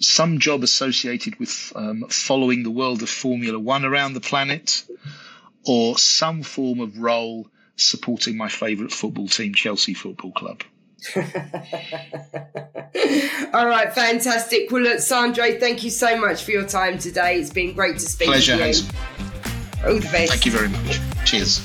some 0.00 0.40
job 0.40 0.64
associated 0.64 1.38
with 1.38 1.72
um, 1.76 2.06
following 2.08 2.64
the 2.64 2.72
world 2.72 3.02
of 3.04 3.08
Formula 3.08 3.56
One 3.56 3.84
around 3.84 4.14
the 4.14 4.20
planet, 4.20 4.82
or 5.64 5.96
some 5.96 6.42
form 6.42 6.80
of 6.80 6.98
role 6.98 7.46
supporting 7.76 8.36
my 8.36 8.48
favourite 8.48 8.90
football 8.92 9.28
team, 9.28 9.54
Chelsea 9.54 9.94
Football 9.94 10.32
Club. 10.32 10.62
All 13.54 13.68
right, 13.68 13.92
fantastic. 13.92 14.72
Well, 14.72 14.82
look, 14.82 14.98
Sandro, 14.98 15.56
thank 15.60 15.84
you 15.84 15.90
so 15.90 16.20
much 16.20 16.42
for 16.42 16.50
your 16.50 16.66
time 16.66 16.98
today. 16.98 17.38
It's 17.38 17.50
been 17.50 17.74
great 17.74 17.94
to 17.94 18.00
speak 18.00 18.26
Pleasure, 18.26 18.56
with 18.56 18.60
you. 18.60 18.66
Hazel. 18.66 18.90
All 19.86 19.94
the 19.94 20.00
best. 20.00 20.32
Thank 20.32 20.46
you 20.46 20.52
very 20.52 20.68
much. 20.68 20.98
Cheers. 21.24 21.64